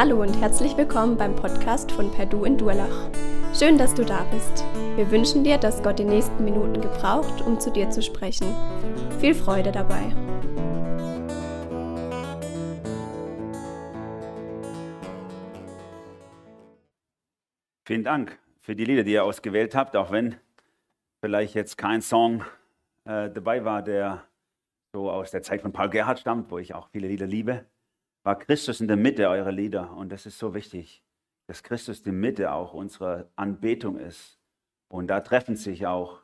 Hallo 0.00 0.22
und 0.22 0.40
herzlich 0.40 0.78
willkommen 0.78 1.18
beim 1.18 1.36
Podcast 1.36 1.92
von 1.92 2.10
Perdu 2.10 2.46
in 2.46 2.56
Durlach. 2.56 3.10
Schön, 3.52 3.76
dass 3.76 3.92
du 3.92 4.02
da 4.02 4.24
bist. 4.32 4.64
Wir 4.96 5.10
wünschen 5.10 5.44
dir, 5.44 5.58
dass 5.58 5.82
Gott 5.82 5.98
die 5.98 6.04
nächsten 6.04 6.42
Minuten 6.42 6.80
gebraucht, 6.80 7.42
um 7.42 7.60
zu 7.60 7.70
dir 7.70 7.90
zu 7.90 8.00
sprechen. 8.00 8.46
Viel 9.20 9.34
Freude 9.34 9.70
dabei. 9.70 10.00
Vielen 17.84 18.02
Dank 18.02 18.38
für 18.62 18.74
die 18.74 18.86
Lieder, 18.86 19.02
die 19.02 19.12
ihr 19.12 19.24
ausgewählt 19.24 19.74
habt, 19.74 19.96
auch 19.96 20.10
wenn 20.10 20.34
vielleicht 21.22 21.52
jetzt 21.52 21.76
kein 21.76 22.00
Song 22.00 22.42
äh, 23.04 23.28
dabei 23.28 23.66
war, 23.66 23.82
der 23.82 24.24
so 24.94 25.10
aus 25.10 25.30
der 25.30 25.42
Zeit 25.42 25.60
von 25.60 25.72
Paul 25.72 25.90
Gerhardt 25.90 26.20
stammt, 26.20 26.50
wo 26.50 26.58
ich 26.58 26.74
auch 26.74 26.88
viele 26.88 27.06
Lieder 27.06 27.26
liebe 27.26 27.66
war 28.22 28.38
Christus 28.38 28.80
in 28.80 28.88
der 28.88 28.96
Mitte 28.96 29.28
eurer 29.28 29.52
Lieder. 29.52 29.92
Und 29.92 30.10
das 30.10 30.26
ist 30.26 30.38
so 30.38 30.54
wichtig, 30.54 31.02
dass 31.46 31.62
Christus 31.62 32.02
die 32.02 32.12
Mitte 32.12 32.52
auch 32.52 32.74
unserer 32.74 33.30
Anbetung 33.36 33.98
ist. 33.98 34.38
Und 34.88 35.08
da 35.08 35.20
treffen 35.20 35.56
sich 35.56 35.86
auch 35.86 36.22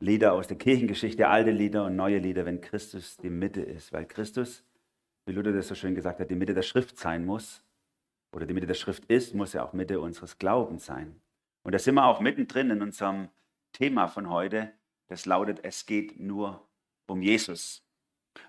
Lieder 0.00 0.32
aus 0.32 0.48
der 0.48 0.56
Kirchengeschichte, 0.56 1.28
alte 1.28 1.50
Lieder 1.50 1.84
und 1.84 1.96
neue 1.96 2.18
Lieder, 2.18 2.46
wenn 2.46 2.60
Christus 2.60 3.16
die 3.16 3.30
Mitte 3.30 3.60
ist. 3.60 3.92
Weil 3.92 4.06
Christus, 4.06 4.64
wie 5.26 5.32
Luther 5.32 5.52
das 5.52 5.68
so 5.68 5.74
schön 5.74 5.94
gesagt 5.94 6.20
hat, 6.20 6.30
die 6.30 6.36
Mitte 6.36 6.54
der 6.54 6.62
Schrift 6.62 6.98
sein 6.98 7.24
muss. 7.24 7.62
Oder 8.32 8.46
die 8.46 8.54
Mitte 8.54 8.66
der 8.66 8.74
Schrift 8.74 9.04
ist, 9.06 9.34
muss 9.34 9.52
ja 9.52 9.64
auch 9.64 9.72
Mitte 9.72 10.00
unseres 10.00 10.38
Glaubens 10.38 10.86
sein. 10.86 11.20
Und 11.62 11.72
da 11.72 11.78
sind 11.78 11.94
wir 11.94 12.06
auch 12.06 12.20
mittendrin 12.20 12.70
in 12.70 12.80
unserem 12.80 13.28
Thema 13.72 14.08
von 14.08 14.30
heute. 14.30 14.72
Das 15.08 15.26
lautet, 15.26 15.60
es 15.64 15.86
geht 15.86 16.18
nur 16.18 16.66
um 17.06 17.22
Jesus. 17.22 17.84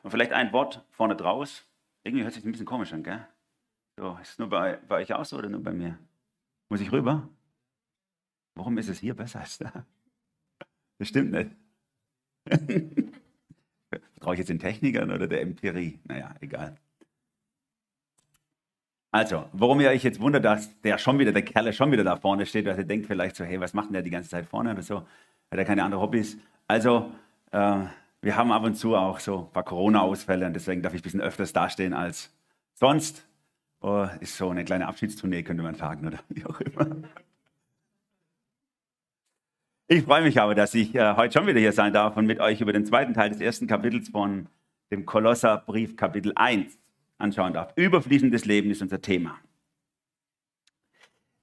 Und 0.03 0.11
vielleicht 0.11 0.31
ein 0.31 0.53
Wort 0.53 0.85
vorne 0.91 1.15
draus. 1.15 1.65
Irgendwie 2.03 2.23
hört 2.23 2.33
sich 2.33 2.43
ein 2.43 2.51
bisschen 2.51 2.65
komisch 2.65 2.93
an, 2.93 3.03
gell? 3.03 3.25
So, 3.97 4.17
ist 4.21 4.31
es 4.31 4.39
nur 4.39 4.49
bei, 4.49 4.77
bei 4.87 4.97
euch 4.97 5.13
auch 5.13 5.25
so 5.25 5.37
oder 5.37 5.49
nur 5.49 5.61
bei 5.61 5.71
mir? 5.71 5.97
Muss 6.69 6.81
ich 6.81 6.91
rüber? 6.91 7.29
Warum 8.55 8.77
ist 8.77 8.89
es 8.89 8.99
hier 8.99 9.13
besser 9.13 9.41
als 9.41 9.57
da? 9.57 9.85
Das 10.97 11.07
stimmt 11.07 11.31
nicht. 11.31 11.51
Vertraue 14.13 14.33
ich 14.33 14.39
jetzt 14.39 14.49
den 14.49 14.59
Technikern 14.59 15.11
oder 15.11 15.27
der 15.27 15.41
Empirie? 15.41 15.99
Naja, 16.05 16.33
egal. 16.41 16.77
Also, 19.11 19.45
warum 19.51 19.81
ihr 19.81 19.89
euch 19.89 20.03
jetzt 20.03 20.21
wundert, 20.21 20.45
dass 20.45 20.79
der 20.81 20.97
schon 20.97 21.19
wieder, 21.19 21.33
der 21.33 21.43
Kerl 21.43 21.73
schon 21.73 21.91
wieder 21.91 22.03
da 22.03 22.15
vorne 22.15 22.45
steht, 22.45 22.65
dass 22.65 22.77
ihr 22.77 22.85
denkt 22.85 23.07
vielleicht 23.07 23.35
so, 23.35 23.43
hey, 23.43 23.59
was 23.59 23.73
macht 23.73 23.87
denn 23.87 23.93
der 23.93 24.03
die 24.03 24.09
ganze 24.09 24.29
Zeit 24.29 24.45
vorne 24.45 24.71
oder 24.71 24.81
so? 24.81 24.99
Hat 24.99 25.57
er 25.59 25.65
keine 25.65 25.83
anderen 25.83 26.01
Hobbys? 26.01 26.37
Also, 26.67 27.11
äh, 27.51 27.83
wir 28.21 28.35
haben 28.35 28.51
ab 28.51 28.63
und 28.63 28.75
zu 28.75 28.95
auch 28.95 29.19
so 29.19 29.45
ein 29.45 29.51
paar 29.51 29.63
Corona-Ausfälle 29.63 30.45
und 30.45 30.53
deswegen 30.53 30.81
darf 30.81 30.93
ich 30.93 31.01
ein 31.01 31.03
bisschen 31.03 31.21
öfters 31.21 31.53
dastehen 31.53 31.93
als 31.93 32.31
sonst. 32.73 33.27
Oh, 33.81 34.07
ist 34.19 34.37
so 34.37 34.49
eine 34.49 34.63
kleine 34.63 34.87
Abschiedstournee, 34.87 35.41
könnte 35.41 35.63
man 35.63 35.73
sagen, 35.73 36.05
oder 36.05 36.19
wie 36.29 36.45
auch 36.45 36.61
immer. 36.61 36.97
Ich 39.87 40.03
freue 40.03 40.21
mich 40.21 40.39
aber, 40.39 40.55
dass 40.55 40.73
ich 40.73 40.95
äh, 40.95 41.15
heute 41.15 41.33
schon 41.33 41.47
wieder 41.47 41.59
hier 41.59 41.73
sein 41.73 41.91
darf 41.91 42.15
und 42.15 42.25
mit 42.25 42.39
euch 42.39 42.61
über 42.61 42.71
den 42.71 42.85
zweiten 42.85 43.13
Teil 43.13 43.29
des 43.29 43.41
ersten 43.41 43.67
Kapitels 43.67 44.09
von 44.09 44.47
dem 44.91 45.05
Kolosserbrief 45.05 45.97
Kapitel 45.97 46.31
1 46.35 46.77
anschauen 47.17 47.53
darf. 47.53 47.73
Überfließendes 47.75 48.45
Leben 48.45 48.69
ist 48.69 48.81
unser 48.81 49.01
Thema. 49.01 49.37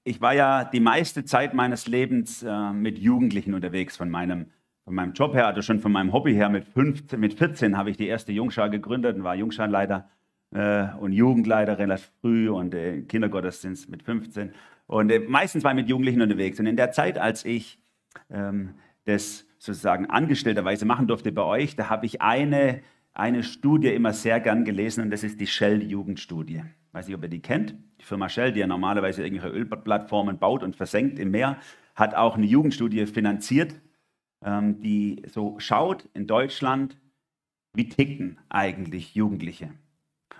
Ich 0.04 0.20
war 0.20 0.32
ja 0.32 0.64
die 0.64 0.80
meiste 0.80 1.24
Zeit 1.24 1.52
meines 1.52 1.88
Lebens 1.88 2.42
äh, 2.42 2.72
mit 2.72 2.98
Jugendlichen 2.98 3.52
unterwegs 3.52 3.96
von 3.96 4.08
meinem 4.08 4.46
von 4.88 4.94
meinem 4.94 5.12
Job 5.12 5.34
her, 5.34 5.46
also 5.46 5.60
schon 5.60 5.80
von 5.80 5.92
meinem 5.92 6.14
Hobby 6.14 6.32
her, 6.32 6.48
mit, 6.48 6.64
15, 6.64 7.20
mit 7.20 7.34
14 7.34 7.76
habe 7.76 7.90
ich 7.90 7.98
die 7.98 8.06
erste 8.06 8.32
Jungschar 8.32 8.70
gegründet 8.70 9.16
und 9.16 9.22
war 9.22 9.34
Jungscharleiter 9.34 10.08
äh, 10.50 10.86
und 10.98 11.12
Jugendleiter 11.12 11.78
relativ 11.78 12.10
früh 12.22 12.48
und 12.48 12.74
äh, 12.74 13.02
Kindergottesdienst 13.02 13.90
mit 13.90 14.02
15. 14.02 14.52
Und 14.86 15.10
äh, 15.10 15.18
meistens 15.18 15.62
war 15.62 15.72
ich 15.72 15.76
mit 15.76 15.90
Jugendlichen 15.90 16.22
unterwegs. 16.22 16.58
Und 16.58 16.64
in 16.64 16.76
der 16.76 16.90
Zeit, 16.90 17.18
als 17.18 17.44
ich 17.44 17.78
ähm, 18.30 18.76
das 19.04 19.44
sozusagen 19.58 20.06
angestellterweise 20.06 20.86
machen 20.86 21.06
durfte 21.06 21.32
bei 21.32 21.42
euch, 21.42 21.76
da 21.76 21.90
habe 21.90 22.06
ich 22.06 22.22
eine, 22.22 22.80
eine 23.12 23.42
Studie 23.42 23.88
immer 23.88 24.14
sehr 24.14 24.40
gern 24.40 24.64
gelesen 24.64 25.04
und 25.04 25.10
das 25.10 25.22
ist 25.22 25.38
die 25.38 25.46
Shell-Jugendstudie. 25.46 26.62
Weiß 26.92 27.08
nicht, 27.08 27.16
ob 27.16 27.22
ihr 27.24 27.28
die 27.28 27.42
kennt. 27.42 27.74
Die 28.00 28.04
Firma 28.06 28.30
Shell, 28.30 28.52
die 28.52 28.60
ja 28.60 28.66
normalerweise 28.66 29.22
irgendwelche 29.22 29.54
Ölplattformen 29.54 30.38
baut 30.38 30.62
und 30.62 30.76
versenkt 30.76 31.18
im 31.18 31.30
Meer, 31.30 31.58
hat 31.94 32.14
auch 32.14 32.36
eine 32.38 32.46
Jugendstudie 32.46 33.04
finanziert 33.04 33.74
ähm, 34.44 34.80
die 34.80 35.22
so 35.28 35.58
schaut 35.58 36.08
in 36.14 36.26
Deutschland, 36.26 36.96
wie 37.74 37.88
ticken 37.88 38.38
eigentlich 38.48 39.14
Jugendliche. 39.14 39.70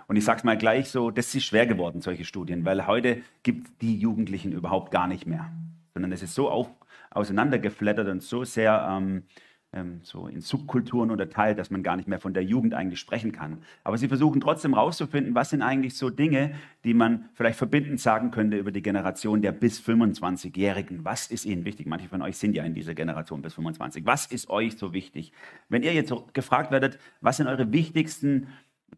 Und 0.07 0.15
ich 0.15 0.25
sage 0.25 0.39
es 0.39 0.43
mal 0.43 0.57
gleich 0.57 0.89
so, 0.89 1.11
das 1.11 1.33
ist 1.35 1.45
schwer 1.45 1.67
geworden, 1.67 2.01
solche 2.01 2.25
Studien, 2.25 2.65
weil 2.65 2.87
heute 2.87 3.21
gibt 3.43 3.67
es 3.67 3.77
die 3.77 3.97
Jugendlichen 3.97 4.51
überhaupt 4.51 4.91
gar 4.91 5.07
nicht 5.07 5.27
mehr, 5.27 5.51
sondern 5.93 6.11
es 6.11 6.23
ist 6.23 6.33
so 6.33 6.49
auf, 6.49 6.69
auseinandergeflattert 7.11 8.07
und 8.07 8.23
so 8.23 8.43
sehr 8.43 8.87
ähm, 8.89 9.23
ähm, 9.71 9.99
so 10.03 10.27
in 10.27 10.41
Subkulturen 10.41 11.11
unterteilt, 11.11 11.59
dass 11.59 11.69
man 11.69 11.83
gar 11.83 11.95
nicht 11.95 12.07
mehr 12.07 12.19
von 12.19 12.33
der 12.33 12.43
Jugend 12.43 12.73
eigentlich 12.73 12.99
sprechen 12.99 13.31
kann. 13.31 13.59
Aber 13.83 13.97
sie 13.97 14.07
versuchen 14.07 14.41
trotzdem 14.41 14.73
herauszufinden, 14.73 15.35
was 15.35 15.51
sind 15.51 15.61
eigentlich 15.61 15.95
so 15.95 16.09
Dinge, 16.09 16.55
die 16.83 16.93
man 16.93 17.29
vielleicht 17.33 17.57
verbindend 17.57 17.99
sagen 17.99 18.31
könnte 18.31 18.57
über 18.57 18.71
die 18.71 18.81
Generation 18.81 19.41
der 19.41 19.51
bis 19.51 19.79
25-Jährigen. 19.79 21.05
Was 21.05 21.27
ist 21.27 21.45
ihnen 21.45 21.65
wichtig? 21.65 21.85
Manche 21.85 22.07
von 22.07 22.21
euch 22.21 22.37
sind 22.37 22.55
ja 22.55 22.63
in 22.63 22.73
dieser 22.73 22.95
Generation 22.95 23.41
bis 23.41 23.53
25. 23.53 24.05
Was 24.05 24.25
ist 24.25 24.49
euch 24.49 24.77
so 24.77 24.93
wichtig? 24.93 25.33
Wenn 25.67 25.83
ihr 25.83 25.93
jetzt 25.93 26.13
gefragt 26.33 26.71
werdet, 26.71 26.97
was 27.21 27.37
sind 27.37 27.47
eure 27.47 27.71
wichtigsten, 27.71 28.47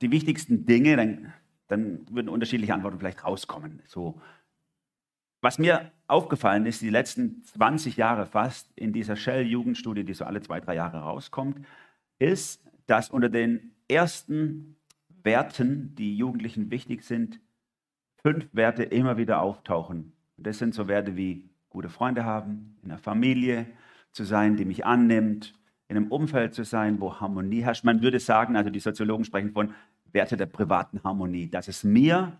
die 0.01 0.11
wichtigsten 0.11 0.65
Dinge, 0.65 0.95
dann, 0.95 1.33
dann 1.67 2.05
würden 2.09 2.29
unterschiedliche 2.29 2.73
Antworten 2.73 2.97
vielleicht 2.97 3.25
rauskommen. 3.25 3.81
So 3.85 4.21
was 5.41 5.57
mir 5.57 5.91
aufgefallen 6.07 6.65
ist, 6.65 6.81
die 6.81 6.89
letzten 6.89 7.43
20 7.43 7.97
Jahre 7.97 8.25
fast 8.25 8.71
in 8.75 8.93
dieser 8.93 9.15
Shell-Jugendstudie, 9.15 10.03
die 10.03 10.13
so 10.13 10.25
alle 10.25 10.41
zwei, 10.41 10.59
drei 10.59 10.75
Jahre 10.75 10.99
rauskommt, 10.99 11.65
ist, 12.19 12.63
dass 12.85 13.09
unter 13.09 13.29
den 13.29 13.71
ersten 13.87 14.77
Werten, 15.23 15.95
die 15.95 16.15
Jugendlichen 16.15 16.71
wichtig 16.71 17.03
sind, 17.03 17.39
fünf 18.21 18.47
Werte 18.53 18.83
immer 18.83 19.17
wieder 19.17 19.41
auftauchen. 19.41 20.13
Das 20.37 20.59
sind 20.59 20.73
so 20.73 20.87
Werte 20.87 21.15
wie 21.15 21.49
gute 21.69 21.89
Freunde 21.89 22.23
haben, 22.23 22.77
in 22.83 22.91
einer 22.91 22.99
Familie 22.99 23.65
zu 24.11 24.23
sein, 24.23 24.57
die 24.57 24.65
mich 24.65 24.85
annimmt, 24.85 25.53
in 25.87 25.97
einem 25.97 26.11
Umfeld 26.11 26.53
zu 26.53 26.63
sein, 26.63 26.99
wo 26.99 27.19
Harmonie 27.19 27.63
herrscht. 27.63 27.83
Man 27.83 28.01
würde 28.01 28.19
sagen, 28.19 28.55
also 28.55 28.69
die 28.69 28.79
Soziologen 28.79 29.25
sprechen 29.25 29.51
von 29.51 29.73
Werte 30.11 30.37
der 30.37 30.45
privaten 30.45 31.03
Harmonie, 31.03 31.49
dass 31.49 31.67
es 31.67 31.83
mir 31.83 32.37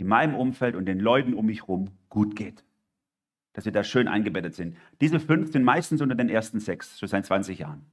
in 0.00 0.06
meinem 0.06 0.34
Umfeld 0.34 0.74
und 0.74 0.86
den 0.86 0.98
Leuten 0.98 1.34
um 1.34 1.46
mich 1.46 1.62
herum 1.62 1.90
gut 2.08 2.36
geht. 2.36 2.64
Dass 3.52 3.64
wir 3.64 3.72
da 3.72 3.84
schön 3.84 4.08
eingebettet 4.08 4.54
sind. 4.54 4.76
Diese 5.00 5.20
fünf 5.20 5.52
sind 5.52 5.64
meistens 5.64 6.00
unter 6.00 6.14
den 6.14 6.28
ersten 6.28 6.60
sechs, 6.60 6.98
schon 6.98 7.08
seit 7.08 7.26
20 7.26 7.58
Jahren. 7.58 7.84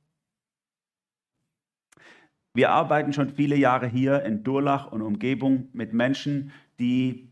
Wir 2.53 2.71
arbeiten 2.71 3.13
schon 3.13 3.29
viele 3.29 3.55
Jahre 3.55 3.87
hier 3.87 4.23
in 4.23 4.43
Durlach 4.43 4.91
und 4.91 5.01
Umgebung 5.01 5.69
mit 5.73 5.93
Menschen, 5.93 6.51
die 6.79 7.29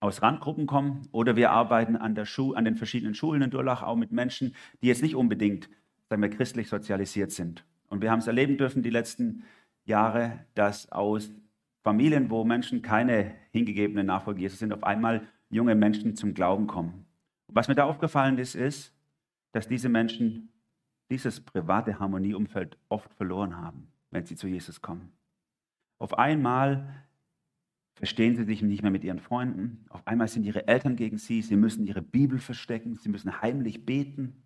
aus 0.00 0.22
Randgruppen 0.22 0.66
kommen 0.66 1.08
oder 1.12 1.36
wir 1.36 1.50
arbeiten 1.50 1.96
an, 1.96 2.14
der 2.14 2.24
Schu 2.24 2.54
an 2.54 2.64
den 2.64 2.76
verschiedenen 2.76 3.14
Schulen 3.14 3.42
in 3.42 3.50
Durlach 3.50 3.82
auch 3.82 3.96
mit 3.96 4.12
Menschen, 4.12 4.54
die 4.82 4.86
jetzt 4.86 5.02
nicht 5.02 5.14
unbedingt 5.14 5.68
sagen 6.10 6.22
wir, 6.22 6.30
christlich 6.30 6.68
sozialisiert 6.68 7.30
sind. 7.30 7.64
Und 7.88 8.02
wir 8.02 8.10
haben 8.10 8.18
es 8.18 8.26
erleben 8.26 8.58
dürfen 8.58 8.82
die 8.82 8.90
letzten 8.90 9.44
Jahre, 9.84 10.40
dass 10.54 10.90
aus 10.90 11.30
Familien, 11.82 12.28
wo 12.30 12.44
Menschen 12.44 12.82
keine 12.82 13.34
hingegebenen 13.52 14.06
Nachfolger 14.06 14.40
Jesus 14.40 14.58
sind, 14.58 14.72
auf 14.72 14.84
einmal 14.84 15.26
junge 15.48 15.74
Menschen 15.74 16.14
zum 16.14 16.34
Glauben 16.34 16.66
kommen. 16.66 17.06
Was 17.48 17.68
mir 17.68 17.74
da 17.74 17.84
aufgefallen 17.84 18.38
ist, 18.38 18.54
ist, 18.54 18.94
dass 19.52 19.66
diese 19.66 19.88
Menschen 19.88 20.50
dieses 21.10 21.40
private 21.40 21.98
Harmonieumfeld 21.98 22.78
oft 22.88 23.12
verloren 23.14 23.56
haben, 23.56 23.88
wenn 24.10 24.24
sie 24.24 24.36
zu 24.36 24.46
Jesus 24.46 24.80
kommen. 24.80 25.12
Auf 25.98 26.18
einmal 26.18 27.04
verstehen 27.94 28.36
sie 28.36 28.44
sich 28.44 28.62
nicht 28.62 28.82
mehr 28.82 28.92
mit 28.92 29.02
ihren 29.02 29.18
Freunden. 29.18 29.84
Auf 29.88 30.06
einmal 30.06 30.28
sind 30.28 30.44
ihre 30.44 30.68
Eltern 30.68 30.96
gegen 30.96 31.18
sie. 31.18 31.42
Sie 31.42 31.56
müssen 31.56 31.84
ihre 31.84 32.02
Bibel 32.02 32.38
verstecken. 32.38 32.94
Sie 32.94 33.08
müssen 33.08 33.42
heimlich 33.42 33.84
beten. 33.84 34.44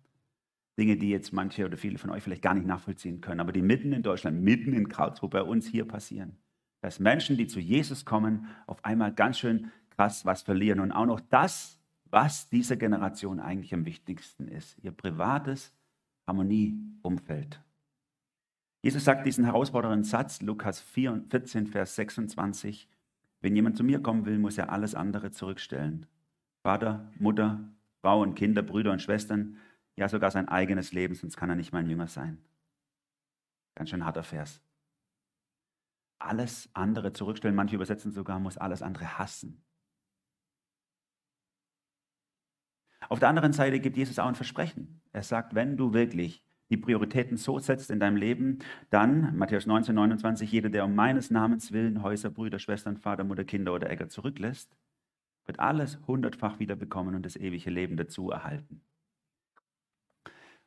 Dinge, 0.79 0.97
die 0.97 1.09
jetzt 1.09 1.31
manche 1.31 1.65
oder 1.65 1.77
viele 1.77 1.97
von 1.97 2.09
euch 2.09 2.23
vielleicht 2.23 2.41
gar 2.41 2.53
nicht 2.53 2.67
nachvollziehen 2.67 3.21
können, 3.21 3.39
aber 3.39 3.53
die 3.53 3.61
mitten 3.61 3.93
in 3.93 4.01
Deutschland, 4.01 4.41
mitten 4.41 4.73
in 4.73 4.89
Karlsruhe 4.89 5.29
bei 5.29 5.41
uns 5.41 5.67
hier 5.67 5.87
passieren 5.87 6.37
dass 6.85 6.99
Menschen, 6.99 7.35
die 7.35 7.47
zu 7.47 7.59
Jesus 7.59 8.05
kommen, 8.05 8.45
auf 8.67 8.85
einmal 8.85 9.11
ganz 9.11 9.39
schön 9.39 9.71
krass 9.89 10.23
was 10.23 10.43
verlieren 10.43 10.79
und 10.79 10.91
auch 10.91 11.07
noch 11.07 11.19
das, 11.19 11.79
was 12.11 12.47
dieser 12.47 12.75
Generation 12.75 13.39
eigentlich 13.39 13.73
am 13.73 13.85
wichtigsten 13.85 14.47
ist, 14.47 14.77
ihr 14.83 14.91
privates 14.91 15.73
Harmonieumfeld. 16.27 17.59
Jesus 18.83 19.03
sagt 19.03 19.25
diesen 19.25 19.45
herausfordernden 19.45 20.03
Satz, 20.03 20.43
Lukas 20.43 20.79
14, 20.79 21.65
Vers 21.65 21.95
26, 21.95 22.87
wenn 23.41 23.55
jemand 23.55 23.77
zu 23.77 23.83
mir 23.83 23.99
kommen 23.99 24.27
will, 24.27 24.37
muss 24.37 24.59
er 24.59 24.71
alles 24.71 24.93
andere 24.93 25.31
zurückstellen. 25.31 26.05
Vater, 26.61 27.11
Mutter, 27.17 27.67
Frau 28.01 28.21
und 28.21 28.35
Kinder, 28.35 28.61
Brüder 28.61 28.91
und 28.91 29.01
Schwestern, 29.01 29.57
ja 29.95 30.07
sogar 30.07 30.29
sein 30.29 30.47
eigenes 30.49 30.93
Leben, 30.93 31.15
sonst 31.15 31.35
kann 31.35 31.49
er 31.49 31.55
nicht 31.55 31.73
mein 31.73 31.89
Jünger 31.89 32.07
sein. 32.07 32.37
Ganz 33.73 33.89
schön 33.89 34.05
harter 34.05 34.21
Vers 34.21 34.61
alles 36.19 36.69
andere 36.73 37.13
zurückstellen. 37.13 37.55
Manche 37.55 37.75
übersetzen 37.75 38.11
sogar, 38.11 38.39
muss 38.39 38.57
alles 38.57 38.81
andere 38.81 39.17
hassen. 39.17 39.63
Auf 43.09 43.19
der 43.19 43.29
anderen 43.29 43.53
Seite 43.53 43.79
gibt 43.79 43.97
Jesus 43.97 44.19
auch 44.19 44.27
ein 44.27 44.35
Versprechen. 44.35 45.01
Er 45.11 45.23
sagt, 45.23 45.53
wenn 45.53 45.77
du 45.77 45.93
wirklich 45.93 46.43
die 46.69 46.77
Prioritäten 46.77 47.37
so 47.37 47.59
setzt 47.59 47.91
in 47.91 47.99
deinem 47.99 48.17
Leben, 48.17 48.59
dann, 48.89 49.37
Matthäus 49.37 49.67
19, 49.67 49.93
29, 49.93 50.51
jeder, 50.51 50.69
der 50.69 50.85
um 50.85 50.95
meines 50.95 51.29
Namens 51.29 51.71
willen 51.71 52.01
Häuser, 52.01 52.31
Brüder, 52.31 52.57
Schwestern, 52.57 52.97
Vater, 52.97 53.23
Mutter, 53.23 53.43
Kinder 53.43 53.73
oder 53.73 53.89
Äcker 53.89 54.09
zurücklässt, 54.09 54.75
wird 55.45 55.59
alles 55.59 55.99
hundertfach 56.07 56.59
wiederbekommen 56.59 57.13
und 57.13 57.23
das 57.23 57.35
ewige 57.35 57.69
Leben 57.69 57.97
dazu 57.97 58.31
erhalten. 58.31 58.81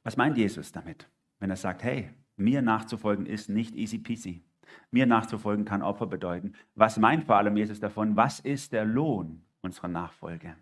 Was 0.04 0.16
meint 0.16 0.38
Jesus 0.38 0.70
damit, 0.70 1.10
wenn 1.40 1.50
er 1.50 1.56
sagt, 1.56 1.82
hey, 1.82 2.10
mir 2.36 2.62
nachzufolgen 2.62 3.26
ist 3.26 3.48
nicht 3.48 3.74
easy 3.74 3.98
peasy. 3.98 4.44
Mir 4.90 5.06
nachzufolgen 5.06 5.64
kann 5.64 5.82
Opfer 5.82 6.06
bedeuten. 6.06 6.54
Was 6.74 6.98
meint 6.98 7.24
vor 7.24 7.36
allem 7.36 7.56
Jesus 7.56 7.80
davon? 7.80 8.16
Was 8.16 8.40
ist 8.40 8.72
der 8.72 8.84
Lohn 8.84 9.42
unserer 9.60 9.88
Nachfolge? 9.88 10.56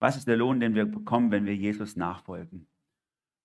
Was 0.00 0.16
ist 0.16 0.28
der 0.28 0.36
Lohn, 0.36 0.60
den 0.60 0.74
wir 0.74 0.86
bekommen, 0.86 1.30
wenn 1.30 1.46
wir 1.46 1.56
Jesus 1.56 1.96
nachfolgen? 1.96 2.66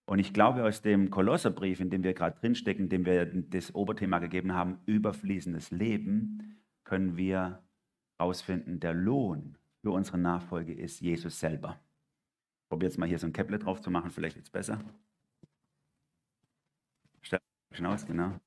Und 0.05 0.19
ich 0.19 0.33
glaube, 0.33 0.63
aus 0.65 0.81
dem 0.81 1.09
Kolosserbrief, 1.09 1.79
in 1.79 1.89
dem 1.89 2.03
wir 2.03 2.13
gerade 2.13 2.39
drinstecken, 2.39 2.89
dem 2.89 3.05
wir 3.05 3.25
das 3.25 3.73
Oberthema 3.73 4.19
gegeben 4.19 4.53
haben, 4.53 4.79
überfließendes 4.85 5.71
Leben, 5.71 6.61
können 6.83 7.15
wir 7.15 7.63
herausfinden, 8.17 8.79
der 8.79 8.93
Lohn 8.93 9.57
für 9.81 9.91
unsere 9.91 10.17
Nachfolge 10.17 10.73
ist 10.73 10.99
Jesus 10.99 11.39
selber. 11.39 11.79
Ich 12.63 12.69
probiere 12.69 12.89
jetzt 12.89 12.97
mal 12.97 13.07
hier 13.07 13.19
so 13.19 13.27
ein 13.27 13.33
Käpple 13.33 13.59
drauf 13.59 13.81
zu 13.81 13.91
machen, 13.91 14.11
vielleicht 14.11 14.37
es 14.37 14.49
besser. 14.49 14.79
Aus, 17.83 18.05
genau. 18.05 18.39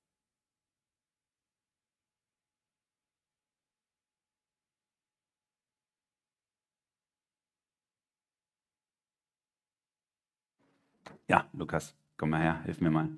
Ja, 11.29 11.49
Lukas, 11.53 11.95
komm 12.17 12.31
mal 12.31 12.41
her, 12.41 12.63
hilf 12.65 12.81
mir 12.81 12.91
mal. 12.91 13.09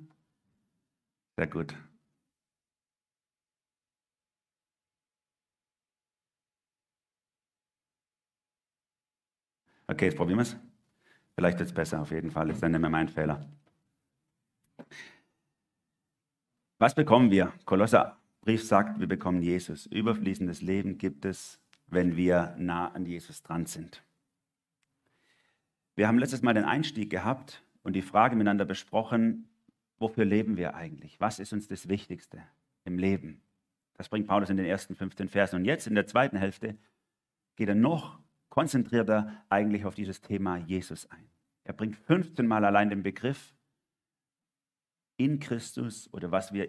Sehr 1.37 1.47
gut. 1.47 1.75
Okay, 9.87 10.07
jetzt 10.07 10.17
probieren 10.17 10.39
wir 10.39 10.43
es. 10.43 10.57
Vielleicht 11.35 11.59
wird 11.59 11.69
es 11.69 11.75
besser, 11.75 12.01
auf 12.01 12.11
jeden 12.11 12.31
Fall. 12.31 12.51
Ist 12.51 12.63
dann 12.63 12.73
nicht 12.73 12.81
mehr 12.81 12.91
mein 12.91 13.09
Fehler. 13.09 13.47
Was 16.79 16.95
bekommen 16.95 17.31
wir? 17.31 17.53
Kolosserbrief 17.65 18.65
sagt, 18.65 19.01
wir 19.01 19.07
bekommen 19.07 19.43
Jesus. 19.43 19.87
Überfließendes 19.87 20.63
Leben 20.63 20.99
gibt 20.99 21.25
es, 21.25 21.61
wenn 21.87 22.17
wir 22.17 22.55
nah 22.59 22.89
an 22.93 23.07
Jesus 23.07 23.43
dran 23.43 23.67
sind. 23.67 24.03
Wir 25.95 26.07
haben 26.07 26.19
letztes 26.19 26.43
Mal 26.43 26.55
den 26.55 26.65
Einstieg 26.65 27.11
gehabt 27.11 27.63
und 27.83 27.95
die 27.95 28.03
Frage 28.03 28.37
miteinander 28.37 28.65
besprochen, 28.65 29.49
wofür 29.99 30.25
leben 30.25 30.57
wir 30.57 30.75
eigentlich? 30.75 31.21
Was 31.21 31.39
ist 31.39 31.53
uns 31.53 31.69
das 31.69 31.89
Wichtigste 31.89 32.43
im 32.85 32.99
Leben? 32.99 33.41
Das 33.95 34.09
bringt 34.09 34.29
Paulus 34.29 34.51
in 34.51 34.57
den 34.57 34.67
ersten 34.67 34.95
15 34.95 35.29
Versen. 35.29 35.57
Und 35.57 35.65
jetzt 35.65 35.87
in 35.87 35.95
der 35.95 36.07
zweiten 36.07 36.37
Hälfte 36.37 36.77
geht 37.57 37.69
er 37.69 37.75
noch 37.75 38.21
konzentrierter 38.49 39.45
eigentlich 39.49 39.85
auf 39.85 39.95
dieses 39.95 40.21
Thema 40.21 40.57
Jesus 40.57 41.11
ein. 41.11 41.29
Er 41.65 41.73
bringt 41.73 41.97
15 41.97 42.47
Mal 42.47 42.65
allein 42.65 42.91
den 42.91 43.03
Begriff 43.03 43.55
in 45.17 45.41
Christus 45.41 46.09
oder 46.13 46.31
was 46.31 46.53
wir 46.53 46.69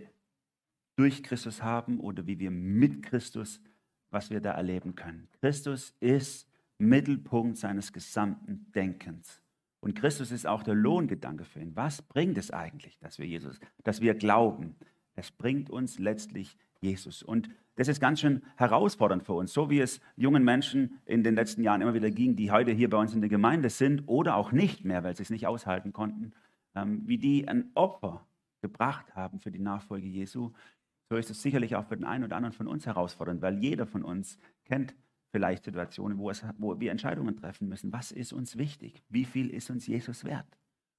durch 0.96 1.24
Christus 1.24 1.64
haben 1.64 2.00
oder 2.00 2.28
wie 2.28 2.40
wir 2.40 2.52
mit 2.52 3.04
Christus, 3.04 3.62
was 4.10 4.30
wir 4.32 4.42
da 4.42 4.52
erleben 4.52 4.96
können. 4.96 5.30
Christus 5.40 5.96
ist 6.00 6.50
Mittelpunkt 6.78 7.58
seines 7.58 7.94
gesamten 7.94 8.72
Denkens. 8.74 9.42
Und 9.82 9.96
Christus 9.96 10.32
ist 10.32 10.46
auch 10.46 10.64
der 10.64 10.76
Lohngedanke 10.76 11.46
für 11.46 11.60
ihn. 11.60 11.76
Was 11.76 12.02
bringt 12.02 12.38
es 12.38 12.52
eigentlich, 12.52 12.98
dass 13.00 13.18
wir 13.18 13.26
Jesus, 13.26 13.60
dass 13.84 14.02
wir 14.02 14.14
glauben? 14.14 14.76
Es 15.16 15.32
bringt 15.32 15.70
uns 15.70 16.00
letztlich 16.00 16.58
Jesus. 16.82 17.24
Und 17.24 17.50
das 17.76 17.88
ist 17.88 18.02
ganz 18.02 18.20
schön 18.20 18.42
herausfordernd 18.58 19.24
für 19.24 19.34
uns, 19.34 19.54
so 19.54 19.70
wie 19.70 19.80
es 19.80 20.02
jungen 20.18 20.44
Menschen 20.44 21.00
in 21.06 21.24
den 21.24 21.36
letzten 21.36 21.64
Jahren 21.64 21.82
immer 21.82 21.94
wieder 21.94 22.12
ging, 22.12 22.36
die 22.36 22.52
heute 22.52 22.72
hier 22.72 22.90
bei 22.90 22.98
uns 22.98 23.14
in 23.14 23.22
der 23.22 23.30
Gemeinde 23.30 23.70
sind 23.70 24.04
oder 24.08 24.36
auch 24.36 24.52
nicht 24.52 24.84
mehr, 24.84 25.04
weil 25.04 25.16
sie 25.16 25.24
es 25.24 25.30
nicht 25.30 25.48
aushalten 25.48 25.94
konnten, 25.94 26.34
ähm, 26.76 27.04
wie 27.06 27.18
die 27.18 27.48
ein 27.48 27.72
Opfer 27.76 28.26
gebracht 28.62 29.16
haben 29.16 29.40
für 29.40 29.52
die 29.52 29.60
Nachfolge 29.60 30.08
Jesu. 30.08 30.52
So 31.10 31.16
ist 31.16 31.30
es 31.30 31.42
sicherlich 31.42 31.76
auch 31.76 31.86
für 31.86 31.96
den 31.96 32.06
einen 32.06 32.26
oder 32.26 32.36
anderen 32.36 32.54
von 32.54 32.68
uns 32.68 32.86
herausfordernd, 32.86 33.42
weil 33.42 33.58
jeder 33.60 33.88
von 33.88 34.04
uns 34.04 34.38
kennt 34.66 34.94
vielleicht 35.32 35.64
Situationen, 35.64 36.18
wo, 36.18 36.30
es, 36.30 36.44
wo 36.58 36.80
wir 36.80 36.92
Entscheidungen 36.92 37.36
treffen 37.36 37.68
müssen. 37.68 37.92
Was 37.94 38.12
ist 38.12 38.34
uns 38.34 38.58
wichtig? 38.58 39.04
Wie 39.10 39.26
viel 39.26 39.50
ist 39.50 39.70
uns 39.70 39.88
Jesus 39.88 40.24
wert? 40.24 40.48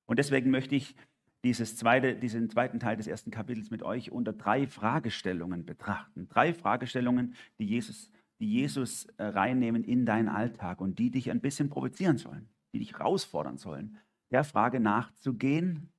Und 0.07 0.19
deswegen 0.19 0.51
möchte 0.51 0.75
ich 0.75 0.95
dieses 1.43 1.77
zweite, 1.77 2.17
diesen 2.17 2.51
zweiten 2.51 2.81
Teil 2.81 2.97
des 2.97 3.07
ersten 3.07 3.31
Kapitels 3.31 3.71
mit 3.71 3.83
euch 3.83 4.13
unter 4.13 4.33
drei 4.33 4.67
Fragestellungen 4.67 5.65
betrachten. 5.65 6.29
Drei 6.29 6.53
Fragestellungen, 6.53 7.35
die 7.59 7.65
Jesus, 7.65 8.11
die 8.41 8.51
Jesus 8.51 9.07
äh, 9.17 9.25
reinnehmen 9.25 9.83
in 9.85 10.05
deinen 10.05 10.29
Alltag 10.29 10.81
und 10.81 10.99
die 10.99 11.11
dich 11.11 11.31
ein 11.31 11.41
bisschen 11.41 11.71
provozieren 11.71 12.19
sollen, 12.19 12.49
die 12.73 12.79
dich 12.79 12.93
herausfordern 12.93 13.57
sollen, 13.57 13.99
der 14.31 14.45
Frage 14.45 14.81
nachzugehen, 14.81 15.91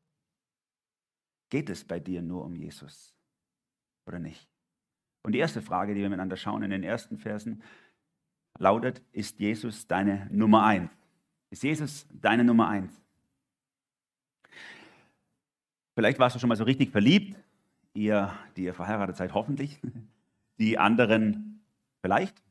geht 1.50 1.70
es 1.70 1.84
bei 1.84 2.00
dir 2.00 2.22
nur 2.22 2.46
um 2.46 2.56
Jesus 2.56 3.16
oder 4.06 4.20
nicht? 4.20 4.48
Und 5.24 5.34
die 5.34 5.40
erste 5.40 5.62
Frage, 5.62 5.94
die 5.94 6.02
wir 6.02 6.10
miteinander 6.10 6.38
schauen 6.38 6.64
in 6.64 6.72
den 6.72 6.84
ersten 6.84 7.18
Versen, 7.18 7.62
lautet, 8.62 9.02
ist 9.12 9.40
Jesus 9.40 9.88
deine 9.88 10.28
Nummer 10.32 10.64
eins? 10.64 10.92
Ist 11.50 11.64
Jesus 11.64 12.08
deine 12.14 12.44
Nummer 12.44 12.70
eins? 12.70 13.02
Vielleicht 15.96 16.20
warst 16.20 16.36
du 16.36 16.40
schon 16.40 16.48
mal 16.48 16.56
so 16.56 16.64
richtig 16.64 16.92
verliebt, 16.92 17.36
ihr, 17.94 18.32
die 18.56 18.64
ihr 18.64 18.74
verheiratet 18.74 19.18
seid, 19.18 19.34
hoffentlich. 19.34 19.80
Die 20.60 20.78
anderen 20.78 21.62
vielleicht. 22.02 22.42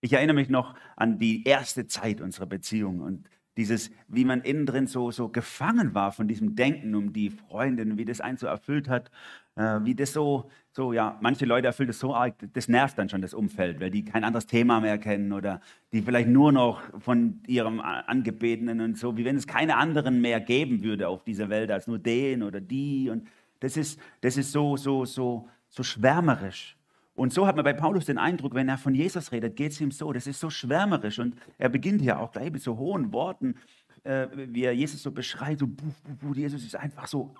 Ich 0.00 0.12
erinnere 0.12 0.34
mich 0.34 0.50
noch 0.50 0.74
an 0.96 1.18
die 1.18 1.44
erste 1.44 1.86
Zeit 1.86 2.20
unserer 2.20 2.46
Beziehung 2.46 3.00
und 3.00 3.28
dieses, 3.56 3.90
wie 4.08 4.24
man 4.24 4.40
innen 4.42 4.66
drin 4.66 4.86
so, 4.86 5.10
so 5.10 5.28
gefangen 5.28 5.94
war 5.94 6.12
von 6.12 6.28
diesem 6.28 6.56
Denken 6.56 6.94
um 6.94 7.12
die 7.12 7.30
Freundin, 7.30 7.98
wie 7.98 8.04
das 8.04 8.20
einen 8.20 8.36
so 8.36 8.46
erfüllt 8.46 8.88
hat, 8.88 9.10
äh, 9.56 9.80
wie 9.82 9.94
das 9.94 10.12
so, 10.12 10.50
so, 10.72 10.92
ja, 10.92 11.18
manche 11.20 11.46
Leute 11.46 11.68
erfüllt 11.68 11.90
es 11.90 12.00
so 12.00 12.14
arg, 12.14 12.34
das 12.52 12.68
nervt 12.68 12.98
dann 12.98 13.08
schon 13.08 13.22
das 13.22 13.34
Umfeld, 13.34 13.80
weil 13.80 13.90
die 13.90 14.04
kein 14.04 14.24
anderes 14.24 14.46
Thema 14.46 14.80
mehr 14.80 14.98
kennen 14.98 15.32
oder 15.32 15.60
die 15.92 16.02
vielleicht 16.02 16.28
nur 16.28 16.50
noch 16.50 16.82
von 17.00 17.40
ihrem 17.46 17.80
Angebetenen 17.80 18.80
und 18.80 18.98
so, 18.98 19.16
wie 19.16 19.24
wenn 19.24 19.36
es 19.36 19.46
keine 19.46 19.76
anderen 19.76 20.20
mehr 20.20 20.40
geben 20.40 20.82
würde 20.82 21.08
auf 21.08 21.22
dieser 21.22 21.48
Welt 21.48 21.70
als 21.70 21.86
nur 21.86 21.98
den 21.98 22.42
oder 22.42 22.60
die 22.60 23.10
und 23.10 23.28
das 23.60 23.76
ist, 23.76 23.98
das 24.20 24.36
ist 24.36 24.52
so, 24.52 24.76
so, 24.76 25.04
so, 25.04 25.48
so 25.68 25.82
schwärmerisch. 25.82 26.76
Und 27.14 27.32
so 27.32 27.46
hat 27.46 27.54
man 27.54 27.64
bei 27.64 27.72
Paulus 27.72 28.06
den 28.06 28.18
Eindruck, 28.18 28.54
wenn 28.54 28.68
er 28.68 28.76
von 28.76 28.94
Jesus 28.94 29.30
redet, 29.30 29.56
geht 29.56 29.72
es 29.72 29.80
ihm 29.80 29.92
so. 29.92 30.12
Das 30.12 30.26
ist 30.26 30.40
so 30.40 30.50
schwärmerisch. 30.50 31.20
Und 31.20 31.36
er 31.58 31.68
beginnt 31.68 32.02
ja 32.02 32.18
auch 32.18 32.32
gleich 32.32 32.50
mit 32.50 32.62
so 32.62 32.76
hohen 32.76 33.12
Worten, 33.12 33.54
äh, 34.02 34.26
wie 34.34 34.64
er 34.64 34.72
Jesus 34.72 35.02
so 35.02 35.12
beschreibt. 35.12 35.60
So, 35.60 35.66
buh, 35.68 35.92
buh, 36.02 36.14
buh, 36.16 36.34
Jesus 36.34 36.64
ist 36.64 36.74
einfach 36.74 37.06
so 37.06 37.34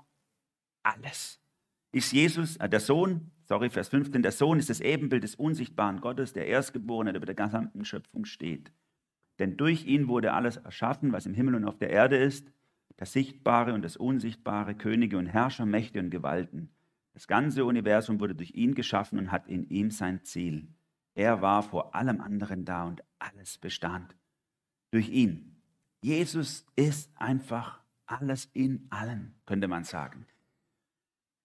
alles. 0.85 1.40
Ist 1.90 2.12
Jesus, 2.12 2.57
äh, 2.59 2.69
der 2.69 2.78
Sohn, 2.78 3.33
sorry, 3.47 3.69
Vers 3.69 3.88
15, 3.88 4.23
der 4.23 4.33
Sohn 4.33 4.61
ist 4.61 4.71
das 4.71 4.81
Ebenbild 4.81 5.25
des 5.25 5.35
unsichtbaren 5.35 6.00
Gottes, 6.00 6.33
der 6.33 6.47
Erstgeborene, 6.47 7.12
der 7.12 7.19
über 7.21 7.33
der 7.33 7.35
gesamten 7.35 7.85
Schöpfung 7.85 8.26
steht. 8.26 8.71
Denn 9.40 9.57
durch 9.57 9.87
ihn 9.87 10.07
wurde 10.07 10.35
alles 10.35 10.57
erschaffen, 10.59 11.12
was 11.12 11.26
im 11.26 11.35
Himmel 11.35 11.57
und 11.57 11.64
auf 11.64 11.78
der 11.78 11.90
Erde 11.90 12.16
ist, 12.16 12.52
das 12.97 13.12
Sichtbare 13.12 13.75
und 13.75 13.83
das 13.83 13.97
Unsichtbare, 13.97 14.76
Könige 14.76 15.19
und 15.19 15.26
Herrscher, 15.26 15.66
Mächte 15.66 15.99
und 15.99 16.11
Gewalten 16.11 16.71
das 17.14 17.26
ganze 17.28 17.64
Universum 17.64 18.21
wurde 18.21 18.35
durch 18.35 18.54
ihn 18.54 18.75
geschaffen 18.75 19.18
und 19.18 19.33
hat 19.33 19.49
in 19.49 19.68
ihm 19.71 19.90
sein 19.90 20.25
Ziel. 20.25 20.68
Er 21.14 21.40
war 21.40 21.62
vor 21.62 21.94
allem 21.94 22.21
anderen 22.21 22.64
da 22.64 22.85
und 22.85 23.02
alles 23.18 23.56
bestand 23.56 24.16
durch 24.90 25.09
ihn. 25.09 25.56
Jesus 26.02 26.66
ist 26.76 27.11
einfach 27.16 27.80
alles 28.06 28.50
in 28.52 28.87
allen, 28.90 29.35
könnte 29.47 29.68
man 29.68 29.85
sagen. 29.85 30.26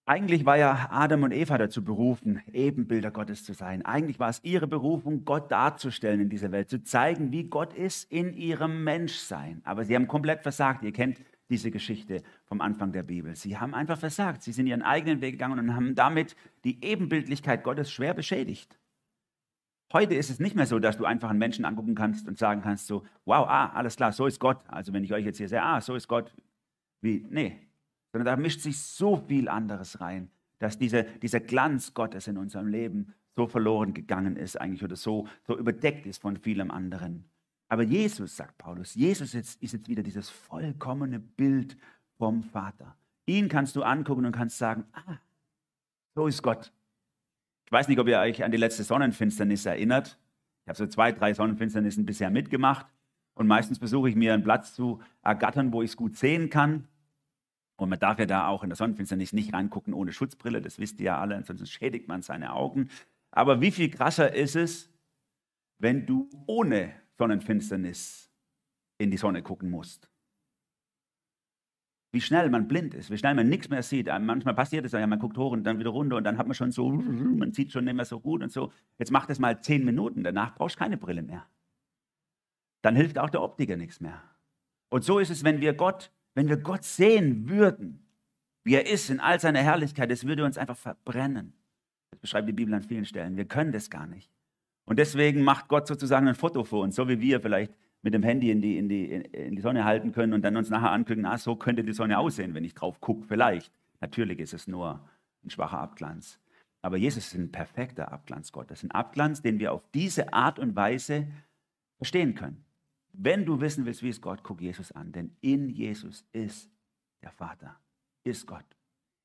Eigentlich 0.06 0.44
war 0.44 0.58
ja 0.58 0.88
Adam 0.90 1.22
und 1.22 1.32
Eva 1.32 1.60
dazu 1.60 1.84
berufen, 1.84 2.42
Ebenbilder 2.52 3.12
Gottes 3.12 3.44
zu 3.44 3.54
sein. 3.54 3.86
Eigentlich 3.86 4.20
war 4.20 4.30
es 4.30 4.44
ihre 4.44 4.66
Berufung, 4.66 5.24
Gott 5.24 5.52
darzustellen 5.52 6.20
in 6.20 6.30
dieser 6.30 6.52
Welt, 6.52 6.68
zu 6.68 6.84
zeigen, 6.84 7.32
wie 7.32 7.44
Gott 7.44 7.76
ist 7.76 8.12
in 8.12 8.34
ihrem 8.34 8.84
Menschsein. 8.84 9.62
Aber 9.66 9.86
sie 9.86 9.96
haben 9.96 10.08
komplett 10.08 10.42
versagt. 10.42 10.84
Ihr 10.84 10.94
kennt 10.94 11.22
diese 11.50 11.72
Geschichte 11.72 12.22
vom 12.46 12.62
Anfang 12.62 12.92
der 12.92 13.04
Bibel. 13.04 13.36
Sie 13.36 13.58
haben 13.58 13.74
einfach 13.74 13.98
versagt. 13.98 14.44
Sie 14.44 14.52
sind 14.52 14.68
ihren 14.68 14.84
eigenen 14.84 15.22
Weg 15.22 15.34
gegangen 15.34 15.60
und 15.60 15.76
haben 15.76 15.96
damit 15.96 16.36
die 16.64 16.84
Ebenbildlichkeit 16.84 17.64
Gottes 17.64 17.92
schwer 17.92 18.14
beschädigt. 18.14 18.80
Heute 19.92 20.14
ist 20.14 20.30
es 20.30 20.40
nicht 20.40 20.56
mehr 20.56 20.68
so, 20.68 20.78
dass 20.78 20.98
du 20.98 21.06
einfach 21.06 21.32
einen 21.32 21.40
Menschen 21.40 21.66
angucken 21.66 21.96
kannst 21.96 22.28
und 22.28 22.38
sagen 22.38 22.62
kannst 22.62 22.86
so, 22.86 23.04
wow, 23.26 23.48
ah, 23.48 23.70
alles 23.70 23.96
klar, 23.96 24.12
so 24.12 24.28
ist 24.28 24.40
Gott. 24.40 24.64
Also 24.68 24.94
wenn 24.94 25.04
ich 25.04 25.14
euch 25.14 25.26
jetzt 25.26 25.40
hier 25.40 25.50
sehe, 25.50 25.64
ah, 25.64 25.82
so 25.82 25.96
ist 25.96 26.08
Gott. 26.08 26.32
Wie, 27.02 27.26
nee. 27.30 27.60
Sondern 28.12 28.26
da 28.26 28.42
mischt 28.42 28.62
sich 28.62 28.80
so 28.80 29.18
viel 29.18 29.50
anderes 29.50 30.00
rein, 30.00 30.30
dass 30.60 30.78
diese, 30.78 31.04
dieser 31.04 31.40
Glanz 31.40 31.96
Gottes 31.96 32.28
in 32.28 32.38
unserem 32.38 32.68
Leben 32.68 33.16
so 33.36 33.48
verloren 33.48 33.94
gegangen 33.94 34.36
ist 34.36 34.60
eigentlich 34.62 34.84
oder 34.84 34.96
so, 34.96 35.28
so 35.48 35.58
überdeckt 35.58 36.06
ist 36.06 36.22
von 36.22 36.38
vielem 36.38 36.70
anderen. 36.70 37.26
Aber 37.70 37.84
Jesus, 37.84 38.36
sagt 38.36 38.58
Paulus, 38.58 38.96
Jesus 38.96 39.36
ist, 39.36 39.62
ist 39.62 39.74
jetzt 39.74 39.88
wieder 39.88 40.04
dieses 40.04 40.30
vollkommene 40.30 41.20
Bild 41.20 41.78
vom 42.18 42.44
Vater. 42.44 42.98
Ihn 43.28 43.48
kannst 43.48 43.76
du 43.76 43.84
angucken 43.84 44.26
und 44.26 44.32
kannst 44.32 44.58
sagen, 44.58 44.86
ah, 44.94 45.18
so 46.16 46.28
ist 46.28 46.42
Gott. 46.42 46.74
Ich 47.66 47.72
weiß 47.72 47.88
nicht, 47.88 48.00
ob 48.00 48.08
ihr 48.08 48.20
euch 48.20 48.44
an 48.44 48.52
die 48.52 48.58
letzte 48.58 48.84
Sonnenfinsternis 48.84 49.68
erinnert. 49.68 50.20
Ich 50.64 50.70
habe 50.70 50.78
so 50.78 50.88
zwei, 50.88 51.12
drei 51.12 51.36
Sonnenfinsternissen 51.36 52.06
bisher 52.08 52.32
mitgemacht. 52.32 52.88
Und 53.36 53.46
meistens 53.46 53.78
versuche 53.78 54.10
ich 54.10 54.16
mir 54.16 54.34
einen 54.34 54.44
Platz 54.44 54.74
zu 54.74 55.02
ergattern, 55.22 55.72
wo 55.72 55.84
ich 55.84 55.92
es 55.92 55.98
gut 55.98 56.18
sehen 56.18 56.50
kann. 56.50 56.88
Und 57.78 57.90
man 57.90 58.00
darf 58.00 58.18
ja 58.20 58.26
da 58.26 58.48
auch 58.48 58.64
in 58.64 58.70
der 58.70 58.76
Sonnenfinsternis 58.76 59.32
nicht 59.32 59.54
reingucken 59.54 59.94
ohne 59.94 60.12
Schutzbrille, 60.12 60.62
das 60.62 60.80
wisst 60.80 61.00
ihr 61.00 61.06
ja 61.06 61.22
alle, 61.22 61.36
ansonsten 61.36 61.66
schädigt 61.66 62.08
man 62.08 62.22
seine 62.22 62.52
Augen. 62.52 62.90
Aber 63.32 63.62
wie 63.62 63.72
viel 63.72 63.90
krasser 63.90 64.34
ist 64.34 64.56
es, 64.56 64.90
wenn 65.78 66.06
du 66.06 66.30
ohne 66.48 66.94
Sonnenfinsternis 67.20 68.32
in 68.98 69.12
die 69.12 69.18
Sonne 69.18 69.44
gucken 69.44 69.70
musst? 69.70 70.10
wie 72.12 72.22
schnell 72.22 72.50
man 72.50 72.68
blind 72.68 72.94
ist, 72.96 73.12
wie 73.12 73.18
schnell 73.18 73.36
man 73.36 73.50
nichts 73.50 73.70
mehr 73.70 73.84
sieht. 73.84 74.08
Manchmal 74.08 74.56
passiert 74.56 74.86
es 74.86 74.94
ja, 74.94 75.06
man 75.06 75.20
guckt 75.20 75.38
hoch 75.38 75.52
und 75.52 75.64
dann 75.64 75.78
wieder 75.78 75.92
runter 75.92 76.16
und 76.16 76.24
dann 76.24 76.38
hat 76.38 76.48
man 76.48 76.56
schon 76.56 76.72
so, 76.72 76.90
man 76.90 77.54
sieht 77.54 77.72
schon 77.72 77.86
nicht 77.86 77.94
mehr 77.94 78.06
so 78.06 78.20
gut 78.20 78.42
und 78.42 78.52
so. 78.52 78.72
Jetzt 78.98 79.12
mach 79.12 79.28
das 79.28 79.40
mal 79.40 79.62
zehn 79.62 79.86
Minuten, 79.86 80.24
danach 80.24 80.56
brauchst 80.56 80.76
du 80.76 80.80
keine 80.80 80.98
Brille 80.98 81.22
mehr. 81.22 81.46
Dann 82.82 82.96
hilft 82.96 83.20
auch 83.20 83.30
der 83.30 83.44
Optiker 83.44 83.78
nichts 83.78 84.00
mehr. 84.00 84.24
Und 84.90 85.04
so 85.04 85.20
ist 85.20 85.30
es, 85.30 85.44
wenn 85.44 85.62
wir 85.62 85.74
Gott, 85.74 86.12
wenn 86.34 86.50
wir 86.50 86.58
Gott 86.58 86.84
sehen 86.84 87.48
würden, 87.48 88.08
wie 88.64 88.74
er 88.74 88.88
ist 88.88 89.10
in 89.10 89.20
all 89.20 89.40
seiner 89.40 89.62
Herrlichkeit, 89.62 90.10
es 90.12 90.26
würde 90.26 90.46
uns 90.46 90.58
einfach 90.58 90.78
verbrennen. 90.78 91.54
Das 92.12 92.22
beschreibt 92.22 92.48
die 92.48 92.54
Bibel 92.54 92.74
an 92.74 92.82
vielen 92.82 93.06
Stellen. 93.06 93.38
Wir 93.38 93.46
können 93.46 93.72
das 93.72 93.90
gar 93.90 94.08
nicht. 94.08 94.32
Und 94.90 94.98
deswegen 94.98 95.44
macht 95.44 95.68
Gott 95.68 95.86
sozusagen 95.86 96.28
ein 96.28 96.34
Foto 96.34 96.64
vor 96.64 96.82
uns, 96.82 96.96
so 96.96 97.08
wie 97.08 97.22
wir 97.22 97.40
vielleicht 97.42 97.72
mit 98.02 98.16
dem 98.16 98.24
Handy 98.24 98.50
in 98.50 98.60
die, 98.60 98.76
in 98.76 98.90
die, 98.90 99.06
in 99.12 99.56
die 99.56 99.62
Sonne 99.62 99.86
halten 99.86 100.14
können 100.14 100.34
und 100.34 100.42
dann 100.42 100.58
uns 100.58 100.72
nachher 100.72 100.92
angucken, 100.92 101.28
ah, 101.28 101.38
so 101.38 101.56
könnte 101.56 101.84
die 101.84 101.94
Sonne 101.94 102.18
aussehen, 102.18 102.56
wenn 102.56 102.64
ich 102.64 102.74
drauf 102.74 103.00
gucke. 103.00 103.28
Vielleicht. 103.28 103.72
Natürlich 104.02 104.40
ist 104.40 104.56
es 104.56 104.68
nur 104.68 105.08
ein 105.46 105.52
schwacher 105.52 105.78
Abglanz. 105.78 106.40
Aber 106.82 106.98
Jesus 106.98 107.28
ist 107.28 107.36
ein 107.36 107.52
perfekter 107.52 108.12
Abglanz 108.12 108.52
Gottes. 108.52 108.84
Ein 108.84 108.90
Abglanz, 108.90 109.44
den 109.44 109.60
wir 109.60 109.74
auf 109.74 109.84
diese 109.94 110.34
Art 110.34 110.58
und 110.58 110.76
Weise 110.76 111.28
verstehen 111.98 112.34
können. 112.34 112.66
Wenn 113.14 113.46
du 113.46 113.62
wissen 113.62 113.86
willst, 113.86 114.02
wie 114.02 114.10
es 114.10 114.22
Gott, 114.22 114.42
guck 114.42 114.60
Jesus 114.60 114.92
an. 114.92 115.12
Denn 115.12 115.36
in 115.42 115.70
Jesus 115.70 116.26
ist 116.32 116.68
der 117.22 117.32
Vater, 117.32 117.80
ist 118.24 118.48
Gott. 118.48 118.66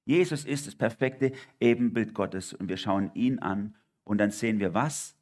Jesus 0.05 0.45
ist 0.45 0.67
das 0.67 0.75
perfekte 0.75 1.33
Ebenbild 1.59 2.13
Gottes 2.13 2.53
und 2.53 2.69
wir 2.69 2.77
schauen 2.77 3.11
ihn 3.15 3.39
an 3.39 3.77
und 4.05 4.19
dann 4.19 4.31
sehen 4.31 4.61
wir 4.61 4.75
was? 4.75 5.17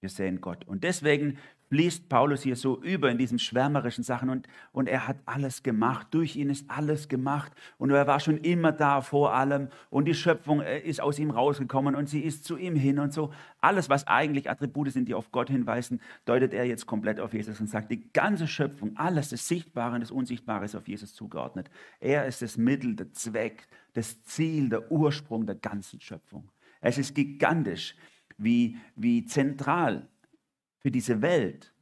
Wir 0.00 0.08
sehen 0.08 0.40
Gott. 0.40 0.66
Und 0.66 0.82
deswegen 0.82 1.36
liest 1.70 2.08
Paulus 2.08 2.42
hier 2.42 2.56
so 2.56 2.82
über 2.82 3.10
in 3.10 3.18
diesen 3.18 3.38
schwärmerischen 3.38 4.02
Sachen 4.02 4.28
und, 4.28 4.48
und 4.72 4.88
er 4.88 5.06
hat 5.06 5.18
alles 5.24 5.62
gemacht. 5.62 6.08
Durch 6.10 6.36
ihn 6.36 6.50
ist 6.50 6.68
alles 6.68 7.08
gemacht 7.08 7.52
und 7.78 7.90
er 7.90 8.06
war 8.06 8.18
schon 8.18 8.38
immer 8.38 8.72
da 8.72 9.02
vor 9.02 9.34
allem 9.34 9.68
und 9.88 10.06
die 10.06 10.14
Schöpfung 10.14 10.60
äh, 10.60 10.80
ist 10.80 11.00
aus 11.00 11.18
ihm 11.18 11.30
rausgekommen 11.30 11.94
und 11.94 12.08
sie 12.08 12.20
ist 12.20 12.44
zu 12.44 12.56
ihm 12.56 12.74
hin 12.74 12.98
und 12.98 13.12
so. 13.12 13.32
Alles, 13.60 13.88
was 13.88 14.06
eigentlich 14.06 14.50
Attribute 14.50 14.90
sind, 14.90 15.06
die 15.06 15.14
auf 15.14 15.30
Gott 15.30 15.48
hinweisen, 15.48 16.00
deutet 16.24 16.52
er 16.52 16.64
jetzt 16.64 16.86
komplett 16.86 17.20
auf 17.20 17.32
Jesus 17.32 17.60
und 17.60 17.68
sagt, 17.68 17.90
die 17.90 18.10
ganze 18.12 18.48
Schöpfung, 18.48 18.96
alles, 18.96 19.28
das 19.28 19.46
Sichtbare 19.46 19.94
und 19.94 20.00
das 20.00 20.10
Unsichtbare 20.10 20.64
ist 20.64 20.74
auf 20.74 20.88
Jesus 20.88 21.14
zugeordnet. 21.14 21.70
Er 22.00 22.26
ist 22.26 22.42
das 22.42 22.56
Mittel, 22.56 22.96
der 22.96 23.12
Zweck, 23.12 23.68
das 23.92 24.22
Ziel, 24.24 24.68
der 24.70 24.90
Ursprung 24.90 25.46
der 25.46 25.56
ganzen 25.56 26.00
Schöpfung. 26.00 26.48
Es 26.80 26.98
ist 26.98 27.14
gigantisch, 27.14 27.94
wie, 28.42 28.76
wie 28.96 29.24
zentral 29.24 30.08
für 30.78 30.90
diese 30.90 31.22
Welt, 31.22 31.72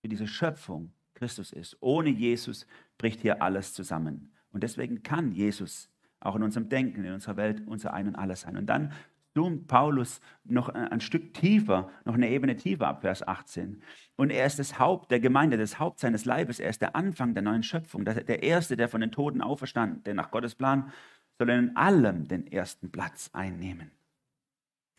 für 0.00 0.08
diese 0.08 0.26
Schöpfung 0.26 0.92
Christus 1.14 1.52
ist. 1.52 1.76
Ohne 1.80 2.10
Jesus 2.10 2.66
bricht 2.98 3.20
hier 3.20 3.42
alles 3.42 3.72
zusammen. 3.72 4.32
Und 4.50 4.62
deswegen 4.62 5.02
kann 5.02 5.32
Jesus 5.32 5.90
auch 6.20 6.36
in 6.36 6.42
unserem 6.42 6.68
Denken, 6.68 7.04
in 7.04 7.12
unserer 7.12 7.36
Welt 7.36 7.62
unser 7.66 7.94
Ein 7.94 8.08
und 8.08 8.16
Alles 8.16 8.42
sein. 8.42 8.56
Und 8.56 8.66
dann 8.66 8.92
zoomt 9.34 9.66
Paulus 9.66 10.20
noch 10.44 10.70
ein 10.70 11.00
Stück 11.00 11.34
tiefer, 11.34 11.90
noch 12.04 12.14
eine 12.14 12.30
Ebene 12.30 12.56
tiefer 12.56 12.88
ab, 12.88 13.02
Vers 13.02 13.26
18. 13.26 13.82
Und 14.16 14.30
er 14.30 14.46
ist 14.46 14.58
das 14.58 14.78
Haupt 14.78 15.10
der 15.10 15.20
Gemeinde, 15.20 15.58
das 15.58 15.78
Haupt 15.78 16.00
seines 16.00 16.24
Leibes. 16.24 16.58
Er 16.58 16.70
ist 16.70 16.80
der 16.80 16.96
Anfang 16.96 17.34
der 17.34 17.42
neuen 17.42 17.62
Schöpfung, 17.62 18.04
der 18.04 18.42
Erste, 18.42 18.76
der 18.76 18.88
von 18.88 19.02
den 19.02 19.12
Toten 19.12 19.42
auferstanden, 19.42 20.02
der 20.04 20.14
nach 20.14 20.30
Gottes 20.30 20.54
Plan 20.54 20.90
soll 21.38 21.50
in 21.50 21.76
allem 21.76 22.28
den 22.28 22.46
ersten 22.46 22.90
Platz 22.90 23.28
einnehmen. 23.32 23.90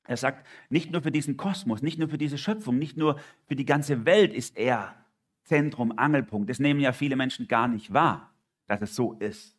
Er 0.08 0.18
sagt, 0.18 0.48
nicht 0.70 0.92
nur 0.92 1.02
für 1.02 1.12
diesen 1.12 1.38
Kosmos, 1.38 1.82
nicht 1.82 2.00
nur 2.00 2.08
für 2.10 2.18
diese 2.18 2.38
Schöpfung, 2.38 2.80
nicht 2.80 2.98
nur 2.98 3.20
für 3.46 3.56
die 3.56 3.66
ganze 3.66 4.06
Welt 4.06 4.34
ist 4.34 4.58
er 4.58 4.96
Zentrum, 5.44 5.98
Angelpunkt. 5.98 6.50
Das 6.50 6.60
nehmen 6.60 6.80
ja 6.80 6.94
viele 6.94 7.16
Menschen 7.16 7.48
gar 7.48 7.68
nicht 7.68 7.94
wahr, 7.94 8.34
dass 8.68 8.82
es 8.82 8.96
so 8.96 9.14
ist. 9.14 9.58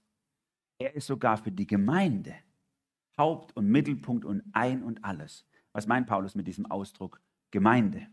Er 0.78 0.94
ist 0.94 1.06
sogar 1.06 1.36
für 1.36 1.52
die 1.52 1.66
Gemeinde 1.66 2.34
Haupt 3.18 3.56
und 3.56 3.68
Mittelpunkt 3.68 4.24
und 4.24 4.42
ein 4.52 4.82
und 4.82 5.04
alles. 5.04 5.46
Was 5.72 5.86
meint 5.86 6.06
Paulus 6.06 6.34
mit 6.34 6.46
diesem 6.46 6.66
Ausdruck 6.66 7.20
Gemeinde? 7.50 8.06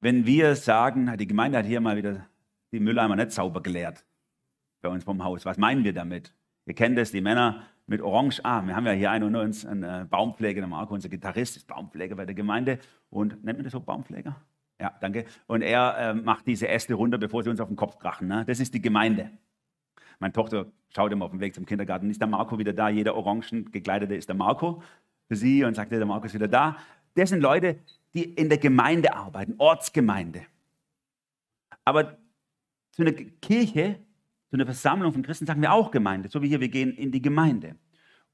Wenn 0.00 0.26
wir 0.26 0.54
sagen, 0.54 1.16
die 1.16 1.26
Gemeinde 1.26 1.58
hat 1.58 1.66
hier 1.66 1.80
mal 1.80 1.96
wieder 1.96 2.28
die 2.72 2.80
Mülleimer 2.80 3.16
nicht 3.16 3.32
sauber 3.32 3.62
geleert 3.62 4.04
bei 4.82 4.90
uns 4.90 5.02
vom 5.02 5.24
Haus, 5.24 5.44
was 5.44 5.56
meinen 5.56 5.82
wir 5.82 5.94
damit? 5.94 6.34
Ihr 6.66 6.74
kennt 6.74 6.98
es, 6.98 7.10
die 7.10 7.22
Männer 7.22 7.66
mit 7.86 8.00
Orange. 8.00 8.40
Ah, 8.44 8.66
wir 8.66 8.74
haben 8.74 8.86
ja 8.86 8.92
hier 8.92 9.10
einen 9.10 9.24
unter 9.24 9.42
uns, 9.42 9.64
einen 9.64 9.82
äh, 9.82 10.06
Baumpfleger, 10.08 10.60
der 10.60 10.68
Marco, 10.68 10.94
unser 10.94 11.08
Gitarrist, 11.08 11.56
ist 11.56 11.66
Baumpfleger 11.66 12.16
bei 12.16 12.24
der 12.24 12.34
Gemeinde. 12.34 12.78
Und 13.10 13.44
nennt 13.44 13.58
man 13.58 13.64
das 13.64 13.72
so 13.72 13.80
Baumpfleger? 13.80 14.36
Ja, 14.80 14.92
danke. 15.00 15.26
Und 15.46 15.62
er 15.62 15.96
äh, 15.98 16.14
macht 16.14 16.46
diese 16.46 16.68
Äste 16.68 16.94
runter, 16.94 17.18
bevor 17.18 17.42
sie 17.42 17.50
uns 17.50 17.60
auf 17.60 17.68
den 17.68 17.76
Kopf 17.76 17.98
krachen. 17.98 18.28
Ne? 18.28 18.44
Das 18.46 18.60
ist 18.60 18.74
die 18.74 18.82
Gemeinde. 18.82 19.30
Meine 20.18 20.32
Tochter 20.32 20.66
schaut 20.88 21.12
immer 21.12 21.26
auf 21.26 21.30
dem 21.30 21.40
Weg 21.40 21.54
zum 21.54 21.66
Kindergarten, 21.66 22.10
ist 22.10 22.20
der 22.20 22.28
Marco 22.28 22.58
wieder 22.58 22.72
da? 22.72 22.88
Jeder 22.88 23.14
orangen 23.14 23.70
gekleidete 23.70 24.14
ist 24.14 24.28
der 24.28 24.36
Marco 24.36 24.82
für 25.28 25.36
sie 25.36 25.64
und 25.64 25.74
sagt, 25.74 25.92
der 25.92 26.04
Marco 26.06 26.26
ist 26.26 26.34
wieder 26.34 26.48
da. 26.48 26.76
Das 27.14 27.30
sind 27.30 27.40
Leute, 27.40 27.78
die 28.14 28.24
in 28.24 28.48
der 28.48 28.58
Gemeinde 28.58 29.14
arbeiten, 29.14 29.54
Ortsgemeinde. 29.58 30.42
Aber 31.84 32.16
zu 32.92 33.02
einer 33.02 33.12
Kirche 33.12 33.98
zu 34.54 34.58
einer 34.58 34.66
Versammlung 34.66 35.12
von 35.12 35.22
Christen 35.24 35.46
sagen 35.46 35.62
wir 35.62 35.72
auch 35.72 35.90
Gemeinde, 35.90 36.28
so 36.28 36.40
wie 36.40 36.46
hier, 36.46 36.60
wir 36.60 36.68
gehen 36.68 36.92
in 36.92 37.10
die 37.10 37.20
Gemeinde. 37.20 37.74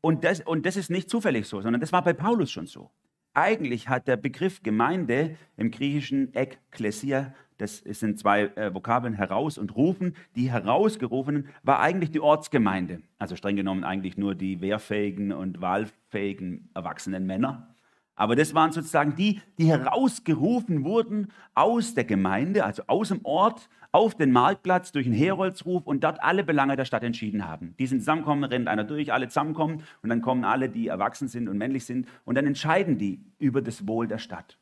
Und 0.02 0.22
das, 0.22 0.40
und 0.40 0.66
das 0.66 0.76
ist 0.76 0.90
nicht 0.90 1.08
zufällig 1.08 1.46
so, 1.48 1.62
sondern 1.62 1.80
das 1.80 1.94
war 1.94 2.04
bei 2.04 2.12
Paulus 2.12 2.50
schon 2.50 2.66
so. 2.66 2.90
Eigentlich 3.32 3.88
hat 3.88 4.06
der 4.06 4.18
Begriff 4.18 4.62
Gemeinde 4.62 5.38
im 5.56 5.70
griechischen 5.70 6.34
Ekklesia, 6.34 7.32
das 7.56 7.78
sind 7.78 8.18
zwei 8.18 8.42
äh, 8.42 8.74
Vokabeln, 8.74 9.14
heraus 9.14 9.56
und 9.56 9.74
rufen, 9.76 10.14
die 10.36 10.50
herausgerufenen 10.50 11.48
war 11.62 11.80
eigentlich 11.80 12.10
die 12.10 12.20
Ortsgemeinde. 12.20 13.00
Also 13.18 13.34
streng 13.34 13.56
genommen 13.56 13.82
eigentlich 13.82 14.18
nur 14.18 14.34
die 14.34 14.60
wehrfähigen 14.60 15.32
und 15.32 15.62
wahlfähigen 15.62 16.68
erwachsenen 16.74 17.24
Männer. 17.24 17.74
Aber 18.20 18.36
das 18.36 18.52
waren 18.52 18.70
sozusagen 18.70 19.14
die, 19.14 19.40
die 19.56 19.64
herausgerufen 19.64 20.84
wurden 20.84 21.28
aus 21.54 21.94
der 21.94 22.04
Gemeinde, 22.04 22.66
also 22.66 22.82
aus 22.86 23.08
dem 23.08 23.24
Ort, 23.24 23.70
auf 23.92 24.14
den 24.14 24.30
Marktplatz 24.30 24.92
durch 24.92 25.06
einen 25.06 25.14
Heroldsruf 25.14 25.86
und 25.86 26.04
dort 26.04 26.22
alle 26.22 26.44
Belange 26.44 26.76
der 26.76 26.84
Stadt 26.84 27.02
entschieden 27.02 27.48
haben. 27.48 27.74
Die 27.78 27.86
sind 27.86 28.00
zusammenkommen, 28.00 28.44
rennt 28.44 28.68
einer 28.68 28.84
durch, 28.84 29.10
alle 29.10 29.28
zusammenkommen 29.28 29.84
und 30.02 30.10
dann 30.10 30.20
kommen 30.20 30.44
alle, 30.44 30.68
die 30.68 30.88
erwachsen 30.88 31.28
sind 31.28 31.48
und 31.48 31.56
männlich 31.56 31.86
sind 31.86 32.08
und 32.26 32.34
dann 32.34 32.46
entscheiden 32.46 32.98
die 32.98 33.24
über 33.38 33.62
das 33.62 33.88
Wohl 33.88 34.06
der 34.06 34.18
Stadt. 34.18 34.58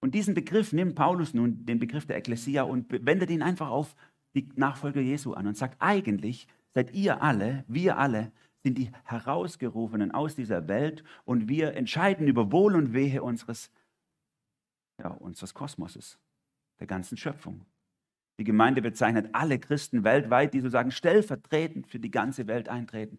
Und 0.00 0.16
diesen 0.16 0.34
Begriff 0.34 0.72
nimmt 0.72 0.96
Paulus 0.96 1.32
nun, 1.32 1.64
den 1.64 1.78
Begriff 1.78 2.06
der 2.06 2.16
Ekklesia, 2.16 2.64
und 2.64 2.86
wendet 2.90 3.30
ihn 3.30 3.42
einfach 3.42 3.70
auf 3.70 3.94
die 4.34 4.48
Nachfolger 4.56 5.00
Jesu 5.00 5.34
an 5.34 5.46
und 5.46 5.56
sagt, 5.56 5.76
eigentlich 5.78 6.48
seid 6.70 6.92
ihr 6.92 7.22
alle, 7.22 7.62
wir 7.68 7.98
alle, 7.98 8.32
sind 8.62 8.78
die 8.78 8.90
Herausgerufenen 9.04 10.12
aus 10.12 10.34
dieser 10.34 10.68
Welt 10.68 11.02
und 11.24 11.48
wir 11.48 11.74
entscheiden 11.74 12.28
über 12.28 12.52
Wohl 12.52 12.76
und 12.76 12.92
Wehe 12.92 13.22
unseres, 13.22 13.70
ja, 14.98 15.08
unseres 15.08 15.54
Kosmoses, 15.54 16.18
der 16.78 16.86
ganzen 16.86 17.16
Schöpfung. 17.16 17.64
Die 18.38 18.44
Gemeinde 18.44 18.82
bezeichnet 18.82 19.30
alle 19.32 19.58
Christen 19.58 20.04
weltweit, 20.04 20.54
die 20.54 20.60
sozusagen 20.60 20.90
stellvertretend 20.90 21.86
für 21.86 21.98
die 21.98 22.10
ganze 22.10 22.46
Welt 22.46 22.68
eintreten. 22.68 23.18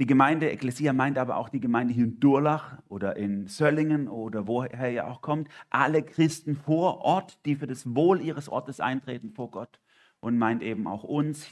Die 0.00 0.06
Gemeinde 0.06 0.50
Ekklesia 0.50 0.92
meint 0.92 1.18
aber 1.18 1.36
auch 1.36 1.48
die 1.48 1.60
Gemeinde 1.60 1.94
hier 1.94 2.04
in 2.04 2.18
Durlach 2.18 2.78
oder 2.88 3.16
in 3.16 3.46
Söllingen 3.46 4.08
oder 4.08 4.48
woher 4.48 4.90
ihr 4.90 5.06
auch 5.06 5.20
kommt. 5.20 5.48
Alle 5.70 6.02
Christen 6.02 6.56
vor 6.56 7.02
Ort, 7.02 7.38
die 7.46 7.54
für 7.54 7.68
das 7.68 7.94
Wohl 7.94 8.20
ihres 8.20 8.48
Ortes 8.48 8.80
eintreten 8.80 9.30
vor 9.30 9.50
Gott. 9.52 9.78
Und 10.18 10.38
meint 10.38 10.62
eben 10.62 10.88
auch 10.88 11.04
uns 11.04 11.46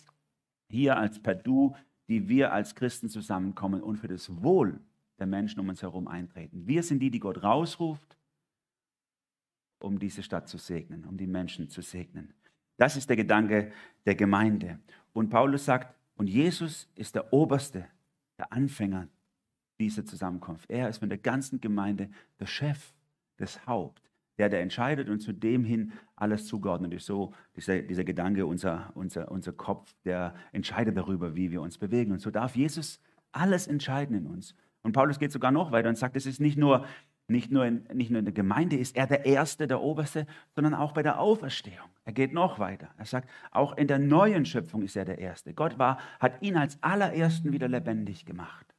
hier 0.68 0.96
als 0.96 1.22
Perdu, 1.22 1.76
die 2.12 2.28
wir 2.28 2.52
als 2.52 2.74
Christen 2.74 3.08
zusammenkommen 3.08 3.82
und 3.82 3.96
für 3.96 4.06
das 4.06 4.42
Wohl 4.42 4.78
der 5.18 5.26
Menschen 5.26 5.60
um 5.60 5.70
uns 5.70 5.80
herum 5.80 6.08
eintreten. 6.08 6.66
Wir 6.66 6.82
sind 6.82 6.98
die, 6.98 7.10
die 7.10 7.20
Gott 7.20 7.42
rausruft, 7.42 8.18
um 9.78 9.98
diese 9.98 10.22
Stadt 10.22 10.46
zu 10.46 10.58
segnen, 10.58 11.06
um 11.06 11.16
die 11.16 11.26
Menschen 11.26 11.70
zu 11.70 11.80
segnen. 11.80 12.34
Das 12.76 12.98
ist 12.98 13.08
der 13.08 13.16
Gedanke 13.16 13.72
der 14.04 14.14
Gemeinde. 14.14 14.78
Und 15.14 15.30
Paulus 15.30 15.64
sagt, 15.64 15.94
und 16.16 16.26
Jesus 16.26 16.86
ist 16.96 17.14
der 17.14 17.32
Oberste, 17.32 17.86
der 18.36 18.52
Anfänger 18.52 19.08
dieser 19.80 20.04
Zusammenkunft. 20.04 20.68
Er 20.68 20.90
ist 20.90 20.98
von 20.98 21.08
der 21.08 21.16
ganzen 21.16 21.62
Gemeinde 21.62 22.10
der 22.38 22.46
Chef, 22.46 22.92
das 23.38 23.66
Haupt, 23.66 24.11
der, 24.42 24.48
der 24.48 24.60
entscheidet 24.60 25.08
und 25.08 25.20
zu 25.20 25.32
dem 25.32 25.64
hin 25.64 25.92
alles 26.16 26.46
zugeordnet 26.46 26.92
ist. 26.92 27.06
So 27.06 27.32
dieser, 27.54 27.80
dieser 27.80 28.02
Gedanke, 28.02 28.44
unser, 28.44 28.90
unser, 28.94 29.30
unser 29.30 29.52
Kopf, 29.52 29.94
der 30.04 30.34
entscheidet 30.50 30.96
darüber, 30.96 31.36
wie 31.36 31.52
wir 31.52 31.62
uns 31.62 31.78
bewegen. 31.78 32.10
Und 32.10 32.20
so 32.20 32.32
darf 32.32 32.56
Jesus 32.56 33.00
alles 33.30 33.68
entscheiden 33.68 34.16
in 34.16 34.26
uns. 34.26 34.56
Und 34.82 34.92
Paulus 34.92 35.20
geht 35.20 35.30
sogar 35.30 35.52
noch 35.52 35.70
weiter 35.70 35.88
und 35.88 35.96
sagt, 35.96 36.16
es 36.16 36.26
ist 36.26 36.40
nicht 36.40 36.58
nur, 36.58 36.84
nicht 37.28 37.52
nur, 37.52 37.64
in, 37.64 37.84
nicht 37.94 38.10
nur 38.10 38.18
in 38.18 38.24
der 38.24 38.34
Gemeinde 38.34 38.76
ist 38.76 38.96
er 38.96 39.06
der 39.06 39.24
Erste, 39.24 39.68
der 39.68 39.80
Oberste, 39.80 40.26
sondern 40.56 40.74
auch 40.74 40.90
bei 40.90 41.04
der 41.04 41.20
Auferstehung. 41.20 41.88
Er 42.04 42.12
geht 42.12 42.32
noch 42.32 42.58
weiter. 42.58 42.88
Er 42.98 43.04
sagt, 43.04 43.30
auch 43.52 43.76
in 43.76 43.86
der 43.86 44.00
neuen 44.00 44.44
Schöpfung 44.44 44.82
ist 44.82 44.96
er 44.96 45.04
der 45.04 45.18
Erste. 45.18 45.54
Gott 45.54 45.78
war, 45.78 45.98
hat 46.18 46.42
ihn 46.42 46.56
als 46.56 46.82
allerersten 46.82 47.52
wieder 47.52 47.68
lebendig 47.68 48.26
gemacht. 48.26 48.74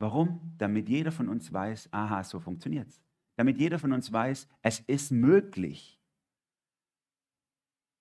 Warum? 0.00 0.40
Damit 0.58 0.88
jeder 0.88 1.12
von 1.12 1.28
uns 1.28 1.52
weiß, 1.52 1.90
aha, 1.92 2.24
so 2.24 2.40
funktioniert 2.40 2.88
es 2.88 3.07
damit 3.38 3.56
jeder 3.58 3.78
von 3.78 3.92
uns 3.92 4.12
weiß, 4.12 4.48
es 4.62 4.80
ist 4.80 5.12
möglich, 5.12 6.00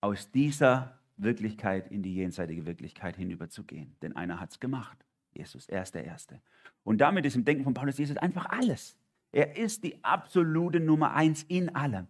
aus 0.01 0.31
dieser 0.31 0.99
Wirklichkeit 1.15 1.91
in 1.91 2.01
die 2.01 2.15
jenseitige 2.15 2.65
Wirklichkeit 2.65 3.15
hinüberzugehen. 3.15 3.95
Denn 4.01 4.15
einer 4.15 4.39
hat 4.39 4.49
es 4.49 4.59
gemacht. 4.59 4.97
Jesus, 5.33 5.69
er 5.69 5.83
ist 5.83 5.93
der 5.93 6.05
Erste. 6.05 6.41
Und 6.83 7.01
damit 7.01 7.23
ist 7.27 7.35
im 7.35 7.45
Denken 7.45 7.63
von 7.63 7.75
Paulus 7.75 7.99
Jesus 7.99 8.17
einfach 8.17 8.47
alles. 8.47 8.97
Er 9.31 9.55
ist 9.57 9.83
die 9.83 10.03
absolute 10.03 10.79
Nummer 10.79 11.13
eins 11.13 11.43
in 11.43 11.75
allem. 11.75 12.07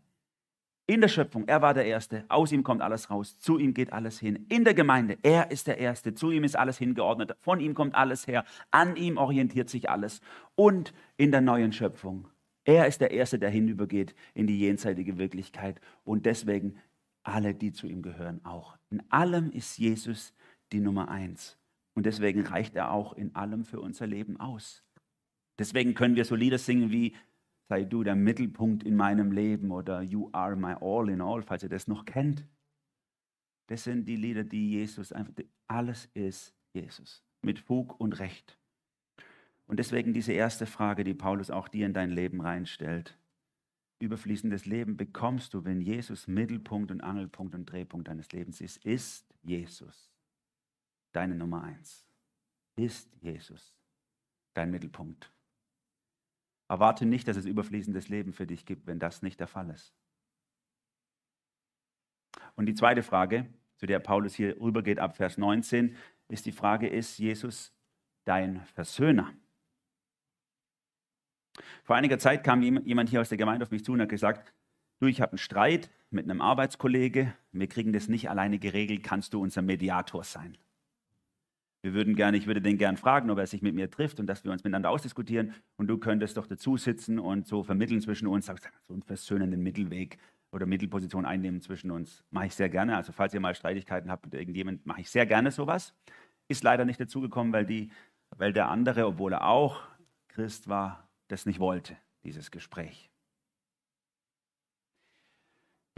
In 0.86 1.02
der 1.02 1.10
Schöpfung, 1.10 1.50
er 1.50 1.62
war 1.62 1.74
der 1.74 1.86
Erste, 1.86 2.24
aus 2.30 2.54
ihm 2.54 2.64
kommt 2.64 2.82
alles 2.82 3.10
raus, 3.10 3.40
zu 3.40 3.60
ihm 3.60 3.74
geht 3.74 3.92
alles 3.92 4.22
hin. 4.22 4.46
In 4.48 4.64
der 4.64 4.74
Gemeinde, 4.74 5.18
er 5.22 5.52
ist 5.52 5.68
der 5.68 5.80
Erste, 5.80 6.14
zu 6.14 6.32
ihm 6.32 6.46
ist 6.46 6.56
alles 6.56 6.78
hingeordnet, 6.78 7.36
von 7.42 7.60
ihm 7.60 7.74
kommt 7.74 7.94
alles 7.94 8.26
her, 8.26 8.46
an 8.72 8.96
ihm 8.96 9.18
orientiert 9.18 9.70
sich 9.70 9.90
alles. 9.90 10.22
Und 10.56 10.94
in 11.18 11.32
der 11.32 11.42
neuen 11.42 11.74
Schöpfung, 11.74 12.30
er 12.68 12.86
ist 12.86 13.00
der 13.00 13.12
Erste, 13.12 13.40
der 13.40 13.50
hinübergeht 13.50 14.14
in 14.34 14.46
die 14.46 14.60
jenseitige 14.60 15.18
Wirklichkeit 15.18 15.80
und 16.04 16.26
deswegen 16.26 16.78
alle, 17.24 17.56
die 17.56 17.72
zu 17.72 17.88
ihm 17.88 18.02
gehören, 18.02 18.44
auch. 18.44 18.78
In 18.90 19.10
allem 19.10 19.52
ist 19.52 19.78
Jesus 19.78 20.34
die 20.74 20.82
Nummer 20.82 21.08
eins 21.08 21.58
und 21.96 22.06
deswegen 22.06 22.42
reicht 22.46 22.76
er 22.76 22.92
auch 22.92 23.14
in 23.14 23.34
allem 23.36 23.64
für 23.64 23.80
unser 23.80 24.06
Leben 24.06 24.38
aus. 24.38 24.84
Deswegen 25.58 25.94
können 25.94 26.18
wir 26.18 26.26
so 26.26 26.36
Lieder 26.36 26.58
singen 26.58 26.92
wie 26.92 27.16
Sei 27.70 27.84
du 27.84 28.04
der 28.04 28.16
Mittelpunkt 28.16 28.84
in 28.84 28.96
meinem 28.96 29.32
Leben 29.32 29.72
oder 29.72 30.02
You 30.02 30.30
are 30.34 30.56
my 30.56 30.74
all 30.80 31.10
in 31.10 31.22
all, 31.22 31.42
falls 31.44 31.64
ihr 31.64 31.70
das 31.70 31.88
noch 31.88 32.04
kennt. 32.06 32.46
Das 33.68 33.86
sind 33.86 34.06
die 34.08 34.16
Lieder, 34.18 34.44
die 34.44 34.72
Jesus 34.72 35.12
einfach, 35.14 35.34
alles 35.68 36.10
ist 36.14 36.54
Jesus 36.74 37.24
mit 37.42 37.60
Fug 37.60 38.00
und 38.00 38.20
Recht. 38.20 38.58
Und 39.68 39.78
deswegen 39.78 40.14
diese 40.14 40.32
erste 40.32 40.66
Frage, 40.66 41.04
die 41.04 41.14
Paulus 41.14 41.52
auch 41.52 41.68
dir 41.68 41.86
in 41.86 41.94
dein 41.94 42.10
Leben 42.10 42.42
reinstellt. 42.42 43.18
Überfließendes 44.00 44.66
Leben 44.66 44.96
bekommst 44.96 45.54
du, 45.54 45.66
wenn 45.66 45.82
Jesus 45.82 46.28
Mittelpunkt 46.28 46.92
und 46.92 47.02
Angelpunkt 47.02 47.54
und 47.54 47.66
Drehpunkt 47.66 48.08
deines 48.08 48.32
Lebens 48.32 48.62
ist. 48.62 48.78
Ist 48.86 49.26
Jesus 49.42 50.12
deine 51.12 51.36
Nummer 51.36 51.64
eins? 51.64 52.06
Ist 52.78 53.10
Jesus 53.22 53.76
dein 54.54 54.72
Mittelpunkt? 54.72 55.32
Erwarte 56.70 57.06
nicht, 57.06 57.28
dass 57.28 57.38
es 57.38 57.46
überfließendes 57.46 58.08
Leben 58.10 58.34
für 58.34 58.46
dich 58.46 58.66
gibt, 58.66 58.88
wenn 58.88 59.00
das 59.00 59.22
nicht 59.22 59.40
der 59.40 59.48
Fall 59.48 59.70
ist. 59.70 59.94
Und 62.56 62.68
die 62.68 62.76
zweite 62.76 63.04
Frage, 63.04 63.48
zu 63.78 63.86
der 63.86 64.00
Paulus 64.00 64.36
hier 64.36 64.60
rübergeht 64.60 65.00
ab 65.00 65.16
Vers 65.16 65.38
19, 65.38 65.96
ist 66.30 66.46
die 66.46 66.52
Frage, 66.52 66.88
ist 66.88 67.18
Jesus 67.18 67.74
dein 68.26 68.66
Versöhner? 68.66 69.34
Vor 71.84 71.96
einiger 71.96 72.20
Zeit 72.20 72.44
kam 72.44 72.62
jemand 72.62 73.10
hier 73.10 73.22
aus 73.22 73.30
der 73.30 73.38
Gemeinde 73.38 73.64
auf 73.64 73.72
mich 73.72 73.84
zu 73.84 73.94
und 73.94 74.02
hat 74.02 74.10
gesagt, 74.10 74.54
du, 75.00 75.08
ich 75.08 75.22
habe 75.22 75.34
einen 75.34 75.38
Streit 75.38 75.90
mit 76.10 76.26
einem 76.26 76.42
Arbeitskollege, 76.42 77.34
wir 77.52 77.68
kriegen 77.68 77.94
das 77.94 78.08
nicht 78.08 78.30
alleine 78.30 78.60
geregelt, 78.60 79.04
kannst 79.04 79.34
du 79.34 79.42
unser 79.42 79.62
Mediator 79.62 80.24
sein? 80.24 80.58
Wir 81.82 81.94
würden 81.94 82.16
gerne, 82.16 82.38
ich 82.38 82.48
würde 82.48 82.62
den 82.62 82.78
gern 82.78 82.98
fragen, 82.98 83.30
ob 83.30 83.38
er 83.38 83.48
sich 83.48 83.62
mit 83.62 83.76
mir 83.76 83.90
trifft 83.90 84.20
und 84.20 84.28
dass 84.28 84.44
wir 84.44 84.52
uns 84.52 84.64
miteinander 84.64 84.90
ausdiskutieren 84.90 85.54
und 85.78 85.88
du 85.88 85.98
könntest 85.98 86.36
doch 86.36 86.48
dazu 86.48 86.76
sitzen 86.76 87.20
und 87.20 87.48
so 87.48 87.64
vermitteln 87.64 88.02
zwischen 88.02 88.28
uns, 88.28 88.48
so 88.48 88.94
einen 88.94 89.04
versöhnenden 89.04 89.62
Mittelweg 89.62 90.18
oder 90.52 90.66
Mittelposition 90.66 91.26
einnehmen 91.26 91.62
zwischen 91.62 91.92
uns. 91.92 92.24
Mache 92.32 92.48
ich 92.48 92.56
sehr 92.56 92.70
gerne. 92.70 92.96
Also 92.96 93.12
falls 93.12 93.34
ihr 93.34 93.40
mal 93.40 93.54
Streitigkeiten 93.54 94.10
habt 94.10 94.26
mit 94.26 94.34
irgendjemandem, 94.34 94.82
mache 94.86 95.02
ich 95.02 95.10
sehr 95.10 95.26
gerne 95.26 95.52
sowas. 95.52 95.94
Ist 96.48 96.64
leider 96.64 96.84
nicht 96.84 97.00
dazugekommen, 97.00 97.54
weil, 97.54 97.90
weil 98.36 98.54
der 98.54 98.70
andere, 98.70 99.06
obwohl 99.06 99.34
er 99.34 99.46
auch 99.46 99.82
Christ 100.30 100.68
war, 100.68 101.07
das 101.28 101.46
nicht 101.46 101.60
wollte, 101.60 101.98
dieses 102.24 102.52
Gespräch. 102.52 103.10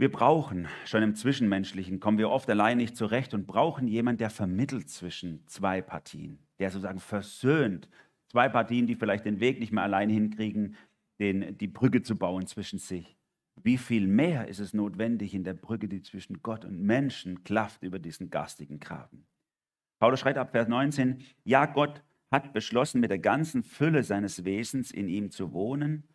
Wir 0.00 0.10
brauchen, 0.10 0.66
schon 0.86 1.02
im 1.02 1.14
Zwischenmenschlichen 1.14 2.00
kommen 2.00 2.16
wir 2.16 2.30
oft 2.30 2.48
allein 2.48 2.78
nicht 2.78 2.96
zurecht 2.96 3.34
und 3.34 3.46
brauchen 3.46 3.86
jemanden, 3.86 4.20
der 4.20 4.30
vermittelt 4.30 4.88
zwischen 4.88 5.46
zwei 5.46 5.82
Partien, 5.82 6.38
der 6.58 6.70
sozusagen 6.70 7.00
versöhnt. 7.00 7.86
Zwei 8.28 8.48
Partien, 8.48 8.86
die 8.86 8.94
vielleicht 8.94 9.26
den 9.26 9.40
Weg 9.40 9.60
nicht 9.60 9.72
mehr 9.72 9.84
allein 9.84 10.08
hinkriegen, 10.08 10.76
den, 11.18 11.58
die 11.58 11.68
Brücke 11.68 12.00
zu 12.00 12.16
bauen 12.16 12.46
zwischen 12.46 12.78
sich. 12.78 13.18
Wie 13.62 13.76
viel 13.76 14.06
mehr 14.06 14.48
ist 14.48 14.58
es 14.58 14.72
notwendig 14.72 15.34
in 15.34 15.44
der 15.44 15.52
Brücke, 15.52 15.86
die 15.86 16.00
zwischen 16.00 16.42
Gott 16.42 16.64
und 16.64 16.80
Menschen 16.80 17.44
klafft 17.44 17.82
über 17.82 17.98
diesen 17.98 18.30
garstigen 18.30 18.80
Graben? 18.80 19.26
Paulus 19.98 20.20
schreibt 20.20 20.38
ab 20.38 20.52
Vers 20.52 20.66
19, 20.66 21.22
ja, 21.44 21.66
Gott 21.66 22.02
hat 22.30 22.52
beschlossen, 22.52 23.00
mit 23.00 23.10
der 23.10 23.18
ganzen 23.18 23.62
Fülle 23.62 24.02
seines 24.02 24.44
Wesens 24.44 24.90
in 24.90 25.08
ihm 25.08 25.30
zu 25.30 25.52
wohnen 25.52 26.08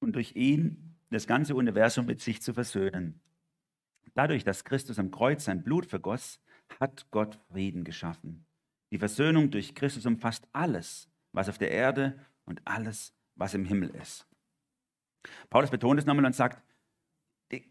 und 0.00 0.14
durch 0.14 0.36
ihn 0.36 0.96
das 1.10 1.26
ganze 1.26 1.54
Universum 1.54 2.06
mit 2.06 2.20
sich 2.20 2.42
zu 2.42 2.54
versöhnen. 2.54 3.20
Dadurch, 4.14 4.44
dass 4.44 4.64
Christus 4.64 4.98
am 4.98 5.10
Kreuz 5.10 5.44
sein 5.44 5.62
Blut 5.62 5.86
vergoss, 5.86 6.40
hat 6.80 7.10
Gott 7.10 7.38
Frieden 7.50 7.84
geschaffen. 7.84 8.46
Die 8.90 8.98
Versöhnung 8.98 9.50
durch 9.50 9.74
Christus 9.74 10.06
umfasst 10.06 10.46
alles, 10.52 11.08
was 11.32 11.48
auf 11.48 11.58
der 11.58 11.70
Erde 11.70 12.18
und 12.44 12.60
alles, 12.64 13.14
was 13.34 13.54
im 13.54 13.64
Himmel 13.64 13.90
ist. 13.90 14.26
Paulus 15.50 15.70
betont 15.70 15.98
es 15.98 16.06
nochmal 16.06 16.24
und 16.24 16.34
sagt, 16.34 16.62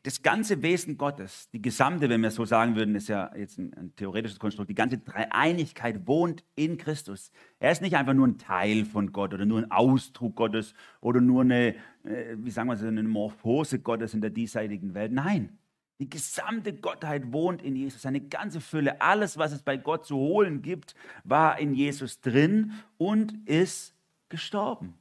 das 0.04 0.24
ganze 0.24 0.64
Wesen 0.64 0.98
Gottes, 0.98 1.50
die 1.52 1.62
gesamte, 1.62 2.10
wenn 2.10 2.22
wir 2.22 2.32
so 2.32 2.46
sagen 2.46 2.76
würden, 2.76 2.96
ist 2.96 3.10
ja 3.10 3.32
jetzt 3.36 3.60
ein, 3.60 3.74
ein, 3.76 3.96
theoretisches 3.96 4.40
Konstrukt, 4.40 4.70
die 4.72 4.76
ganze 4.76 4.98
Dreieinigkeit 4.98 6.08
wohnt 6.08 6.44
in 6.56 6.78
Christus. 6.78 7.32
Er 7.60 7.72
ist 7.72 7.84
nicht 7.84 7.96
einfach 7.96 8.16
nur 8.16 8.28
ein 8.28 8.40
Teil 8.40 8.86
von 8.86 9.12
Gott 9.12 9.36
oder 9.36 9.46
nur 9.46 9.60
ein 9.60 9.70
Ausdruck 9.70 10.36
Gottes 10.36 10.74
oder 11.00 11.22
nur 11.22 11.42
eine, 11.42 11.76
äh, 12.04 12.36
wie 12.38 12.50
sagen 12.50 12.70
wir 12.70 12.76
so, 12.76 12.88
eine 12.88 13.04
Morphose 13.04 13.80
Gottes 13.80 14.16
in 14.16 14.22
der 14.22 14.32
diesseitigen 14.32 14.96
Welt. 14.96 15.12
Nein, 15.12 15.60
die 16.00 16.10
gesamte 16.10 16.74
Gottheit 16.74 17.32
wohnt 17.32 17.62
in 17.62 17.76
Jesus, 17.76 18.02
seine 18.02 18.22
ganze 18.22 18.62
Fülle, 18.62 19.02
alles, 19.02 19.38
was 19.38 19.52
es 19.52 19.62
bei 19.62 19.78
Gott 19.78 20.06
zu 20.06 20.16
holen 20.16 20.64
gibt, 20.64 20.96
war 21.24 21.60
in 21.60 21.76
Jesus 21.76 22.22
drin 22.22 22.74
und 22.98 23.48
ist 23.48 23.96
gestorben. 24.30 24.96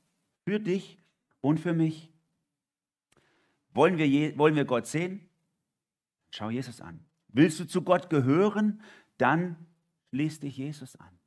Für 0.45 0.61
dich 0.61 0.99
und 1.41 1.61
für 1.61 1.73
mich. 1.73 2.13
Wollen 3.77 3.99
wir, 3.99 4.39
wollen 4.39 4.57
wir 4.57 4.65
Gott 4.65 4.87
sehen? 4.87 5.29
Schau 6.31 6.51
Jesus 6.51 6.81
an. 6.81 7.05
Willst 7.29 7.61
du 7.61 7.67
zu 7.67 7.83
Gott 7.83 8.09
gehören? 8.09 8.81
Dann 9.19 9.57
schließ 10.11 10.41
dich 10.41 10.57
Jesus 10.57 10.97
an. 10.97 11.19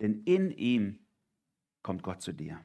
Denn 0.00 0.22
in 0.24 0.52
ihm 0.52 1.00
kommt 1.82 2.04
Gott 2.04 2.22
zu 2.22 2.32
dir. 2.32 2.60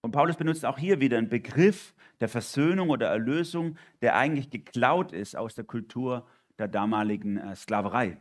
Und 0.00 0.12
Paulus 0.12 0.36
benutzt 0.36 0.64
auch 0.64 0.78
hier 0.78 1.00
wieder 1.00 1.18
einen 1.18 1.28
Begriff 1.28 1.94
der 2.20 2.28
Versöhnung 2.28 2.88
oder 2.88 3.08
Erlösung, 3.08 3.76
der 4.00 4.16
eigentlich 4.16 4.48
geklaut 4.48 5.12
ist 5.12 5.36
aus 5.36 5.54
der 5.54 5.64
Kultur 5.64 6.26
der 6.58 6.68
damaligen 6.68 7.36
äh, 7.36 7.54
Sklaverei. 7.54 8.18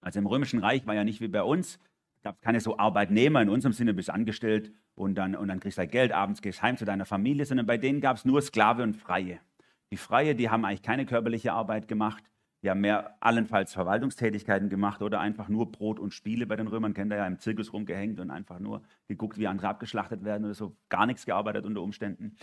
Also 0.00 0.20
im 0.20 0.26
Römischen 0.26 0.60
Reich 0.60 0.86
war 0.86 0.94
ja 0.94 1.04
nicht 1.04 1.20
wie 1.20 1.28
bei 1.28 1.42
uns, 1.42 1.78
gab 2.22 2.36
es 2.36 2.40
keine 2.40 2.60
so 2.60 2.78
Arbeitnehmer 2.78 3.42
in 3.42 3.50
unserem 3.50 3.74
Sinne, 3.74 3.92
bist 3.92 4.08
angestellt 4.08 4.72
und 4.94 5.16
dann, 5.16 5.34
und 5.34 5.48
dann 5.48 5.60
kriegst 5.60 5.76
du 5.76 5.80
halt 5.80 5.92
Geld, 5.92 6.12
abends 6.12 6.40
gehst 6.40 6.62
heim 6.62 6.78
zu 6.78 6.86
deiner 6.86 7.04
Familie, 7.04 7.44
sondern 7.44 7.66
bei 7.66 7.76
denen 7.76 8.00
gab 8.00 8.16
es 8.16 8.24
nur 8.24 8.40
Sklave 8.40 8.82
und 8.82 8.96
Freie. 8.96 9.40
Die 9.92 9.96
Freie, 9.96 10.34
die 10.34 10.50
haben 10.50 10.64
eigentlich 10.64 10.82
keine 10.82 11.06
körperliche 11.06 11.52
Arbeit 11.52 11.88
gemacht. 11.88 12.22
Die 12.62 12.70
haben 12.70 12.80
mehr 12.80 13.16
allenfalls 13.20 13.72
Verwaltungstätigkeiten 13.72 14.68
gemacht 14.68 15.00
oder 15.02 15.18
einfach 15.18 15.48
nur 15.48 15.72
Brot 15.72 15.98
und 15.98 16.12
Spiele 16.12 16.46
bei 16.46 16.56
den 16.56 16.66
Römern. 16.66 16.92
Kennt 16.92 17.10
ihr 17.12 17.16
ja 17.16 17.26
im 17.26 17.38
Zirkus 17.38 17.72
rumgehängt 17.72 18.20
und 18.20 18.30
einfach 18.30 18.58
nur 18.58 18.82
geguckt, 19.08 19.38
wie 19.38 19.46
andere 19.46 19.68
abgeschlachtet 19.68 20.24
werden 20.24 20.44
oder 20.44 20.54
so. 20.54 20.76
Gar 20.90 21.06
nichts 21.06 21.24
gearbeitet 21.24 21.64
unter 21.64 21.80
Umständen. 21.80 22.36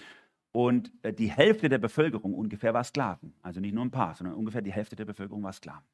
Und 0.51 0.91
äh, 1.03 1.13
die 1.13 1.29
Hälfte 1.29 1.69
der 1.69 1.77
Bevölkerung 1.77 2.33
ungefähr 2.33 2.73
war 2.73 2.83
Sklaven. 2.83 3.35
Also 3.43 3.59
nicht 3.59 3.75
nur 3.75 3.85
ein 3.85 3.91
paar, 3.91 4.15
sondern 4.15 4.35
ungefähr 4.35 4.63
die 4.63 4.71
Hälfte 4.71 4.95
der 4.95 5.05
Bevölkerung 5.05 5.43
war 5.43 5.53
Sklaven. 5.53 5.85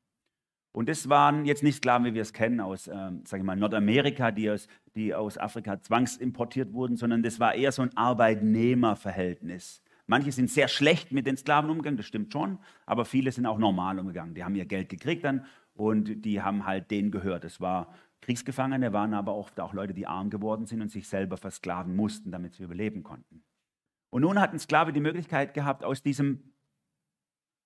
Und 0.72 0.90
das 0.90 1.08
waren 1.08 1.46
jetzt 1.46 1.62
nicht 1.62 1.76
Sklaven, 1.76 2.06
wie 2.06 2.14
wir 2.16 2.22
es 2.24 2.34
kennen 2.34 2.60
aus, 2.60 2.88
ähm, 2.88 3.24
sage 3.26 3.42
ich 3.42 3.46
mal, 3.46 3.56
Nordamerika, 3.56 4.32
die 4.32 4.50
aus, 4.50 4.68
die 4.96 5.14
aus 5.14 5.38
Afrika 5.38 5.80
zwangsimportiert 5.82 6.74
wurden, 6.74 6.96
sondern 6.96 7.22
das 7.22 7.40
war 7.40 7.54
eher 7.54 7.72
so 7.72 7.84
ein 7.84 7.96
Arbeitnehmerverhältnis. 7.96 9.83
Manche 10.06 10.32
sind 10.32 10.50
sehr 10.50 10.68
schlecht 10.68 11.12
mit 11.12 11.26
den 11.26 11.38
Sklaven 11.38 11.70
umgegangen, 11.70 11.98
das 11.98 12.06
stimmt 12.06 12.34
schon, 12.34 12.60
aber 12.86 13.06
viele 13.06 13.32
sind 13.32 13.46
auch 13.46 13.58
normal 13.58 14.00
umgegangen. 14.00 14.36
Die 14.36 14.44
haben 14.44 14.56
ihr 14.56 14.66
Geld 14.66 14.90
gekriegt 14.90 15.24
dann 15.24 15.46
und 15.74 16.26
die 16.26 16.42
haben 16.42 16.66
halt 16.66 16.92
denen 16.92 17.10
gehört. 17.10 17.46
Es 17.46 17.62
war 17.62 17.94
Kriegsgefangene, 18.22 18.94
waren 18.94 19.14
aber 19.14 19.36
oft 19.36 19.60
auch 19.60 19.74
Leute, 19.74 19.94
die 19.94 20.08
arm 20.08 20.30
geworden 20.30 20.66
sind 20.66 20.82
und 20.82 20.90
sich 20.90 21.08
selber 21.08 21.38
versklaven 21.38 21.96
mussten, 21.96 22.32
damit 22.32 22.54
sie 22.54 22.64
überleben 22.64 23.04
konnten. 23.04 23.44
Und 24.10 24.22
nun 24.22 24.40
hat 24.40 24.54
ein 24.54 24.60
Sklave 24.60 24.94
die 24.94 25.00
Möglichkeit 25.00 25.54
gehabt, 25.54 25.84
aus 25.84 26.04
diesem 26.04 26.54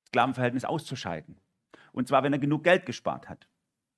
Sklavenverhältnis 0.07 0.65
auszuscheiden. 0.65 1.39
Und 1.91 2.07
zwar, 2.07 2.23
wenn 2.23 2.33
er 2.33 2.39
genug 2.39 2.63
Geld 2.63 2.85
gespart 2.85 3.27
hat. 3.29 3.47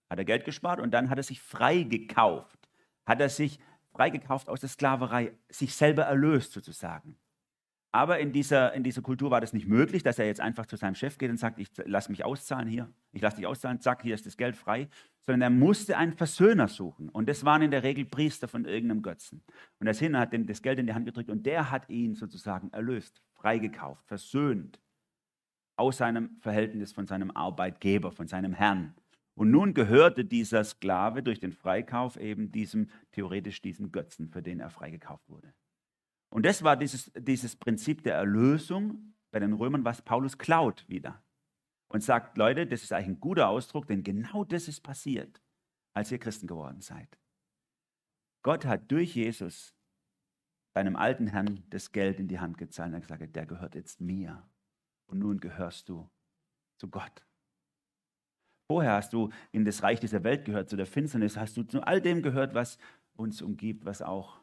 Hat 0.10 0.18
er 0.18 0.26
Geld 0.26 0.46
gespart 0.46 0.80
und 0.80 0.92
dann 0.92 1.10
hat 1.10 1.18
er 1.18 1.24
sich 1.24 1.42
freigekauft. 1.42 2.68
Hat 3.06 3.22
er 3.22 3.30
sich 3.30 3.60
freigekauft 3.92 4.50
aus 4.50 4.62
der 4.62 4.70
Sklaverei, 4.70 5.34
sich 5.50 5.76
selber 5.76 6.04
erlöst 6.04 6.54
sozusagen. 6.54 7.18
Aber 7.92 8.20
in 8.20 8.32
dieser, 8.32 8.74
in 8.74 8.84
dieser 8.84 9.02
Kultur 9.02 9.32
war 9.32 9.42
das 9.42 9.52
nicht 9.52 9.68
möglich, 9.68 10.04
dass 10.04 10.20
er 10.20 10.28
jetzt 10.28 10.42
einfach 10.42 10.68
zu 10.68 10.76
seinem 10.76 10.94
Chef 10.94 11.18
geht 11.18 11.32
und 11.32 11.38
sagt, 11.38 11.58
ich 11.58 11.70
lasse 11.86 12.12
mich 12.12 12.24
auszahlen 12.24 12.68
hier, 12.68 12.88
ich 13.12 13.22
lasse 13.22 13.38
dich 13.38 13.48
auszahlen, 13.48 13.82
zack, 13.82 14.04
hier 14.04 14.14
ist 14.14 14.28
das 14.28 14.38
Geld 14.38 14.56
frei, 14.56 14.88
sondern 15.22 15.42
er 15.42 15.50
musste 15.50 15.98
einen 15.98 16.14
Versöhner 16.14 16.68
suchen. 16.68 17.10
Und 17.10 17.28
das 17.28 17.46
waren 17.46 17.64
in 17.64 17.72
der 17.72 17.82
Regel 17.82 18.06
Priester 18.06 18.48
von 18.48 18.66
irgendeinem 18.66 19.02
Götzen. 19.02 19.42
Und 19.80 19.86
der 19.86 19.96
Sinner 19.96 20.20
hat 20.20 20.34
ihm 20.34 20.46
das 20.46 20.62
Geld 20.62 20.78
in 20.78 20.86
die 20.86 20.94
Hand 20.94 21.06
gedrückt 21.06 21.32
und 21.32 21.48
der 21.48 21.72
hat 21.72 21.90
ihn 21.90 22.14
sozusagen 22.14 22.70
erlöst, 22.72 23.24
freigekauft, 23.34 24.06
versöhnt 24.06 24.80
aus 25.76 25.98
seinem 25.98 26.38
Verhältnis 26.42 26.92
von 26.92 27.08
seinem 27.08 27.32
Arbeitgeber, 27.32 28.12
von 28.12 28.28
seinem 28.28 28.54
Herrn. 28.54 28.94
Und 29.34 29.50
nun 29.50 29.74
gehörte 29.74 30.26
dieser 30.26 30.64
Sklave 30.64 31.24
durch 31.24 31.40
den 31.40 31.54
Freikauf 31.54 32.18
eben 32.18 32.52
diesem, 32.52 32.90
theoretisch 33.14 33.62
diesem 33.62 33.92
Götzen, 33.92 34.30
für 34.30 34.44
den 34.44 34.60
er 34.60 34.70
freigekauft 34.70 35.28
wurde. 35.30 35.54
Und 36.30 36.46
das 36.46 36.64
war 36.64 36.78
dieses, 36.78 37.12
dieses 37.16 37.56
Prinzip 37.56 38.04
der 38.04 38.16
Erlösung 38.16 39.16
bei 39.32 39.40
den 39.40 39.54
Römern, 39.54 39.86
was 39.86 40.02
Paulus 40.02 40.38
klaut 40.38 40.88
wieder. 40.88 41.24
Und 41.88 42.04
sagt, 42.04 42.38
Leute, 42.38 42.68
das 42.68 42.84
ist 42.84 42.94
eigentlich 42.94 43.08
ein 43.08 43.20
guter 43.20 43.50
Ausdruck, 43.50 43.88
denn 43.88 44.04
genau 44.04 44.44
das 44.44 44.68
ist 44.68 44.82
passiert, 44.82 45.42
als 45.96 46.12
ihr 46.12 46.20
Christen 46.20 46.46
geworden 46.46 46.82
seid. 46.82 47.18
Gott 48.44 48.66
hat 48.66 48.92
durch 48.92 49.16
Jesus 49.16 49.76
deinem 50.74 50.96
alten 50.96 51.28
Herrn 51.28 51.64
das 51.72 51.92
Geld 51.92 52.20
in 52.20 52.28
die 52.28 52.40
Hand 52.40 52.58
gezahlt 52.58 52.90
und 52.90 52.96
hat 52.96 53.02
gesagt, 53.02 53.36
der 53.36 53.46
gehört 53.46 53.76
jetzt 53.76 54.00
mir. 54.00 54.48
Und 55.08 55.20
nun 55.20 55.40
gehörst 55.40 55.90
du 55.90 56.10
zu 56.78 56.90
Gott. 56.90 57.26
Vorher 58.68 58.94
hast 58.94 59.14
du 59.14 59.32
in 59.52 59.66
das 59.66 59.82
Reich 59.82 60.00
dieser 60.00 60.24
Welt 60.24 60.46
gehört, 60.46 60.70
zu 60.70 60.78
der 60.78 60.86
Finsternis, 60.86 61.38
hast 61.38 61.58
du 61.58 61.64
zu 61.64 61.82
all 61.82 62.02
dem 62.02 62.22
gehört, 62.22 62.54
was 62.54 62.78
uns 63.14 63.42
umgibt, 63.42 63.86
was 63.86 64.04
auch 64.04 64.40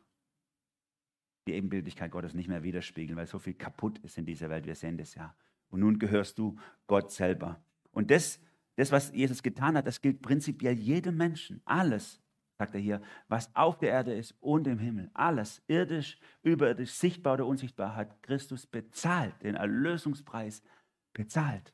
die 1.47 1.55
Ebenbildlichkeit 1.55 2.11
Gottes 2.11 2.35
nicht 2.35 2.49
mehr 2.49 2.63
widerspiegeln, 2.63 3.17
weil 3.17 3.27
so 3.27 3.39
viel 3.39 3.55
kaputt 3.55 3.99
ist 3.99 4.19
in 4.19 4.27
dieser 4.27 4.51
Welt. 4.51 4.67
Wir 4.67 4.75
sehen 4.75 4.99
das 4.99 5.15
ja. 5.15 5.35
Und 5.71 5.81
nun 5.81 5.99
gehörst 5.99 6.39
du 6.39 6.59
Gott 6.87 7.13
selber. 7.13 7.61
Und 7.93 8.11
das, 8.11 8.41
das, 8.77 8.93
was 8.93 9.13
Jesus 9.15 9.43
getan 9.43 9.77
hat, 9.77 9.87
das 9.87 10.01
gilt 10.01 10.23
prinzipiell 10.23 10.75
jedem 10.75 11.17
Menschen. 11.17 11.61
Alles, 11.65 12.21
sagt 12.59 12.75
er 12.75 12.81
hier, 12.81 13.01
was 13.29 13.55
auf 13.55 13.79
der 13.79 13.91
Erde 13.91 14.15
ist 14.15 14.35
und 14.41 14.67
im 14.67 14.79
Himmel. 14.79 15.11
Alles, 15.15 15.63
irdisch, 15.67 16.19
überirdisch, 16.43 16.93
sichtbar 16.93 17.35
oder 17.35 17.47
unsichtbar, 17.47 17.97
hat 17.97 18.23
Christus 18.23 18.67
bezahlt, 18.67 19.35
den 19.43 19.55
Erlösungspreis 19.55 20.63
bezahlt. 21.13 21.73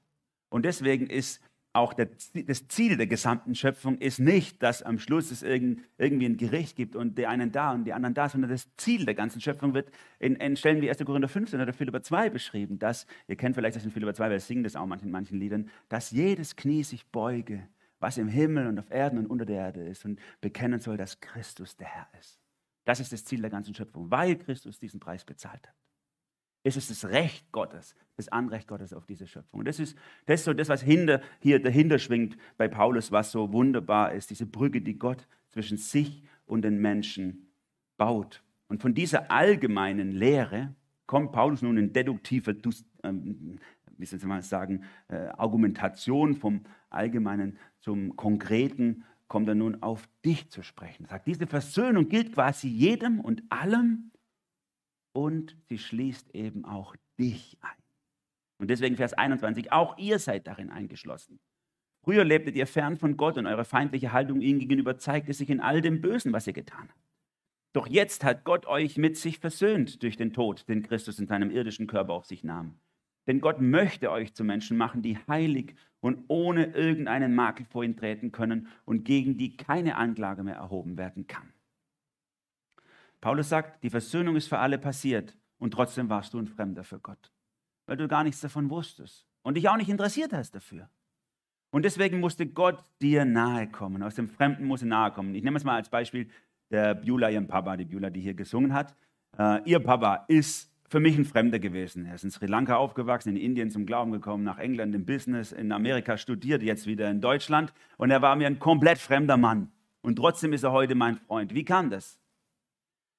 Und 0.48 0.64
deswegen 0.64 1.06
ist 1.06 1.42
auch 1.74 1.94
der, 1.94 2.08
das 2.34 2.68
Ziel 2.68 2.96
der 2.96 3.06
gesamten 3.06 3.54
Schöpfung 3.54 3.96
ist 3.98 4.18
nicht, 4.18 4.62
dass 4.62 4.82
am 4.82 4.98
Schluss 4.98 5.30
es 5.30 5.42
irgend, 5.42 5.80
irgendwie 5.96 6.26
ein 6.26 6.36
Gericht 6.36 6.76
gibt 6.76 6.96
und 6.96 7.16
die 7.16 7.26
einen 7.26 7.50
da 7.50 7.72
und 7.72 7.84
die 7.84 7.94
anderen 7.94 8.14
da, 8.14 8.28
sondern 8.28 8.50
das 8.50 8.68
Ziel 8.76 9.06
der 9.06 9.14
ganzen 9.14 9.40
Schöpfung 9.40 9.72
wird 9.72 9.90
in, 10.18 10.36
in 10.36 10.56
Stellen 10.56 10.82
wie 10.82 10.90
1. 10.90 10.98
Korinther 11.04 11.28
15 11.28 11.60
oder 11.60 11.72
Philipper 11.72 12.02
2 12.02 12.28
beschrieben, 12.28 12.78
dass, 12.78 13.06
ihr 13.26 13.36
kennt 13.36 13.54
vielleicht 13.54 13.76
das 13.76 13.84
in 13.84 13.90
Philipper 13.90 14.12
2, 14.12 14.24
weil 14.24 14.30
wir 14.32 14.40
singen 14.40 14.64
das 14.64 14.76
auch 14.76 14.84
in 14.84 15.10
manchen 15.10 15.38
Liedern, 15.38 15.70
dass 15.88 16.10
jedes 16.10 16.56
Knie 16.56 16.84
sich 16.84 17.06
beuge, 17.06 17.66
was 18.00 18.18
im 18.18 18.28
Himmel 18.28 18.66
und 18.66 18.78
auf 18.78 18.90
Erden 18.90 19.18
und 19.18 19.26
unter 19.26 19.46
der 19.46 19.56
Erde 19.56 19.82
ist 19.82 20.04
und 20.04 20.20
bekennen 20.42 20.80
soll, 20.80 20.98
dass 20.98 21.20
Christus 21.20 21.76
der 21.76 21.86
Herr 21.86 22.08
ist. 22.20 22.38
Das 22.84 23.00
ist 23.00 23.12
das 23.12 23.24
Ziel 23.24 23.40
der 23.40 23.50
ganzen 23.50 23.74
Schöpfung, 23.74 24.10
weil 24.10 24.36
Christus 24.36 24.78
diesen 24.78 25.00
Preis 25.00 25.24
bezahlt 25.24 25.66
hat 25.66 25.81
ist 26.64 26.76
es 26.76 26.88
das 26.88 27.10
Recht 27.10 27.50
Gottes, 27.52 27.94
das 28.16 28.28
Anrecht 28.28 28.68
Gottes 28.68 28.92
auf 28.92 29.06
diese 29.06 29.26
Schöpfung. 29.26 29.60
Und 29.60 29.68
das 29.68 29.80
ist, 29.80 29.96
das 30.26 30.40
ist 30.40 30.44
so 30.44 30.54
das, 30.54 30.68
was 30.68 30.82
hinter, 30.82 31.20
hier 31.40 31.60
dahinter 31.60 31.98
schwingt 31.98 32.36
bei 32.56 32.68
Paulus, 32.68 33.10
was 33.10 33.32
so 33.32 33.52
wunderbar 33.52 34.12
ist, 34.12 34.30
diese 34.30 34.46
Brücke, 34.46 34.80
die 34.80 34.98
Gott 34.98 35.26
zwischen 35.50 35.76
sich 35.76 36.22
und 36.46 36.62
den 36.62 36.78
Menschen 36.78 37.52
baut. 37.96 38.42
Und 38.68 38.80
von 38.80 38.94
dieser 38.94 39.30
allgemeinen 39.30 40.12
Lehre 40.12 40.74
kommt 41.06 41.32
Paulus 41.32 41.62
nun 41.62 41.76
in 41.76 41.92
deduktive, 41.92 42.56
ähm, 43.02 43.58
wie 43.98 44.06
soll 44.06 44.18
man 44.26 44.42
sagen, 44.42 44.84
äh, 45.08 45.26
Argumentation 45.36 46.34
vom 46.34 46.62
Allgemeinen 46.90 47.58
zum 47.80 48.16
Konkreten, 48.16 49.04
kommt 49.28 49.48
er 49.48 49.54
nun 49.54 49.82
auf 49.82 50.08
dich 50.24 50.50
zu 50.50 50.62
sprechen. 50.62 51.04
Er 51.04 51.10
sagt, 51.10 51.26
diese 51.26 51.46
Versöhnung 51.46 52.08
gilt 52.08 52.34
quasi 52.34 52.68
jedem 52.68 53.18
und 53.18 53.42
allem, 53.48 54.10
und 55.12 55.56
sie 55.68 55.78
schließt 55.78 56.34
eben 56.34 56.64
auch 56.64 56.96
dich 57.18 57.58
ein. 57.60 57.82
Und 58.58 58.68
deswegen 58.68 58.96
Vers 58.96 59.12
21, 59.12 59.72
auch 59.72 59.98
ihr 59.98 60.18
seid 60.18 60.46
darin 60.46 60.70
eingeschlossen. 60.70 61.40
Früher 62.04 62.24
lebtet 62.24 62.56
ihr 62.56 62.66
fern 62.66 62.96
von 62.96 63.16
Gott 63.16 63.38
und 63.38 63.46
eure 63.46 63.64
feindliche 63.64 64.12
Haltung 64.12 64.40
ihm 64.40 64.58
gegenüber 64.58 64.98
zeigte 64.98 65.32
sich 65.32 65.50
in 65.50 65.60
all 65.60 65.80
dem 65.80 66.00
Bösen, 66.00 66.32
was 66.32 66.46
ihr 66.46 66.52
getan 66.52 66.88
habt. 66.88 67.02
Doch 67.72 67.86
jetzt 67.86 68.24
hat 68.24 68.44
Gott 68.44 68.66
euch 68.66 68.98
mit 68.98 69.16
sich 69.16 69.38
versöhnt 69.38 70.02
durch 70.02 70.16
den 70.16 70.32
Tod, 70.32 70.68
den 70.68 70.82
Christus 70.82 71.18
in 71.18 71.26
seinem 71.26 71.50
irdischen 71.50 71.86
Körper 71.86 72.12
auf 72.12 72.26
sich 72.26 72.44
nahm. 72.44 72.78
Denn 73.26 73.40
Gott 73.40 73.60
möchte 73.60 74.10
euch 74.10 74.34
zu 74.34 74.44
Menschen 74.44 74.76
machen, 74.76 75.00
die 75.00 75.16
heilig 75.28 75.76
und 76.00 76.24
ohne 76.28 76.66
irgendeinen 76.66 77.34
Makel 77.34 77.64
vor 77.66 77.84
ihn 77.84 77.96
treten 77.96 78.32
können 78.32 78.66
und 78.84 79.04
gegen 79.04 79.38
die 79.38 79.56
keine 79.56 79.96
Anklage 79.96 80.42
mehr 80.42 80.56
erhoben 80.56 80.98
werden 80.98 81.28
kann. 81.28 81.52
Paulus 83.22 83.48
sagt, 83.48 83.82
die 83.84 83.88
Versöhnung 83.88 84.36
ist 84.36 84.48
für 84.48 84.58
alle 84.58 84.78
passiert 84.78 85.34
und 85.58 85.72
trotzdem 85.72 86.10
warst 86.10 86.34
du 86.34 86.38
ein 86.38 86.48
Fremder 86.48 86.82
für 86.82 86.98
Gott, 86.98 87.32
weil 87.86 87.96
du 87.96 88.08
gar 88.08 88.24
nichts 88.24 88.40
davon 88.40 88.68
wusstest 88.68 89.26
und 89.42 89.56
dich 89.56 89.68
auch 89.68 89.76
nicht 89.76 89.88
interessiert 89.88 90.32
hast 90.32 90.56
dafür. 90.56 90.90
Und 91.70 91.84
deswegen 91.84 92.20
musste 92.20 92.46
Gott 92.46 92.82
dir 93.00 93.24
nahe 93.24 93.68
kommen. 93.68 94.02
Aus 94.02 94.16
dem 94.16 94.28
Fremden 94.28 94.66
muss 94.66 94.82
er 94.82 94.88
nahe 94.88 95.12
kommen. 95.12 95.34
Ich 95.34 95.42
nehme 95.42 95.56
es 95.56 95.64
mal 95.64 95.76
als 95.76 95.88
Beispiel 95.88 96.28
der 96.70 96.94
Beulah, 96.96 97.30
ihren 97.30 97.46
Papa, 97.46 97.76
die 97.76 97.84
Beulah, 97.84 98.10
die 98.10 98.20
hier 98.20 98.34
gesungen 98.34 98.74
hat. 98.74 98.94
Äh, 99.38 99.62
ihr 99.70 99.78
Papa 99.78 100.24
ist 100.28 100.70
für 100.88 101.00
mich 101.00 101.16
ein 101.16 101.24
Fremder 101.24 101.60
gewesen. 101.60 102.04
Er 102.04 102.16
ist 102.16 102.24
in 102.24 102.30
Sri 102.30 102.46
Lanka 102.46 102.76
aufgewachsen, 102.76 103.30
in 103.30 103.36
Indien 103.36 103.70
zum 103.70 103.86
Glauben 103.86 104.10
gekommen, 104.10 104.42
nach 104.44 104.58
England 104.58 104.94
im 104.94 105.06
Business, 105.06 105.52
in 105.52 105.72
Amerika 105.72 106.18
studiert, 106.18 106.62
jetzt 106.62 106.86
wieder 106.86 107.08
in 107.08 107.20
Deutschland. 107.20 107.72
Und 107.96 108.10
er 108.10 108.20
war 108.20 108.34
mir 108.36 108.48
ein 108.48 108.58
komplett 108.58 108.98
fremder 108.98 109.36
Mann. 109.36 109.70
Und 110.02 110.16
trotzdem 110.16 110.52
ist 110.52 110.64
er 110.64 110.72
heute 110.72 110.96
mein 110.96 111.16
Freund. 111.16 111.54
Wie 111.54 111.64
kam 111.64 111.88
das? 111.88 112.18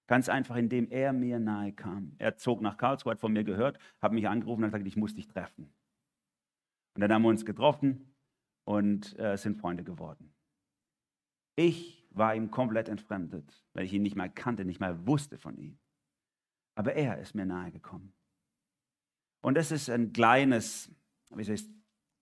Ganz 0.07 0.27
einfach, 0.29 0.55
indem 0.57 0.89
er 0.91 1.13
mir 1.13 1.39
nahe 1.39 1.71
kam. 1.71 2.15
Er 2.17 2.35
zog 2.35 2.61
nach 2.61 2.77
Karlsruhe, 2.77 3.11
hat 3.11 3.19
von 3.19 3.31
mir 3.31 3.43
gehört, 3.43 3.79
hat 4.01 4.11
mich 4.11 4.27
angerufen 4.27 4.63
und 4.63 4.69
gesagt, 4.69 4.85
ich 4.85 4.97
muss 4.97 5.13
dich 5.13 5.27
treffen. 5.27 5.73
Und 6.95 7.01
dann 7.01 7.11
haben 7.11 7.21
wir 7.21 7.29
uns 7.29 7.45
getroffen 7.45 8.13
und 8.65 9.17
äh, 9.17 9.37
sind 9.37 9.57
Freunde 9.57 9.83
geworden. 9.83 10.33
Ich 11.55 12.07
war 12.11 12.35
ihm 12.35 12.51
komplett 12.51 12.89
entfremdet, 12.89 13.65
weil 13.73 13.85
ich 13.85 13.93
ihn 13.93 14.03
nicht 14.03 14.15
mal 14.15 14.29
kannte, 14.29 14.65
nicht 14.65 14.79
mal 14.79 15.07
wusste 15.07 15.37
von 15.37 15.57
ihm. 15.57 15.79
Aber 16.75 16.93
er 16.93 17.19
ist 17.19 17.35
mir 17.35 17.45
nahe 17.45 17.71
gekommen. 17.71 18.13
Und 19.41 19.55
das 19.55 19.71
ist 19.71 19.89
ein 19.89 20.13
kleines, 20.13 20.91
wie 21.35 21.43
soll 21.43 21.55
ich 21.55 21.69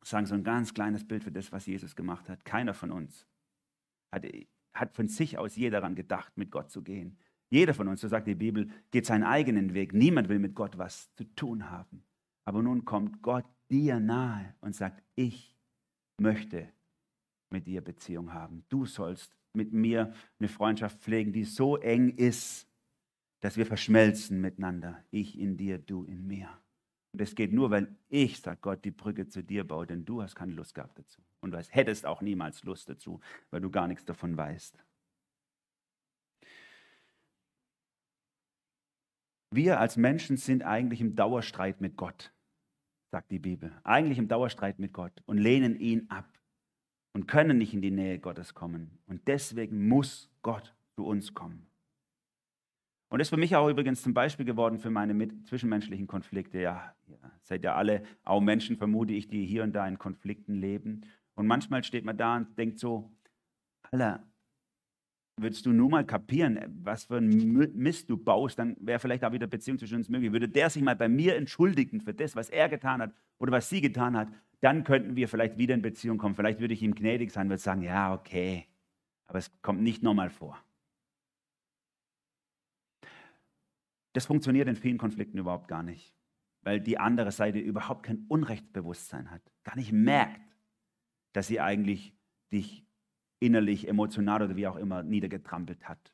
sagen, 0.04 0.26
so 0.26 0.36
ein 0.36 0.44
ganz 0.44 0.74
kleines 0.74 1.08
Bild 1.08 1.24
für 1.24 1.32
das, 1.32 1.52
was 1.52 1.65
Jesus 1.65 1.96
gemacht 1.96 2.30
hat. 2.30 2.44
Keiner 2.46 2.74
von 2.74 2.91
uns 2.91 3.28
hat, 4.12 4.26
hat 4.74 4.94
von 4.94 5.08
sich 5.08 5.38
aus 5.38 5.56
je 5.56 5.70
daran 5.70 5.96
gedacht, 5.96 6.38
mit 6.38 6.52
Gott 6.52 6.72
zu 6.72 6.82
gehen. 6.82 7.17
Jeder 7.52 7.74
von 7.74 7.90
uns, 7.90 8.00
so 8.00 8.08
sagt 8.08 8.28
die 8.28 8.36
Bibel, 8.36 8.70
geht 8.92 9.06
seinen 9.06 9.24
eigenen 9.24 9.74
Weg. 9.74 9.94
Niemand 9.94 10.30
will 10.30 10.40
mit 10.40 10.56
Gott 10.56 10.78
was 10.78 11.14
zu 11.16 11.26
tun 11.36 11.70
haben. 11.70 12.02
Aber 12.46 12.64
nun 12.64 12.86
kommt 12.86 13.22
Gott 13.22 13.46
dir 13.70 14.00
nahe 14.00 14.56
und 14.62 14.74
sagt, 14.74 15.04
ich 15.16 15.56
möchte 16.18 16.70
mit 17.50 17.68
dir 17.68 17.82
Beziehung 17.82 18.34
haben. 18.34 18.64
Du 18.70 18.86
sollst 18.86 19.36
mit 19.54 19.74
mir 19.74 20.14
eine 20.40 20.48
Freundschaft 20.48 21.02
pflegen, 21.02 21.34
die 21.34 21.44
so 21.44 21.76
eng 21.76 22.10
ist, 22.10 22.68
dass 23.42 23.58
wir 23.58 23.66
verschmelzen 23.66 24.40
miteinander. 24.40 25.04
Ich 25.12 25.38
in 25.38 25.58
dir, 25.58 25.78
du 25.78 26.06
in 26.06 26.26
mir. 26.26 26.48
Und 27.12 27.20
das 27.20 27.36
geht 27.36 27.52
nur, 27.52 27.70
weil 27.70 27.94
ich, 28.08 28.40
sagt 28.40 28.62
Gott, 28.62 28.86
die 28.86 28.92
Brücke 28.92 29.28
zu 29.28 29.44
dir 29.44 29.68
baue, 29.68 29.86
denn 29.86 30.06
du 30.06 30.22
hast 30.22 30.36
keine 30.36 30.54
Lust 30.54 30.74
gehabt 30.74 30.98
dazu. 30.98 31.22
Und 31.42 31.52
du 31.52 31.58
hättest 31.58 32.06
auch 32.06 32.22
niemals 32.22 32.64
Lust 32.64 32.88
dazu, 32.88 33.20
weil 33.50 33.60
du 33.60 33.70
gar 33.70 33.90
nichts 33.90 34.06
davon 34.06 34.38
weißt. 34.38 34.82
Wir 39.54 39.82
als 39.82 39.98
Menschen 39.98 40.38
sind 40.38 40.64
eigentlich 40.64 41.02
im 41.02 41.16
Dauerstreit 41.16 41.82
mit 41.82 41.98
Gott, 41.98 42.32
sagt 43.12 43.32
die 43.32 43.40
Bibel. 43.40 43.72
Eigentlich 43.84 44.18
im 44.18 44.30
Dauerstreit 44.30 44.80
mit 44.80 44.94
Gott 44.94 45.12
und 45.26 45.38
lehnen 45.38 45.78
ihn 45.78 46.10
ab 46.10 46.26
und 47.14 47.28
können 47.28 47.58
nicht 47.58 47.74
in 47.74 47.82
die 47.82 47.92
Nähe 47.92 48.18
Gottes 48.18 48.54
kommen. 48.54 49.00
Und 49.08 49.28
deswegen 49.28 49.90
muss 49.90 50.30
Gott 50.42 50.74
zu 50.96 51.06
uns 51.06 51.34
kommen. 51.34 51.68
Und 53.10 53.20
das 53.20 53.26
ist 53.26 53.32
für 53.32 53.38
mich 53.38 53.58
auch 53.58 53.68
übrigens 53.68 54.02
zum 54.02 54.14
Beispiel 54.14 54.46
geworden 54.46 54.80
für 54.80 54.90
meine 54.90 55.44
zwischenmenschlichen 55.44 56.08
Konflikte. 56.08 56.62
Ja, 56.62 56.96
ihr 57.08 57.20
seid 57.42 57.66
ja 57.66 57.76
alle 57.76 58.04
auch 58.24 58.40
Menschen, 58.40 58.78
vermute 58.78 59.12
ich, 59.12 59.28
die 59.28 59.46
hier 59.46 59.64
und 59.64 59.74
da 59.74 59.86
in 59.86 60.00
Konflikten 60.00 60.56
leben. 60.56 61.02
Und 61.36 61.46
manchmal 61.46 61.84
steht 61.84 62.06
man 62.06 62.16
da 62.16 62.38
und 62.38 62.58
denkt 62.58 62.80
so, 62.80 63.12
Alter, 63.92 64.24
würdest 65.38 65.65
du 65.65 65.72
nur 65.72 65.89
mal 65.89 66.06
kapieren, 66.06 66.60
was 66.84 67.06
für 67.06 67.17
ein 67.17 67.30
Mist 67.74 68.10
du 68.10 68.17
baust, 68.17 68.60
dann 68.60 68.76
wäre 68.80 69.00
vielleicht 69.00 69.24
auch 69.24 69.32
wieder 69.32 69.48
Beziehung 69.48 69.80
zwischen 69.80 69.98
uns 69.98 70.10
möglich. 70.10 70.32
Würde 70.32 70.50
der 70.50 70.70
sich 70.70 70.84
mal 70.84 70.96
bei 70.96 71.10
mir 71.10 71.36
entschuldigen 71.36 72.02
für 72.02 72.13
das, 72.13 72.36
was 72.36 72.50
er 72.50 72.70
getan 72.70 73.02
hat 73.02 73.13
oder 73.39 73.52
was 73.52 73.70
sie 73.70 73.82
getan 73.82 74.15
hat, 74.15 74.28
dann 74.60 74.84
könnten 74.84 75.15
wir 75.15 75.28
vielleicht 75.28 75.58
wieder 75.58 75.74
in 75.74 75.82
Beziehung 75.82 76.17
kommen. 76.17 76.36
Vielleicht 76.36 76.60
würde 76.60 76.74
ich 76.74 76.84
ihm 76.84 76.94
gnädig 76.94 77.32
sein, 77.32 77.50
würde 77.50 77.62
sagen, 77.62 77.82
ja, 77.82 78.13
okay, 78.13 78.67
aber 79.26 79.39
es 79.39 79.52
kommt 79.62 79.82
nicht 79.82 80.04
nochmal 80.04 80.30
vor. 80.30 80.58
Das 84.13 84.26
funktioniert 84.26 84.67
in 84.67 84.76
vielen 84.76 84.98
Konflikten 84.98 85.38
überhaupt 85.38 85.67
gar 85.67 85.84
nicht, 85.84 86.13
weil 86.62 86.82
die 86.82 86.98
andere 86.98 87.32
Seite 87.32 87.60
überhaupt 87.60 88.04
kein 88.04 88.26
Unrechtsbewusstsein 88.28 89.32
hat, 89.32 89.41
gar 89.63 89.78
nicht 89.78 89.91
merkt, 89.91 90.41
dass 91.34 91.48
sie 91.48 91.62
eigentlich 91.62 92.13
dich 92.52 92.86
innerlich, 93.41 93.88
emotional 93.88 94.43
oder 94.43 94.56
wie 94.56 94.67
auch 94.67 94.77
immer 94.77 95.04
niedergetrampelt 95.04 95.89
hat. 95.89 96.13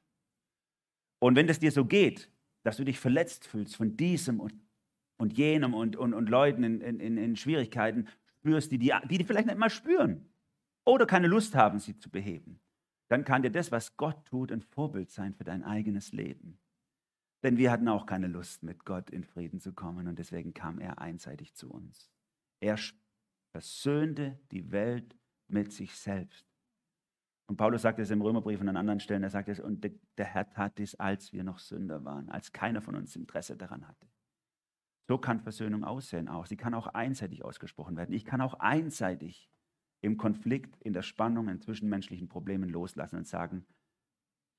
Und 1.20 1.36
wenn 1.36 1.48
es 1.50 1.60
dir 1.60 1.72
so 1.72 1.86
geht, 1.86 2.32
dass 2.64 2.78
du 2.78 2.84
dich 2.84 3.00
verletzt 3.00 3.46
fühlst 3.46 3.76
von 3.76 3.96
diesem 3.96 4.40
und, 4.40 4.54
und 5.18 5.38
jenem 5.38 5.74
und, 5.74 5.96
und, 5.96 6.14
und 6.14 6.30
Leuten 6.30 6.64
in, 6.64 6.82
in, 6.82 7.18
in 7.18 7.36
Schwierigkeiten, 7.36 8.08
spürst, 8.48 8.72
die, 8.72 8.78
die, 8.78 8.94
die 9.10 9.24
vielleicht 9.24 9.48
nicht 9.48 9.58
mal 9.58 9.70
spüren 9.70 10.26
oder 10.86 11.06
keine 11.06 11.28
Lust 11.28 11.56
haben, 11.56 11.80
sie 11.80 11.98
zu 11.98 12.10
beheben, 12.10 12.60
dann 13.10 13.26
kann 13.26 13.42
dir 13.42 13.52
das, 13.52 13.72
was 13.72 13.98
Gott 13.98 14.26
tut, 14.26 14.52
ein 14.52 14.62
Vorbild 14.62 15.12
sein 15.12 15.34
für 15.34 15.44
dein 15.44 15.64
eigenes 15.64 16.14
Leben. 16.14 16.58
Denn 17.44 17.58
wir 17.58 17.72
hatten 17.72 17.88
auch 17.88 18.06
keine 18.06 18.28
Lust, 18.28 18.64
mit 18.64 18.86
Gott 18.86 19.10
in 19.10 19.24
Frieden 19.24 19.60
zu 19.60 19.74
kommen 19.74 20.08
und 20.08 20.18
deswegen 20.18 20.54
kam 20.54 20.80
er 20.80 21.00
einseitig 21.00 21.54
zu 21.54 21.70
uns. 21.70 22.10
Er 22.60 22.78
versöhnte 23.52 24.40
die 24.52 24.72
Welt 24.72 25.16
mit 25.48 25.72
sich 25.72 25.96
selbst. 25.96 26.46
Und 27.50 27.56
Paulus 27.56 27.82
sagt 27.82 28.00
es 28.00 28.12
im 28.12 28.22
Römerbrief 28.22 28.60
und 28.60 28.68
an 28.68 28.76
anderen 28.76 29.00
Stellen, 29.00 29.24
er 29.24 29.30
sagt 29.30 29.48
es, 29.48 29.60
und 29.60 29.90
der 30.18 30.26
Herr 30.26 30.50
tat 30.50 30.78
dies, 30.78 30.96
als 30.96 31.32
wir 31.32 31.44
noch 31.44 31.60
Sünder 31.60 32.04
waren, 32.04 32.30
als 32.30 32.52
keiner 32.52 32.82
von 32.82 32.96
uns 32.96 33.16
Interesse 33.16 33.56
daran 33.56 33.88
hatte. 33.88 34.08
So 35.08 35.18
kann 35.18 35.40
Versöhnung 35.40 35.86
aussehen 35.86 36.28
auch. 36.28 36.46
Sie 36.46 36.58
kann 36.58 36.74
auch 36.74 36.88
einseitig 36.88 37.46
ausgesprochen 37.46 37.96
werden. 37.96 38.14
Ich 38.14 38.26
kann 38.26 38.42
auch 38.42 38.56
einseitig 38.56 39.50
im 40.02 40.18
Konflikt, 40.18 40.82
in 40.82 40.92
der 40.92 41.02
Spannung, 41.02 41.48
in 41.48 41.62
zwischenmenschlichen 41.62 42.28
Problemen 42.28 42.70
loslassen 42.70 43.16
und 43.16 43.28
sagen, 43.28 43.66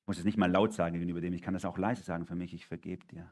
ich 0.01 0.07
muss 0.07 0.18
es 0.18 0.24
nicht 0.24 0.38
mal 0.38 0.51
laut 0.51 0.72
sagen 0.72 0.94
gegenüber 0.94 1.20
dem, 1.20 1.35
ich 1.35 1.42
kann 1.42 1.53
das 1.53 1.66
auch 1.66 1.77
leise 1.77 2.03
sagen 2.03 2.24
für 2.24 2.35
mich, 2.35 2.55
ich 2.55 2.66
vergebe 2.66 3.07
dir. 3.07 3.31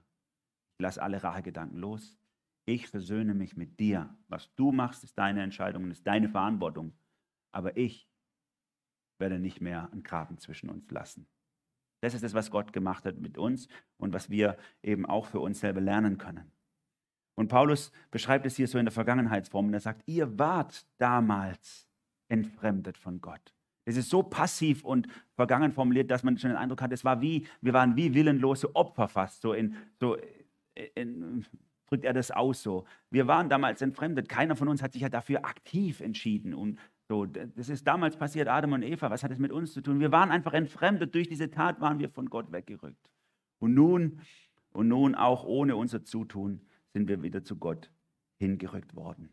Ich 0.79 0.83
lasse 0.83 1.03
alle 1.03 1.23
Rachegedanken 1.23 1.79
los. 1.79 2.19
Ich 2.67 2.89
versöhne 2.89 3.33
mich 3.33 3.57
mit 3.57 3.81
dir. 3.81 4.15
Was 4.29 4.55
du 4.57 4.73
machst, 4.73 5.03
ist 5.03 5.17
deine 5.17 5.43
Entscheidung 5.43 5.85
und 5.85 5.93
ist 5.93 6.07
deine 6.07 6.29
Verantwortung. 6.29 6.93
Aber 7.53 7.79
ich 7.79 8.11
werde 9.19 9.39
nicht 9.39 9.61
mehr 9.61 9.91
einen 9.93 10.03
Graben 10.03 10.39
zwischen 10.39 10.71
uns 10.71 10.91
lassen. 10.91 11.27
Das 12.01 12.15
ist 12.15 12.23
das, 12.23 12.35
was 12.35 12.51
Gott 12.51 12.73
gemacht 12.73 13.05
hat 13.05 13.19
mit 13.19 13.39
uns 13.39 13.69
und 13.97 14.13
was 14.13 14.31
wir 14.31 14.57
eben 14.83 15.07
auch 15.07 15.27
für 15.27 15.41
uns 15.41 15.61
selber 15.61 15.81
lernen 15.81 16.19
können. 16.19 16.53
Und 17.35 17.49
Paulus 17.49 17.93
beschreibt 18.11 18.47
es 18.47 18.57
hier 18.57 18.69
so 18.69 18.79
in 18.79 18.87
der 18.87 18.93
Vergangenheitsform 18.93 19.67
und 19.67 19.75
er 19.75 19.81
sagt, 19.81 20.03
ihr 20.07 20.39
wart 20.39 20.87
damals 20.99 21.89
entfremdet 22.29 22.97
von 22.99 23.21
Gott. 23.21 23.55
Es 23.85 23.97
ist 23.97 24.11
so 24.11 24.23
passiv 24.23 24.85
und 24.85 25.07
vergangen 25.35 25.73
formuliert, 25.73 26.11
dass 26.11 26.25
man 26.25 26.37
schon 26.39 26.51
den 26.51 26.57
Eindruck 26.57 26.83
hat, 26.83 26.93
es 26.93 27.05
war 27.05 27.21
wie, 27.21 27.47
wir 27.61 27.73
waren 27.73 27.95
wie 27.95 28.15
willenlose 28.15 28.75
Opfer 28.75 29.07
fast, 29.07 29.43
so 29.43 29.53
in, 29.53 29.77
so 30.01 30.17
in, 30.95 31.45
drückt 31.87 32.05
er 32.05 32.13
das 32.13 32.31
aus 32.31 32.63
so. 32.63 32.85
Wir 33.11 33.29
waren 33.29 33.49
damals 33.49 33.81
entfremdet. 33.83 34.29
Keiner 34.29 34.57
von 34.57 34.69
uns 34.69 34.83
hat 34.83 34.93
sich 34.93 35.03
ja 35.03 35.09
dafür 35.09 35.45
aktiv 35.45 36.01
entschieden 36.01 36.53
und 36.53 36.79
so, 37.09 37.25
das 37.25 37.69
ist 37.69 37.87
damals 37.87 38.17
passiert, 38.17 38.49
Adam 38.49 38.73
und 38.73 38.83
Eva. 38.83 39.11
Was 39.11 39.23
hat 39.23 39.31
es 39.31 39.39
mit 39.39 39.53
uns 39.53 39.73
zu 39.73 39.81
tun? 39.81 40.01
Wir 40.01 40.11
waren 40.11 40.31
einfach 40.31 40.55
entfremdet. 40.55 41.15
Durch 41.15 41.29
diese 41.29 41.51
Tat 41.51 41.81
waren 41.81 42.01
wir 42.01 42.11
von 42.11 42.29
Gott 42.29 42.51
weggerückt. 42.51 43.11
Und 43.59 43.75
nun, 43.75 44.21
und 44.71 44.89
nun 44.89 45.15
auch 45.15 45.45
ohne 45.45 45.77
unser 45.77 46.05
Zutun, 46.05 46.61
sind 46.93 47.09
wir 47.09 47.23
wieder 47.23 47.45
zu 47.45 47.57
Gott 47.57 47.91
hingerückt 48.39 48.97
worden. 48.97 49.31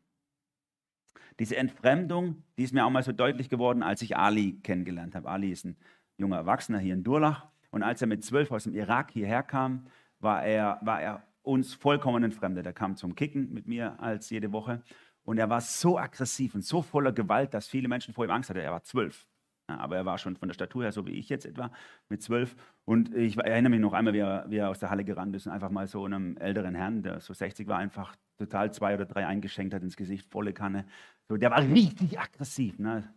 Diese 1.39 1.57
Entfremdung, 1.57 2.43
die 2.57 2.63
ist 2.63 2.73
mir 2.73 2.85
auch 2.85 2.91
mal 2.91 3.03
so 3.03 3.11
deutlich 3.11 3.49
geworden, 3.49 3.81
als 3.81 4.03
ich 4.03 4.17
Ali 4.17 4.59
kennengelernt 4.61 5.15
habe. 5.15 5.29
Ali 5.29 5.51
ist 5.51 5.65
ein 5.65 5.75
junger 6.17 6.37
Erwachsener 6.37 6.77
hier 6.77 6.93
in 6.93 7.03
Durlach. 7.03 7.47
Und 7.71 7.81
als 7.81 8.01
er 8.01 8.07
mit 8.07 8.23
zwölf 8.23 8.51
aus 8.51 8.65
dem 8.65 8.75
Irak 8.75 9.11
hierher 9.11 9.41
kam, 9.41 9.87
war 10.19 10.45
er, 10.45 10.79
war 10.83 11.01
er 11.01 11.23
uns 11.41 11.73
vollkommen 11.73 12.23
entfremdet. 12.23 12.67
Er 12.67 12.73
kam 12.73 12.95
zum 12.95 13.15
Kicken 13.15 13.51
mit 13.51 13.67
mir 13.67 13.99
als 13.99 14.29
jede 14.29 14.51
Woche. 14.51 14.83
Und 15.23 15.37
er 15.37 15.49
war 15.49 15.61
so 15.61 15.97
aggressiv 15.97 16.55
und 16.55 16.65
so 16.65 16.81
voller 16.81 17.13
Gewalt, 17.13 17.53
dass 17.53 17.67
viele 17.67 17.87
Menschen 17.87 18.13
vor 18.13 18.25
ihm 18.25 18.31
Angst 18.31 18.49
hatten. 18.49 18.59
Er 18.59 18.71
war 18.71 18.83
zwölf. 18.83 19.27
Ja, 19.69 19.77
aber 19.77 19.95
er 19.95 20.05
war 20.05 20.17
schon 20.17 20.35
von 20.35 20.49
der 20.49 20.53
Statur 20.53 20.83
her 20.83 20.91
so 20.91 21.05
wie 21.07 21.11
ich 21.11 21.29
jetzt 21.29 21.45
etwa 21.45 21.71
mit 22.09 22.21
zwölf. 22.21 22.55
Und 22.85 23.15
ich 23.15 23.37
erinnere 23.37 23.69
mich 23.69 23.79
noch 23.79 23.93
einmal, 23.93 24.13
wie 24.13 24.19
er, 24.19 24.45
wie 24.49 24.57
er 24.57 24.69
aus 24.69 24.79
der 24.79 24.89
Halle 24.89 25.05
gerannt 25.05 25.35
ist 25.35 25.45
und 25.47 25.53
einfach 25.53 25.69
mal 25.69 25.87
so 25.87 26.03
einem 26.03 26.35
älteren 26.37 26.75
Herrn, 26.75 27.01
der 27.01 27.21
so 27.21 27.33
60 27.33 27.67
war, 27.67 27.77
einfach 27.77 28.15
total 28.37 28.73
zwei 28.73 28.95
oder 28.95 29.05
drei 29.05 29.25
eingeschenkt 29.25 29.73
hat 29.73 29.81
ins 29.81 29.95
Gesicht, 29.95 30.29
volle 30.29 30.53
Kanne. 30.53 30.85
So, 31.29 31.37
der 31.37 31.51
war 31.51 31.61
richtig 31.61 32.19
aggressiv. 32.19 32.77
Ne? 32.77 33.13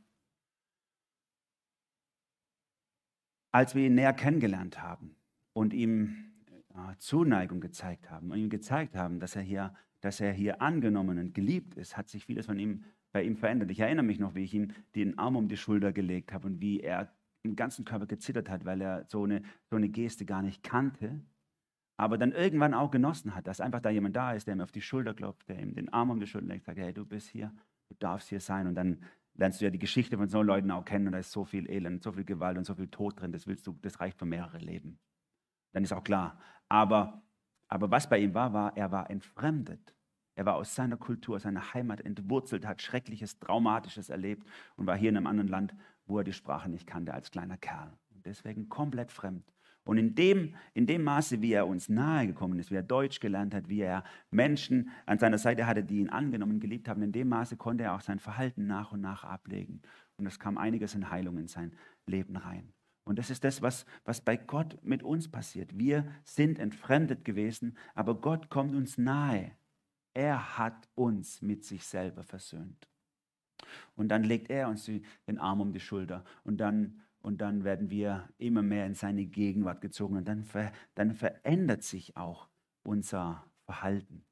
Als 3.53 3.75
wir 3.75 3.87
ihn 3.87 3.95
näher 3.95 4.12
kennengelernt 4.12 4.81
haben 4.81 5.16
und 5.53 5.75
ihm 5.75 6.33
ja, 6.75 6.95
Zuneigung 6.99 7.61
gezeigt 7.61 8.09
haben 8.11 8.31
und 8.31 8.38
ihm 8.38 8.51
gezeigt 8.51 8.95
haben, 8.95 9.19
dass 9.19 9.35
er 9.35 9.42
hier 9.42 9.75
dass 10.07 10.21
er 10.21 10.33
hier 10.33 10.62
angenommen 10.62 11.19
und 11.19 11.35
geliebt 11.35 11.75
ist, 11.75 11.97
hat 11.97 12.09
sich 12.09 12.25
vieles 12.25 12.47
von 12.47 12.61
ihm 12.61 12.85
bei 13.11 13.25
ihm 13.25 13.37
verändert. 13.37 13.73
Ich 13.73 13.81
erinnere 13.81 14.05
mich 14.05 14.21
noch, 14.21 14.37
wie 14.37 14.45
ich 14.45 14.55
ihm 14.55 14.69
den 14.95 15.19
Arm 15.19 15.35
um 15.35 15.49
die 15.49 15.57
Schulter 15.57 15.92
gelegt 15.92 16.33
habe 16.33 16.47
und 16.47 16.61
wie 16.61 16.79
er 16.79 17.12
im 17.42 17.57
ganzen 17.57 17.85
Körper 17.85 18.07
gezittert 18.07 18.49
hat, 18.49 18.64
weil 18.64 18.81
er 18.81 19.05
so 19.09 19.25
eine, 19.25 19.42
so 19.69 19.75
eine 19.75 19.88
Geste 19.88 20.25
gar 20.25 20.42
nicht 20.42 20.62
kannte, 20.62 21.21
aber 21.97 22.19
dann 22.19 22.31
irgendwann 22.31 22.73
auch 22.73 22.92
genossen 22.92 23.35
hat, 23.35 23.49
dass 23.49 23.61
einfach 23.61 23.81
da 23.81 23.90
jemand 23.90 24.14
da 24.14 24.33
ist, 24.33 24.47
der 24.47 24.55
ihm 24.55 24.61
auf 24.61 24.71
die 24.71 24.81
Schulter 24.81 25.12
klopft, 25.12 25.49
der 25.49 25.59
ihm 25.59 25.75
den 25.75 25.92
Arm 25.92 26.11
um 26.11 26.21
die 26.21 26.29
Schulter 26.29 26.47
legt, 26.47 26.66
sagt, 26.66 26.79
hey, 26.79 26.95
du 26.95 27.05
bist 27.05 27.29
hier, 27.29 27.53
du 27.88 27.97
darfst 27.99 28.29
hier 28.29 28.38
sein. 28.38 28.69
Und 28.69 28.77
dann 28.77 29.03
lernst 29.35 29.61
du 29.61 29.64
ja 29.64 29.73
die 29.73 29.81
Geschichte 29.81 30.16
von 30.16 30.29
so 30.29 30.40
Leuten 30.40 30.71
auch 30.71 30.85
kennen 30.85 31.09
und 31.09 31.14
da 31.14 31.19
ist 31.19 31.33
so 31.33 31.45
viel 31.45 31.69
Elend, 31.69 32.05
so 32.05 32.12
viel 32.12 32.25
Gewalt 32.25 32.59
und 32.59 32.64
so 32.64 32.77
viel 32.77 32.88
Tod 32.88 33.21
drin, 33.21 33.33
das 33.33 33.49
willst 33.49 33.66
du, 33.66 33.77
das 33.83 33.99
reicht 33.99 34.21
für 34.21 34.25
mehrere 34.25 34.59
Leben. 34.59 35.01
Dann 35.73 35.83
ist 35.83 35.92
auch 35.92 36.05
klar. 36.05 36.38
Aber 36.69 37.25
aber 37.69 37.90
was 37.90 38.09
bei 38.09 38.19
ihm 38.19 38.35
war, 38.35 38.53
war, 38.53 38.77
er 38.77 38.92
war 38.92 39.11
entfremdet. 39.11 39.95
Er 40.37 40.44
war 40.46 40.55
aus 40.55 40.75
seiner 40.75 40.99
Kultur, 40.99 41.40
seiner 41.40 41.75
Heimat 41.75 42.03
entwurzelt, 42.03 42.66
hat 42.66 42.83
Schreckliches, 42.83 43.38
Traumatisches 43.38 44.11
erlebt 44.11 44.46
und 44.77 44.87
war 44.87 44.96
hier 44.96 45.09
in 45.09 45.16
einem 45.16 45.27
anderen 45.27 45.49
Land, 45.49 45.75
wo 46.07 46.18
er 46.18 46.25
die 46.25 46.35
Sprache 46.35 46.68
nicht 46.68 46.87
kannte 46.87 47.12
als 47.12 47.31
kleiner 47.31 47.57
Kerl. 47.57 47.90
Und 48.14 48.25
deswegen 48.27 48.68
komplett 48.68 49.11
fremd. 49.11 49.51
Und 49.87 49.99
in 49.99 50.14
dem, 50.14 50.55
in 50.75 50.87
dem 50.87 51.05
Maße, 51.05 51.40
wie 51.40 51.53
er 51.53 51.66
uns 51.66 51.88
nahegekommen 51.88 52.59
ist, 52.59 52.70
wie 52.70 52.75
er 52.75 52.83
Deutsch 52.83 53.20
gelernt 53.20 53.55
hat, 53.55 53.68
wie 53.68 53.81
er 53.81 54.05
Menschen 54.31 54.90
an 55.07 55.18
seiner 55.18 55.38
Seite 55.38 55.66
hatte, 55.66 55.85
die 55.85 56.01
ihn 56.01 56.11
angenommen, 56.11 56.61
geliebt 56.61 56.88
haben, 56.88 57.03
in 57.03 57.12
dem 57.12 57.29
Maße 57.29 57.57
konnte 57.57 57.85
er 57.85 57.94
auch 57.94 58.01
sein 58.01 58.18
Verhalten 58.18 58.66
nach 58.66 58.92
und 58.92 59.01
nach 59.01 59.25
ablegen. 59.25 59.81
Und 60.16 60.27
es 60.27 60.38
kam 60.38 60.59
einiges 60.59 60.94
in 60.94 61.11
Heilung 61.11 61.38
in 61.38 61.46
sein 61.46 61.72
Leben 62.07 62.37
rein. 62.37 62.72
Und 63.05 63.20
das 63.20 63.31
ist 63.31 63.44
das, 63.44 63.62
was, 63.62 63.87
was 64.05 64.20
bei 64.20 64.37
Gott 64.37 64.77
mit 64.83 65.05
uns 65.05 65.31
passiert. 65.31 65.79
Wir 65.79 66.05
sind 66.25 66.59
entfremdet 66.59 67.25
gewesen, 67.25 67.77
aber 67.94 68.16
Gott 68.20 68.51
kommt 68.51 68.75
uns 68.75 68.99
nahe. 68.99 69.53
Er 70.16 70.57
hat 70.57 70.88
uns 70.94 71.42
mit 71.42 71.62
sich 71.62 71.85
selber 71.85 72.22
versöhnt. 72.22 72.88
Und 73.96 74.09
dann 74.09 74.24
legt 74.24 74.48
er 74.48 74.70
uns 74.70 74.87
den 74.87 75.38
Arm 75.38 75.61
um 75.61 75.74
die 75.74 75.81
Schulter 75.81 76.24
und 76.42 76.57
dann, 76.57 77.02
und 77.20 77.42
dann 77.42 77.64
werden 77.64 77.90
wir 77.90 78.26
immer 78.38 78.62
mehr 78.62 78.87
in 78.87 78.94
seine 78.94 79.26
Gegenwart 79.26 79.83
gezogen 79.83 80.16
und 80.16 80.26
dann, 80.26 80.42
ver, 80.42 80.72
dann 80.94 81.12
verändert 81.12 81.83
sich 81.83 82.16
auch 82.16 82.48
unser 82.83 83.44
Verhalten. 83.66 84.24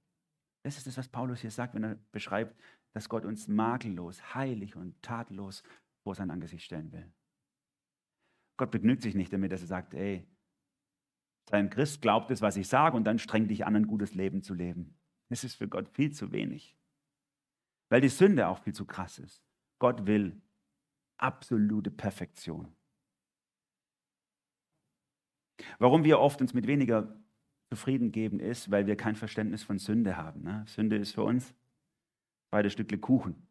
Das 0.62 0.78
ist 0.78 0.86
das, 0.86 0.96
was 0.96 1.08
Paulus 1.08 1.42
hier 1.42 1.50
sagt, 1.50 1.74
wenn 1.74 1.84
er 1.84 1.98
beschreibt, 2.12 2.58
dass 2.94 3.10
Gott 3.10 3.26
uns 3.26 3.46
makellos, 3.46 4.34
heilig 4.34 4.76
und 4.76 5.02
tadellos 5.02 5.62
vor 6.02 6.14
sein 6.14 6.30
Angesicht 6.30 6.64
stellen 6.64 6.92
will. 6.92 7.12
Gott 8.56 8.70
begnügt 8.70 9.02
sich 9.02 9.14
nicht 9.14 9.34
damit, 9.34 9.52
dass 9.52 9.60
er 9.60 9.66
sagt, 9.66 9.92
ey, 9.92 10.26
sein 11.50 11.68
Christ 11.68 12.00
glaubt 12.00 12.30
es, 12.30 12.40
was 12.40 12.56
ich 12.56 12.68
sage, 12.68 12.96
und 12.96 13.04
dann 13.04 13.18
streng 13.18 13.48
dich 13.48 13.66
an, 13.66 13.76
ein 13.76 13.86
gutes 13.86 14.14
Leben 14.14 14.42
zu 14.42 14.54
leben. 14.54 14.96
Das 15.28 15.44
ist 15.44 15.54
für 15.54 15.68
Gott 15.68 15.88
viel 15.88 16.12
zu 16.12 16.32
wenig. 16.32 16.76
Weil 17.88 18.00
die 18.00 18.08
Sünde 18.08 18.48
auch 18.48 18.58
viel 18.62 18.74
zu 18.74 18.84
krass 18.84 19.18
ist. 19.18 19.42
Gott 19.78 20.06
will 20.06 20.40
absolute 21.16 21.90
Perfektion. 21.90 22.74
Warum 25.78 26.04
wir 26.04 26.18
oft 26.18 26.40
uns 26.40 26.54
mit 26.54 26.66
weniger 26.66 27.14
zufrieden 27.70 28.12
geben, 28.12 28.40
ist, 28.40 28.70
weil 28.70 28.87
wir 28.87 28.96
kein 28.96 29.16
Verständnis 29.16 29.62
von 29.62 29.78
Sünde 29.78 30.16
haben. 30.16 30.42
Ne? 30.42 30.64
Sünde 30.68 30.96
ist 30.96 31.12
für 31.12 31.22
uns 31.22 31.54
beide 32.50 32.70
Stückle 32.70 32.98
Kuchen. 32.98 33.46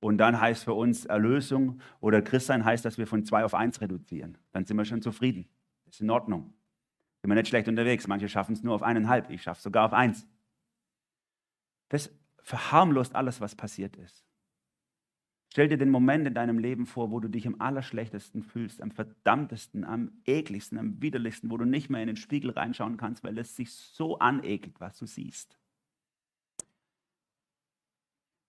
Und 0.00 0.18
dann 0.18 0.40
heißt 0.40 0.64
für 0.64 0.74
uns 0.74 1.04
Erlösung 1.04 1.80
oder 2.00 2.22
Christsein 2.22 2.64
heißt, 2.64 2.84
dass 2.84 2.98
wir 2.98 3.06
von 3.06 3.24
zwei 3.24 3.44
auf 3.44 3.54
eins 3.54 3.80
reduzieren. 3.80 4.38
Dann 4.52 4.64
sind 4.64 4.76
wir 4.76 4.84
schon 4.84 5.02
zufrieden. 5.02 5.48
Ist 5.86 6.00
in 6.00 6.10
Ordnung. 6.10 6.54
Sind 7.20 7.30
wir 7.30 7.34
nicht 7.34 7.48
schlecht 7.48 7.68
unterwegs. 7.68 8.06
Manche 8.06 8.28
schaffen 8.28 8.52
es 8.52 8.62
nur 8.62 8.74
auf 8.74 8.82
eineinhalb. 8.82 9.30
Ich 9.30 9.42
schaffe 9.42 9.58
es 9.58 9.62
sogar 9.62 9.86
auf 9.86 9.92
eins. 9.92 10.26
Das 11.88 12.10
verharmlost 12.42 13.14
alles, 13.14 13.40
was 13.40 13.54
passiert 13.54 13.96
ist. 13.96 14.26
Stell 15.56 15.68
dir 15.68 15.78
den 15.78 15.90
Moment 15.90 16.26
in 16.26 16.34
deinem 16.34 16.58
Leben 16.58 16.84
vor, 16.84 17.10
wo 17.10 17.18
du 17.18 17.28
dich 17.28 17.46
am 17.46 17.60
allerschlechtesten 17.60 18.42
fühlst, 18.42 18.82
am 18.82 18.90
verdammtesten, 18.90 19.84
am 19.84 20.12
ekligsten, 20.26 20.76
am 20.76 21.00
widerlichsten, 21.00 21.50
wo 21.50 21.56
du 21.56 21.64
nicht 21.64 21.88
mehr 21.88 22.02
in 22.02 22.08
den 22.08 22.16
Spiegel 22.16 22.50
reinschauen 22.50 22.98
kannst, 22.98 23.24
weil 23.24 23.38
es 23.38 23.56
sich 23.56 23.72
so 23.72 24.18
anekelt, 24.18 24.78
was 24.80 24.98
du 24.98 25.06
siehst. 25.06 25.58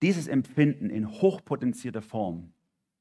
Dieses 0.02 0.28
Empfinden 0.28 0.89
in 0.89 1.10
hochpotenzierter 1.10 2.02
Form, 2.02 2.52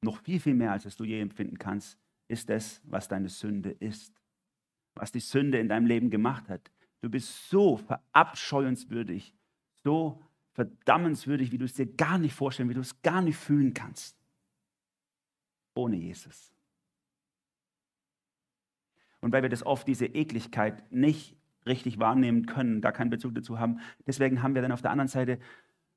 noch 0.01 0.21
viel, 0.21 0.39
viel 0.39 0.53
mehr, 0.53 0.71
als 0.71 0.85
es 0.85 0.95
du 0.95 1.03
je 1.03 1.19
empfinden 1.19 1.57
kannst, 1.57 1.99
ist 2.27 2.49
es, 2.49 2.81
was 2.85 3.07
deine 3.07 3.29
Sünde 3.29 3.71
ist. 3.71 4.21
Was 4.95 5.11
die 5.11 5.19
Sünde 5.19 5.59
in 5.59 5.69
deinem 5.69 5.85
Leben 5.85 6.09
gemacht 6.09 6.49
hat. 6.49 6.71
Du 7.01 7.09
bist 7.09 7.49
so 7.49 7.77
verabscheuenswürdig, 7.77 9.35
so 9.83 10.23
verdammenswürdig, 10.57 11.51
wie 11.51 11.59
du 11.59 11.65
es 11.65 11.73
dir 11.73 11.85
gar 11.85 12.17
nicht 12.17 12.33
vorstellen, 12.33 12.67
wie 12.67 12.73
du 12.73 12.81
es 12.81 12.99
gar 13.03 13.21
nicht 13.21 13.37
fühlen 13.37 13.75
kannst. 13.75 14.17
Ohne 15.75 15.95
Jesus. 15.95 16.51
Und 19.21 19.31
weil 19.31 19.43
wir 19.43 19.49
das 19.49 19.63
oft, 19.63 19.87
diese 19.87 20.07
Ekligkeit, 20.07 20.91
nicht 20.91 21.35
richtig 21.67 21.99
wahrnehmen 21.99 22.47
können, 22.47 22.81
gar 22.81 22.91
keinen 22.91 23.11
Bezug 23.11 23.35
dazu 23.35 23.59
haben, 23.59 23.81
deswegen 24.07 24.41
haben 24.41 24.55
wir 24.55 24.63
dann 24.63 24.71
auf 24.71 24.81
der 24.81 24.89
anderen 24.89 25.09
Seite 25.09 25.37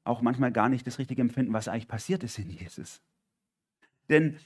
auch 0.05 0.21
manchmal 0.21 0.53
gar 0.53 0.69
nicht 0.69 0.87
das 0.87 0.99
richtige 0.99 1.23
Empfinden, 1.23 1.55
was 1.55 1.67
eigentlich 1.67 1.89
passiert 1.89 2.23
ist 2.23 2.39
in 2.39 2.51
Jesus. 2.51 3.01
Denn 4.11 4.37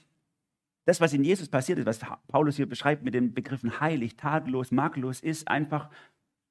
das, 0.85 1.00
was 1.00 1.12
in 1.12 1.24
Jesus 1.24 1.48
passiert 1.48 1.81
ist, 1.81 1.87
was 1.87 1.98
Paulus 2.29 2.55
hier 2.55 2.68
beschreibt 2.68 3.03
mit 3.03 3.14
den 3.14 3.35
Begriffen 3.35 3.81
heilig, 3.81 4.16
tadellos, 4.16 4.70
makellos, 4.70 5.20
ist 5.20 5.48
einfach, 5.48 5.90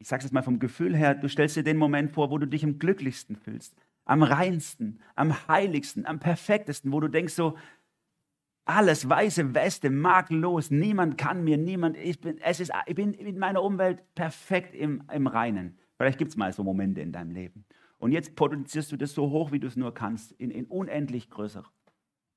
ich 0.03 0.09
sage 0.09 0.25
es 0.25 0.33
mal 0.33 0.41
vom 0.41 0.59
Gefühl 0.59 0.97
her, 0.97 1.15
du 1.15 1.29
stellst 1.29 1.55
dir 1.55 1.63
den 1.63 1.77
Moment 1.77 2.11
vor, 2.11 2.29
wo 2.29 2.37
du 2.37 2.45
dich 2.45 2.65
am 2.65 2.77
glücklichsten 2.77 3.37
fühlst, 3.37 3.73
am 4.03 4.21
reinsten, 4.21 4.99
am 5.15 5.47
heiligsten, 5.47 6.05
am 6.05 6.19
perfektesten, 6.19 6.91
wo 6.91 6.99
du 6.99 7.07
denkst 7.07 7.33
so, 7.33 7.57
alles 8.65 9.07
weiße 9.07 9.55
Weste, 9.55 9.89
makellos, 9.89 10.71
niemand 10.71 11.17
kann 11.17 11.45
mir, 11.45 11.57
niemand, 11.57 11.95
ich 11.95 12.19
bin, 12.19 12.37
es 12.39 12.59
ist, 12.59 12.73
ich 12.85 12.95
bin 12.95 13.13
in 13.13 13.39
meiner 13.39 13.63
Umwelt 13.63 14.03
perfekt 14.13 14.75
im, 14.75 15.03
im 15.09 15.25
Reinen. 15.25 15.79
Vielleicht 15.95 16.17
gibt 16.17 16.31
es 16.31 16.37
mal 16.37 16.51
so 16.51 16.65
Momente 16.65 16.99
in 16.99 17.13
deinem 17.13 17.31
Leben. 17.31 17.63
Und 17.97 18.11
jetzt 18.11 18.35
potenzierst 18.35 18.91
du 18.91 18.97
das 18.97 19.13
so 19.13 19.29
hoch, 19.29 19.53
wie 19.53 19.59
du 19.61 19.67
es 19.67 19.77
nur 19.77 19.93
kannst, 19.93 20.33
in, 20.33 20.51
in 20.51 20.65
unendlich 20.65 21.29
größer 21.29 21.63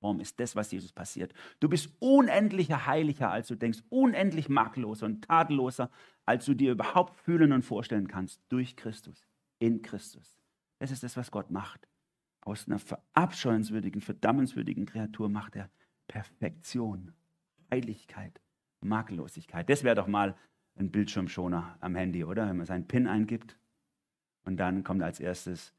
Form 0.06 0.20
ist 0.20 0.38
das, 0.38 0.54
was 0.54 0.70
Jesus 0.70 0.92
passiert. 0.92 1.34
Du 1.58 1.68
bist 1.68 1.90
unendlicher 1.98 2.86
heiliger, 2.86 3.32
als 3.32 3.48
du 3.48 3.56
denkst, 3.56 3.80
unendlich 3.88 4.48
makelloser 4.48 5.06
und 5.06 5.24
tadelloser, 5.24 5.90
als 6.24 6.44
du 6.44 6.54
dir 6.54 6.70
überhaupt 6.70 7.16
fühlen 7.16 7.50
und 7.50 7.64
vorstellen 7.64 8.06
kannst, 8.06 8.40
durch 8.48 8.76
Christus, 8.76 9.26
in 9.58 9.82
Christus. 9.82 10.36
Das 10.78 10.92
ist 10.92 11.02
das, 11.02 11.16
was 11.16 11.32
Gott 11.32 11.50
macht. 11.50 11.88
Aus 12.42 12.68
einer 12.68 12.78
verabscheuenswürdigen, 12.78 14.00
verdammenswürdigen 14.00 14.86
Kreatur 14.86 15.28
macht 15.28 15.56
er 15.56 15.70
Perfektion, 16.06 17.12
Heiligkeit, 17.72 18.40
Makellosigkeit. 18.80 19.68
Das 19.68 19.82
wäre 19.82 19.96
doch 19.96 20.06
mal 20.06 20.36
ein 20.76 20.92
Bildschirmschoner 20.92 21.78
am 21.80 21.96
Handy, 21.96 22.22
oder? 22.22 22.48
Wenn 22.48 22.58
man 22.58 22.66
seinen 22.66 22.86
PIN 22.86 23.08
eingibt 23.08 23.58
und 24.44 24.56
dann 24.58 24.84
kommt 24.84 25.02
als 25.02 25.18
erstes, 25.18 25.74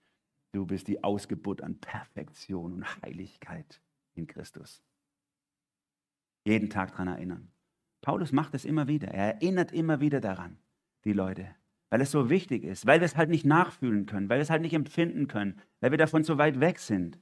du 0.52 0.66
bist 0.66 0.90
die 0.90 1.02
Ausgeburt 1.02 1.62
an 1.62 1.80
Perfektion 1.80 2.74
und 2.74 3.02
Heiligkeit 3.04 3.82
in 4.18 4.28
Christus. 4.28 4.84
Jeden 6.46 6.70
Tag 6.70 6.92
daran 6.92 7.08
erinnern. 7.08 7.52
Paulus 8.02 8.32
macht 8.32 8.54
es 8.54 8.66
immer 8.66 8.88
wieder. 8.88 9.10
Er 9.10 9.36
erinnert 9.36 9.72
immer 9.72 10.00
wieder 10.00 10.22
daran, 10.22 10.58
die 11.04 11.14
Leute, 11.14 11.48
weil 11.90 12.02
es 12.02 12.12
so 12.12 12.30
wichtig 12.30 12.64
ist, 12.64 12.86
weil 12.86 13.02
wir 13.02 13.06
es 13.06 13.18
halt 13.18 13.30
nicht 13.30 13.46
nachfühlen 13.46 14.06
können, 14.06 14.30
weil 14.30 14.38
wir 14.38 14.44
es 14.44 14.50
halt 14.50 14.62
nicht 14.62 14.74
empfinden 14.74 15.28
können, 15.28 15.60
weil 15.82 15.92
wir 15.92 15.98
davon 15.98 16.24
so 16.24 16.38
weit 16.38 16.60
weg 16.60 16.80
sind. 16.80 17.20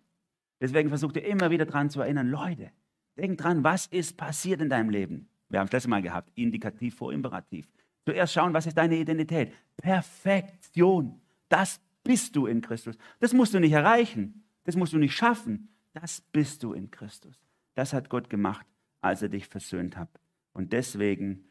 Deswegen 0.62 0.90
versucht 0.90 1.18
er 1.18 1.26
immer 1.26 1.50
wieder 1.50 1.66
daran 1.66 1.90
zu 1.90 2.02
erinnern, 2.02 2.30
Leute, 2.30 2.72
denk 3.18 3.38
dran, 3.38 3.64
was 3.64 3.88
ist 3.88 4.18
passiert 4.18 4.62
in 4.62 4.70
deinem 4.70 4.90
Leben? 4.90 5.28
Wir 5.50 5.60
haben 5.60 5.68
es 5.68 5.74
letztes 5.74 5.90
Mal 5.90 6.02
gehabt, 6.02 6.32
indikativ 6.36 6.96
vor 6.96 7.14
Imperativ. 7.14 7.68
Zuerst 8.06 8.34
schauen, 8.34 8.54
was 8.54 8.68
ist 8.68 8.78
deine 8.78 8.98
Identität? 8.98 9.54
Perfektion. 9.78 11.20
Das 11.50 11.82
bist 12.04 12.36
du 12.36 12.46
in 12.46 12.62
Christus. 12.62 12.98
Das 13.20 13.34
musst 13.34 13.54
du 13.54 13.60
nicht 13.60 13.72
erreichen. 13.72 14.44
Das 14.64 14.76
musst 14.76 14.94
du 14.94 14.98
nicht 14.98 15.16
schaffen. 15.16 15.70
Das 15.96 16.20
bist 16.20 16.62
du 16.62 16.74
in 16.74 16.92
Christus. 16.92 17.40
Das 17.74 17.94
hat 17.94 18.10
Gott 18.10 18.30
gemacht, 18.30 18.66
als 19.00 19.22
er 19.22 19.30
dich 19.30 19.48
versöhnt 19.48 19.96
hat. 19.96 20.10
Und 20.52 20.74
deswegen 20.74 21.46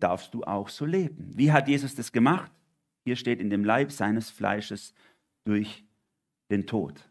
darfst 0.00 0.32
du 0.32 0.44
auch 0.44 0.70
so 0.70 0.86
leben. 0.86 1.30
Wie 1.36 1.52
hat 1.52 1.68
Jesus 1.68 1.94
das 1.94 2.10
gemacht? 2.10 2.50
Hier 3.04 3.16
steht 3.16 3.38
in 3.38 3.50
dem 3.50 3.64
Leib 3.64 3.92
seines 3.92 4.30
Fleisches 4.30 4.94
durch 5.44 5.84
den 6.50 6.66
Tod. 6.66 7.06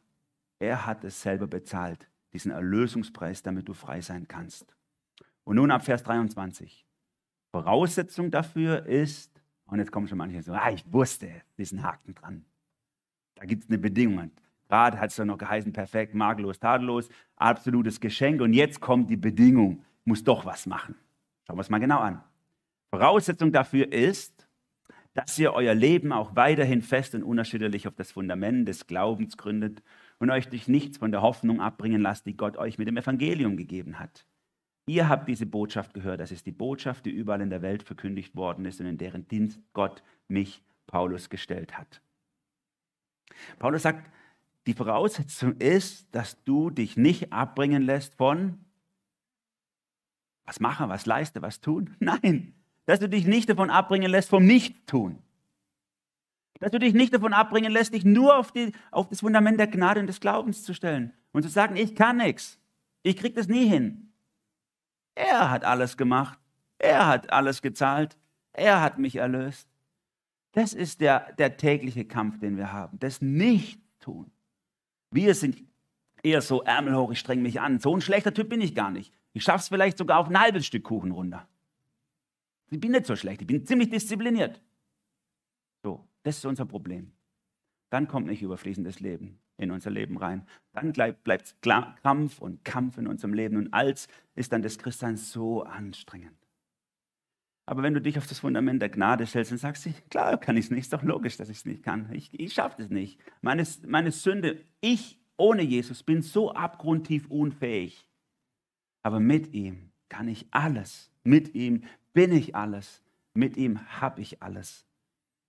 Er 0.57 0.87
hat 0.87 1.03
es 1.03 1.21
selber 1.21 1.45
bezahlt, 1.45 2.09
diesen 2.33 2.51
Erlösungspreis, 2.51 3.43
damit 3.43 3.67
du 3.67 3.73
frei 3.73 4.01
sein 4.01 4.27
kannst. 4.27 4.75
Und 5.43 5.57
nun 5.57 5.69
ab 5.69 5.85
Vers 5.85 6.01
23. 6.01 6.87
Voraussetzung 7.51 8.31
dafür 8.31 8.87
ist, 8.87 9.39
und 9.65 9.77
jetzt 9.77 9.91
kommen 9.91 10.07
schon 10.07 10.17
manche 10.17 10.41
so, 10.41 10.53
ah, 10.53 10.71
ich 10.71 10.91
wusste, 10.91 11.43
diesen 11.57 11.83
Haken 11.83 12.15
dran. 12.15 12.45
Da 13.35 13.45
gibt 13.45 13.65
es 13.65 13.69
eine 13.69 13.77
Bedingung. 13.77 14.31
Gerade 14.71 15.01
hat 15.01 15.09
es 15.09 15.17
dann 15.17 15.27
noch 15.27 15.37
geheißen, 15.37 15.73
perfekt, 15.73 16.15
makellos, 16.15 16.57
tadellos, 16.57 17.09
absolutes 17.35 17.99
Geschenk. 17.99 18.39
Und 18.39 18.53
jetzt 18.53 18.79
kommt 18.79 19.09
die 19.09 19.17
Bedingung, 19.17 19.83
muss 20.05 20.23
doch 20.23 20.45
was 20.45 20.65
machen. 20.65 20.95
Schauen 21.45 21.57
wir 21.57 21.61
es 21.61 21.69
mal 21.69 21.79
genau 21.79 21.99
an. 21.99 22.23
Voraussetzung 22.89 23.51
dafür 23.51 23.91
ist, 23.91 24.47
dass 25.13 25.37
ihr 25.37 25.51
euer 25.51 25.73
Leben 25.73 26.13
auch 26.13 26.37
weiterhin 26.37 26.81
fest 26.81 27.13
und 27.15 27.23
unerschütterlich 27.23 27.85
auf 27.85 27.95
das 27.95 28.13
Fundament 28.13 28.65
des 28.65 28.87
Glaubens 28.87 29.35
gründet 29.35 29.83
und 30.19 30.31
euch 30.31 30.47
durch 30.47 30.69
nichts 30.69 30.99
von 30.99 31.11
der 31.11 31.21
Hoffnung 31.21 31.59
abbringen 31.59 32.01
lasst, 32.01 32.25
die 32.25 32.37
Gott 32.37 32.55
euch 32.55 32.77
mit 32.77 32.87
dem 32.87 32.95
Evangelium 32.95 33.57
gegeben 33.57 33.99
hat. 33.99 34.25
Ihr 34.87 35.09
habt 35.09 35.27
diese 35.27 35.47
Botschaft 35.47 35.93
gehört. 35.93 36.21
Das 36.21 36.31
ist 36.31 36.45
die 36.45 36.53
Botschaft, 36.53 37.05
die 37.05 37.11
überall 37.11 37.41
in 37.41 37.49
der 37.49 37.61
Welt 37.61 37.83
verkündigt 37.83 38.37
worden 38.37 38.63
ist 38.63 38.79
und 38.79 38.85
in 38.85 38.97
deren 38.97 39.27
Dienst 39.27 39.59
Gott 39.73 40.01
mich, 40.29 40.63
Paulus, 40.87 41.29
gestellt 41.29 41.77
hat. 41.77 42.01
Paulus 43.59 43.81
sagt, 43.81 44.09
die 44.67 44.73
Voraussetzung 44.73 45.55
ist, 45.57 46.07
dass 46.13 46.43
du 46.43 46.69
dich 46.69 46.97
nicht 46.97 47.33
abbringen 47.33 47.81
lässt 47.81 48.15
von 48.15 48.63
was 50.45 50.59
machen, 50.59 50.89
was 50.89 51.05
leiste, 51.05 51.41
was 51.41 51.61
tun. 51.61 51.95
Nein, 51.99 52.53
dass 52.85 52.99
du 52.99 53.09
dich 53.09 53.25
nicht 53.25 53.49
davon 53.49 53.69
abbringen 53.69 54.09
lässt 54.09 54.29
vom 54.29 54.45
Nichttun. 54.45 55.19
Dass 56.59 56.71
du 56.71 56.79
dich 56.79 56.93
nicht 56.93 57.13
davon 57.13 57.33
abbringen 57.33 57.71
lässt, 57.71 57.93
dich 57.93 58.05
nur 58.05 58.37
auf, 58.37 58.51
die, 58.51 58.71
auf 58.91 59.07
das 59.09 59.21
Fundament 59.21 59.59
der 59.59 59.67
Gnade 59.67 59.99
und 59.99 60.07
des 60.07 60.19
Glaubens 60.19 60.63
zu 60.63 60.73
stellen 60.73 61.13
und 61.31 61.41
zu 61.43 61.49
sagen, 61.49 61.75
ich 61.75 61.95
kann 61.95 62.17
nichts, 62.17 62.59
ich 63.01 63.17
krieg 63.17 63.33
das 63.33 63.47
nie 63.47 63.67
hin. 63.67 64.11
Er 65.15 65.49
hat 65.49 65.63
alles 65.63 65.97
gemacht, 65.97 66.37
er 66.77 67.07
hat 67.07 67.31
alles 67.31 67.61
gezahlt, 67.61 68.17
er 68.53 68.81
hat 68.81 68.99
mich 68.99 69.15
erlöst. 69.15 69.67
Das 70.51 70.73
ist 70.73 71.01
der, 71.01 71.31
der 71.33 71.57
tägliche 71.57 72.05
Kampf, 72.05 72.39
den 72.39 72.57
wir 72.57 72.73
haben, 72.73 72.99
das 72.99 73.21
Nicht-Tun. 73.21 74.31
Wir 75.11 75.35
sind 75.35 75.63
eher 76.23 76.41
so 76.41 76.63
Ärmel 76.63 76.95
hoch, 76.95 77.11
ich 77.11 77.19
streng 77.19 77.41
mich 77.41 77.59
an. 77.59 77.79
So 77.79 77.95
ein 77.95 78.01
schlechter 78.01 78.33
Typ 78.33 78.49
bin 78.49 78.61
ich 78.61 78.73
gar 78.73 78.91
nicht. 78.91 79.13
Ich 79.33 79.43
schaffe 79.43 79.59
es 79.59 79.67
vielleicht 79.67 79.97
sogar 79.97 80.19
auf 80.19 80.27
ein 80.27 80.39
halbes 80.39 80.65
Stück 80.65 80.83
Kuchen 80.83 81.11
runter. 81.11 81.47
Ich 82.69 82.79
bin 82.79 82.91
nicht 82.91 83.05
so 83.05 83.15
schlecht, 83.15 83.41
ich 83.41 83.47
bin 83.47 83.65
ziemlich 83.65 83.89
diszipliniert. 83.89 84.61
So, 85.83 86.07
das 86.23 86.37
ist 86.37 86.45
unser 86.45 86.65
Problem. 86.65 87.11
Dann 87.89 88.07
kommt 88.07 88.27
nicht 88.27 88.41
überfließendes 88.41 89.01
Leben 89.01 89.39
in 89.57 89.71
unser 89.71 89.89
Leben 89.89 90.17
rein. 90.17 90.47
Dann 90.73 90.93
bleibt 90.93 91.61
Krampf 91.61 92.39
und 92.39 92.63
Kampf 92.63 92.97
in 92.97 93.07
unserem 93.07 93.33
Leben 93.33 93.57
und 93.57 93.73
als 93.73 94.07
ist 94.35 94.53
dann 94.53 94.61
das 94.61 94.79
Christsein 94.79 95.17
so 95.17 95.63
anstrengend. 95.63 96.40
Aber 97.65 97.83
wenn 97.83 97.93
du 97.93 98.01
dich 98.01 98.17
auf 98.17 98.27
das 98.27 98.39
Fundament 98.39 98.81
der 98.81 98.89
Gnade 98.89 99.25
stellst 99.25 99.51
und 99.51 99.57
sagst, 99.57 99.87
klar 100.09 100.37
kann 100.37 100.57
ich 100.57 100.65
es 100.65 100.71
nicht, 100.71 100.81
ist 100.81 100.93
doch 100.93 101.03
logisch, 101.03 101.37
dass 101.37 101.49
ich 101.49 101.57
es 101.57 101.65
nicht 101.65 101.83
kann. 101.83 102.11
Ich, 102.11 102.37
ich 102.37 102.53
schaffe 102.53 102.81
es 102.81 102.89
nicht. 102.89 103.19
Meine, 103.41 103.65
meine 103.85 104.11
Sünde, 104.11 104.59
ich 104.81 105.19
ohne 105.37 105.61
Jesus 105.61 106.03
bin 106.03 106.21
so 106.21 106.51
abgrundtief 106.51 107.27
unfähig. 107.27 108.07
Aber 109.03 109.19
mit 109.19 109.53
ihm 109.53 109.91
kann 110.09 110.27
ich 110.27 110.47
alles. 110.51 111.11
Mit 111.23 111.55
ihm 111.55 111.83
bin 112.13 112.31
ich 112.31 112.55
alles. 112.55 113.03
Mit 113.33 113.57
ihm 113.57 113.79
habe 114.01 114.21
ich 114.21 114.43
alles. 114.43 114.85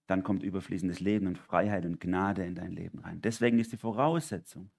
Dann 0.06 0.22
kommt 0.22 0.42
überfließendes 0.42 1.00
Leben 1.00 1.26
und 1.26 1.38
Freiheit 1.38 1.84
und 1.84 2.00
Gnade 2.00 2.44
in 2.44 2.54
dein 2.54 2.72
Leben 2.72 3.00
rein. 3.00 3.20
Deswegen 3.20 3.58
ist 3.58 3.72
die 3.72 3.76
Voraussetzung, 3.76 4.70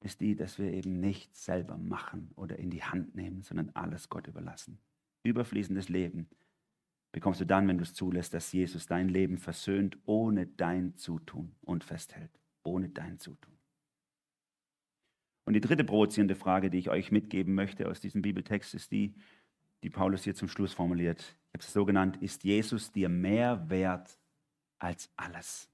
ist 0.00 0.20
die, 0.20 0.34
dass 0.34 0.58
wir 0.58 0.72
eben 0.72 1.00
nichts 1.00 1.44
selber 1.44 1.76
machen 1.76 2.30
oder 2.36 2.58
in 2.58 2.70
die 2.70 2.82
Hand 2.82 3.14
nehmen, 3.14 3.42
sondern 3.42 3.70
alles 3.74 4.08
Gott 4.08 4.26
überlassen. 4.26 4.78
Überfließendes 5.22 5.88
Leben 5.88 6.28
bekommst 7.12 7.40
du 7.40 7.46
dann, 7.46 7.66
wenn 7.68 7.78
du 7.78 7.82
es 7.82 7.94
zulässt, 7.94 8.34
dass 8.34 8.52
Jesus 8.52 8.86
dein 8.86 9.08
Leben 9.08 9.38
versöhnt 9.38 9.98
ohne 10.04 10.46
dein 10.46 10.96
Zutun 10.96 11.54
und 11.62 11.84
festhält. 11.84 12.30
Ohne 12.62 12.88
dein 12.88 13.18
Zutun. 13.18 13.56
Und 15.44 15.54
die 15.54 15.60
dritte 15.60 15.84
provozierende 15.84 16.36
Frage, 16.36 16.70
die 16.70 16.78
ich 16.78 16.90
euch 16.90 17.10
mitgeben 17.10 17.54
möchte 17.54 17.88
aus 17.88 18.00
diesem 18.00 18.22
Bibeltext, 18.22 18.74
ist 18.74 18.92
die, 18.92 19.14
die 19.82 19.90
Paulus 19.90 20.24
hier 20.24 20.34
zum 20.34 20.48
Schluss 20.48 20.74
formuliert. 20.74 21.20
Ich 21.20 21.54
habe 21.54 21.64
es 21.64 21.72
so 21.72 21.84
genannt, 21.84 22.18
ist 22.20 22.44
Jesus 22.44 22.92
dir 22.92 23.08
mehr 23.08 23.68
wert 23.68 24.18
als 24.78 25.10
alles? 25.16 25.68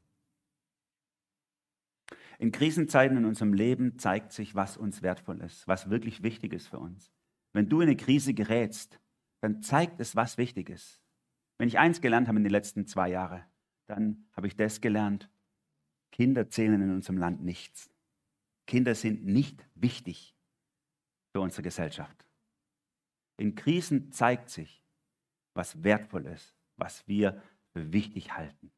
In 2.38 2.52
Krisenzeiten 2.52 3.16
in 3.16 3.24
unserem 3.24 3.52
Leben 3.52 3.98
zeigt 3.98 4.32
sich, 4.32 4.54
was 4.54 4.76
uns 4.76 5.02
wertvoll 5.02 5.40
ist, 5.40 5.66
was 5.66 5.90
wirklich 5.90 6.22
wichtig 6.22 6.52
ist 6.52 6.68
für 6.68 6.78
uns. 6.78 7.12
Wenn 7.52 7.68
du 7.68 7.80
in 7.80 7.88
eine 7.88 7.96
Krise 7.96 8.34
gerätst, 8.34 9.00
dann 9.40 9.62
zeigt 9.62 10.00
es, 10.00 10.16
was 10.16 10.38
wichtig 10.38 10.70
ist. 10.70 11.02
Wenn 11.58 11.68
ich 11.68 11.78
eins 11.78 12.00
gelernt 12.00 12.28
habe 12.28 12.38
in 12.38 12.44
den 12.44 12.52
letzten 12.52 12.86
zwei 12.86 13.08
Jahren, 13.08 13.42
dann 13.86 14.26
habe 14.32 14.46
ich 14.46 14.56
das 14.56 14.80
gelernt. 14.80 15.30
Kinder 16.12 16.48
zählen 16.48 16.80
in 16.82 16.90
unserem 16.90 17.18
Land 17.18 17.42
nichts. 17.42 17.90
Kinder 18.66 18.94
sind 18.94 19.24
nicht 19.24 19.66
wichtig 19.74 20.34
für 21.32 21.40
unsere 21.40 21.62
Gesellschaft. 21.62 22.26
In 23.38 23.54
Krisen 23.54 24.12
zeigt 24.12 24.50
sich, 24.50 24.82
was 25.54 25.82
wertvoll 25.84 26.26
ist, 26.26 26.54
was 26.76 27.06
wir 27.06 27.42
für 27.72 27.92
wichtig 27.92 28.36
halten. 28.36 28.72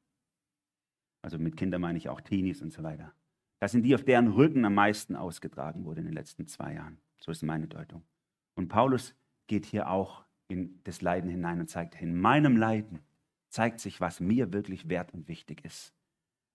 Also 1.23 1.39
mit 1.39 1.57
Kindern 1.57 1.81
meine 1.81 1.99
ich 1.99 2.09
auch 2.09 2.21
Teenies 2.21 2.63
und 2.63 2.73
so 2.73 2.83
weiter. 2.83 3.13
Das 3.61 3.73
sind 3.73 3.83
die, 3.83 3.95
auf 3.95 4.05
deren 4.05 4.29
Rücken 4.29 4.65
am 4.65 4.75
meisten 4.75 5.17
ausgetragen 5.17 5.85
wurde 5.85 6.01
in 6.01 6.07
den 6.07 6.15
letzten 6.15 6.47
zwei 6.47 6.75
Jahren. 6.75 7.01
So 7.19 7.33
ist 7.33 7.43
meine 7.43 7.67
Deutung. 7.67 8.05
Und 8.55 8.69
Paulus 8.69 9.15
geht 9.49 9.67
hier 9.67 9.91
auch 9.91 10.25
in 10.49 10.81
das 10.85 11.03
Leiden 11.03 11.31
hinein 11.31 11.61
und 11.61 11.69
zeigt, 11.69 12.01
in 12.01 12.19
meinem 12.19 12.57
Leiden 12.57 13.01
zeigt 13.51 13.81
sich, 13.81 14.01
was 14.01 14.21
mir 14.21 14.53
wirklich 14.53 14.89
wert 14.89 15.13
und 15.13 15.29
wichtig 15.29 15.65
ist. 15.65 15.93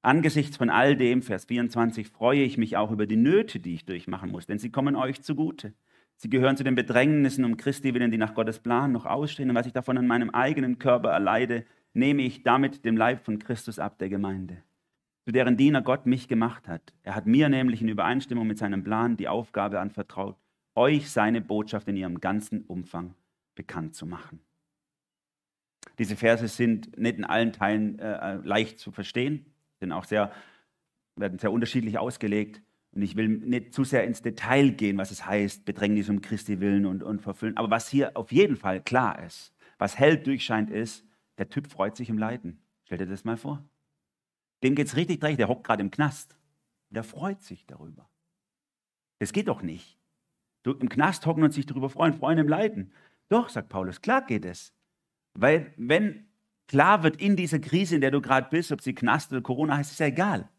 Angesichts 0.02 0.58
von 0.58 0.70
all 0.70 0.98
dem, 0.98 1.22
Vers 1.22 1.46
24, 1.46 2.08
freue 2.08 2.44
ich 2.44 2.58
mich 2.58 2.76
auch 2.76 2.92
über 2.92 3.06
die 3.06 3.16
Nöte, 3.16 3.60
die 3.60 3.76
ich 3.76 3.86
durchmachen 3.86 4.32
muss, 4.32 4.48
denn 4.48 4.60
sie 4.60 4.72
kommen 4.72 4.96
euch 4.96 5.22
zugute. 5.22 5.74
Sie 6.18 6.30
gehören 6.30 6.58
zu 6.58 6.64
den 6.64 6.76
Bedrängnissen 6.76 7.46
um 7.46 7.56
Christi 7.56 7.94
willen, 7.94 8.12
die 8.12 8.18
nach 8.18 8.34
Gottes 8.34 8.60
Plan 8.60 8.92
noch 8.92 9.06
ausstehen. 9.06 9.50
Und 9.50 9.56
was 9.56 9.66
ich 9.66 9.74
davon 9.74 9.98
an 9.98 10.08
meinem 10.08 10.30
eigenen 10.30 10.78
Körper 10.78 11.10
erleide, 11.10 11.66
nehme 11.94 12.24
ich 12.24 12.44
damit 12.44 12.86
dem 12.86 12.98
Leib 12.98 13.24
von 13.24 13.40
Christus 13.40 13.80
ab, 13.80 13.98
der 14.00 14.10
Gemeinde, 14.10 14.58
zu 15.26 15.32
deren 15.32 15.58
Diener 15.58 15.82
Gott 15.82 16.06
mich 16.06 16.28
gemacht 16.28 16.68
hat. 16.68 16.94
Er 17.04 17.16
hat 17.16 17.26
mir 17.26 17.50
nämlich 17.50 17.82
in 17.82 17.90
Übereinstimmung 17.90 18.48
mit 18.48 18.58
seinem 18.58 18.84
Plan 18.84 19.18
die 19.18 19.28
Aufgabe 19.28 19.80
anvertraut, 19.80 20.36
euch 20.76 21.10
seine 21.10 21.42
Botschaft 21.42 21.88
in 21.88 21.96
ihrem 21.96 22.20
ganzen 22.20 22.62
Umfang 22.62 23.16
bekannt 23.56 23.96
zu 23.96 24.06
machen. 24.06 24.40
Diese 26.00 26.16
Verse 26.16 26.48
sind 26.48 26.98
nicht 26.98 27.18
in 27.18 27.26
allen 27.26 27.54
Teilen 27.54 28.00
äh, 28.00 28.36
leicht 28.38 28.80
zu 28.80 28.92
verstehen, 28.92 29.46
sind 29.80 29.92
auch 29.92 30.06
sehr, 30.06 30.32
werden 31.16 31.40
sehr 31.40 31.52
unterschiedlich 31.52 31.98
ausgelegt. 31.98 32.62
Und 32.92 33.02
ich 33.02 33.16
will 33.16 33.28
nicht 33.28 33.74
zu 33.74 33.84
sehr 33.84 34.04
ins 34.04 34.22
Detail 34.22 34.72
gehen, 34.72 34.98
was 34.98 35.12
es 35.12 35.26
heißt, 35.26 35.66
Bedrängnis 35.66 36.10
um 36.10 36.22
Christi 36.22 36.60
willen 36.60 36.86
und, 36.86 37.04
und 37.04 37.22
verfüllen. 37.22 37.58
Aber 37.58 37.72
was 37.72 37.90
hier 37.90 38.16
auf 38.16 38.32
jeden 38.32 38.56
Fall 38.56 38.82
klar 38.82 39.24
ist, 39.24 39.54
was 39.80 39.98
hell 39.98 40.18
durchscheint, 40.18 40.70
ist, 40.70 41.04
der 41.38 41.50
Typ 41.50 41.68
freut 41.68 41.96
sich 41.96 42.10
im 42.10 42.18
Leiden. 42.18 42.62
Stell 42.86 43.00
dir 43.00 43.08
das 43.08 43.24
mal 43.24 43.38
vor. 43.38 43.64
Dem 44.62 44.76
geht 44.76 44.88
es 44.88 44.96
richtig 44.96 45.20
dreckig, 45.20 45.38
der 45.38 45.48
hockt 45.48 45.66
gerade 45.66 45.82
im 45.82 45.92
Knast. 45.92 46.38
Der 46.90 47.04
freut 47.04 47.42
sich 47.42 47.66
darüber. 47.66 48.08
Das 49.20 49.34
geht 49.34 49.48
doch 49.48 49.64
nicht. 49.64 49.98
Du, 50.64 50.72
Im 50.72 50.88
Knast 50.88 51.26
hocken 51.26 51.44
und 51.44 51.52
sich 51.52 51.66
darüber 51.66 51.90
freuen, 51.90 52.14
freuen 52.14 52.38
im 52.38 52.48
Leiden. 52.48 52.94
Doch, 53.30 53.50
sagt 53.50 53.70
Paulus, 53.70 54.02
klar 54.02 54.26
geht 54.26 54.46
es. 54.46 54.74
Weil 55.34 55.74
wenn 55.78 56.28
klar 56.68 57.04
wird 57.04 57.22
in 57.22 57.36
dieser 57.36 57.60
Krise, 57.60 57.96
in 57.96 58.02
der 58.02 58.12
du 58.12 58.22
gerade 58.22 58.48
bist, 58.50 58.72
ob 58.72 58.82
sie 58.82 58.94
Knast 58.94 59.32
oder 59.32 59.42
Corona 59.42 59.78
heißt, 59.78 59.92
ist 59.92 60.00
ja 60.00 60.08
egal. 60.08 60.50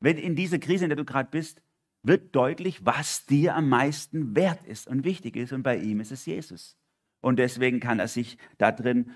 Wenn 0.00 0.16
in 0.16 0.36
dieser 0.36 0.58
Krise, 0.58 0.84
in 0.84 0.90
der 0.90 0.96
du 0.96 1.04
gerade 1.04 1.28
bist, 1.30 1.62
wird 2.02 2.34
deutlich, 2.34 2.84
was 2.86 3.26
dir 3.26 3.54
am 3.54 3.68
meisten 3.68 4.34
wert 4.34 4.64
ist 4.64 4.88
und 4.88 5.04
wichtig 5.04 5.36
ist. 5.36 5.52
Und 5.52 5.62
bei 5.62 5.76
ihm 5.76 6.00
ist 6.00 6.12
es 6.12 6.24
Jesus. 6.24 6.78
Und 7.20 7.38
deswegen 7.38 7.80
kann 7.80 7.98
er 7.98 8.08
sich 8.08 8.38
da 8.56 8.72
drin 8.72 9.10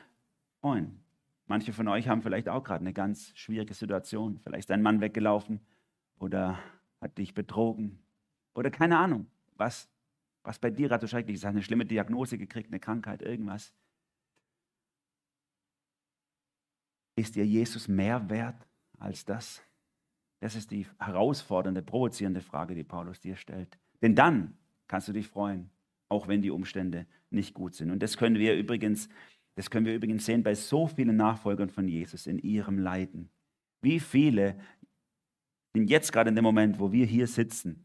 freuen. 0.61 1.00
Manche 1.46 1.72
von 1.72 1.88
euch 1.88 2.09
haben 2.09 2.22
vielleicht 2.22 2.48
auch 2.48 2.64
gerade 2.64 2.80
eine 2.80 2.92
ganz 2.92 3.32
schwierige 3.34 3.74
Situation. 3.74 4.40
Vielleicht 4.42 4.61
ist 4.61 4.70
dein 4.70 4.82
Mann 4.82 5.00
weggelaufen 5.00 5.61
oder 6.18 6.59
hat 7.00 7.18
dich 7.18 7.34
betrogen 7.34 7.98
oder 8.55 8.70
keine 8.70 8.98
Ahnung, 8.98 9.26
was, 9.57 9.88
was 10.45 10.59
bei 10.59 10.70
dir 10.70 10.88
gerade 10.88 11.07
so 11.07 11.11
schrecklich 11.11 11.36
ist. 11.36 11.45
Eine 11.45 11.62
schlimme 11.62 11.86
Diagnose 11.86 12.38
gekriegt, 12.38 12.68
eine 12.70 12.78
Krankheit, 12.78 13.22
irgendwas. 13.22 13.72
Ist 17.16 17.34
dir 17.34 17.47
Jesus 17.47 17.88
mehr 17.88 18.28
wert 18.28 18.66
als 18.99 19.24
das? 19.24 19.62
Das 20.40 20.55
ist 20.55 20.70
die 20.70 20.86
herausfordernde, 20.99 21.82
provozierende 21.82 22.42
Frage, 22.42 22.74
die 22.74 22.84
Paulus 22.84 23.20
dir 23.20 23.36
stellt. 23.36 23.78
Denn 24.03 24.14
dann 24.14 24.59
kannst 24.88 25.09
du 25.09 25.12
dich 25.12 25.26
freuen, 25.26 25.70
auch 26.09 26.28
wenn 26.28 26.42
die 26.42 26.51
Umstände 26.51 27.07
nicht 27.30 27.55
gut 27.55 27.74
sind. 27.74 27.90
Und 27.90 28.03
das 28.03 28.18
können 28.18 28.38
wir 28.38 28.55
übrigens, 28.55 29.09
das 29.55 29.70
können 29.70 29.86
wir 29.86 29.95
übrigens 29.95 30.26
sehen 30.26 30.42
bei 30.42 30.55
so 30.55 30.86
vielen 30.86 31.16
Nachfolgern 31.16 31.70
von 31.70 31.88
Jesus 31.88 32.26
in 32.26 32.38
ihrem 32.38 32.78
Leiden. 32.78 33.30
Wie 33.80 34.01
viele 34.01 34.61
sind 35.74 35.88
jetzt 35.88 36.12
gerade 36.12 36.28
in 36.28 36.36
dem 36.36 36.45
Moment, 36.45 36.78
wo 36.78 36.92
wir 36.92 37.07
hier 37.07 37.26
sitzen, 37.26 37.84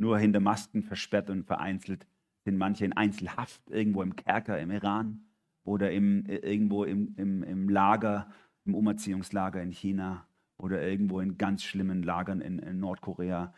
nur 0.00 0.18
hinter 0.18 0.40
Masken 0.40 0.82
versperrt 0.82 1.30
und 1.30 1.44
vereinzelt, 1.44 2.06
sind 2.44 2.56
manche 2.56 2.84
in 2.84 2.94
Einzelhaft 2.94 3.60
irgendwo 3.68 4.02
im 4.02 4.16
Kerker 4.16 4.58
im 4.58 4.70
Iran 4.70 5.26
oder 5.62 5.92
im, 5.92 6.24
äh, 6.26 6.36
irgendwo 6.36 6.84
im, 6.84 7.14
im, 7.16 7.42
im 7.42 7.68
Lager, 7.68 8.30
im 8.64 8.74
Umerziehungslager 8.74 9.62
in 9.62 9.70
China 9.70 10.26
oder 10.56 10.82
irgendwo 10.82 11.20
in 11.20 11.36
ganz 11.36 11.62
schlimmen 11.62 12.02
Lagern 12.02 12.40
in, 12.40 12.58
in 12.58 12.80
Nordkorea 12.80 13.52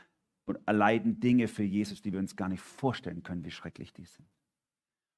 und 0.45 0.59
erleiden 0.67 1.21
Dinge 1.21 1.47
für 1.47 1.63
Jesus, 1.63 2.03
die 2.03 2.13
wir 2.13 2.19
uns 2.19 2.35
gar 2.35 2.49
nicht 2.49 2.61
vorstellen 2.61 3.23
können, 3.23 3.45
wie 3.45 3.51
schrecklich 3.53 3.93
die 3.93 4.05
sind. 4.05 4.29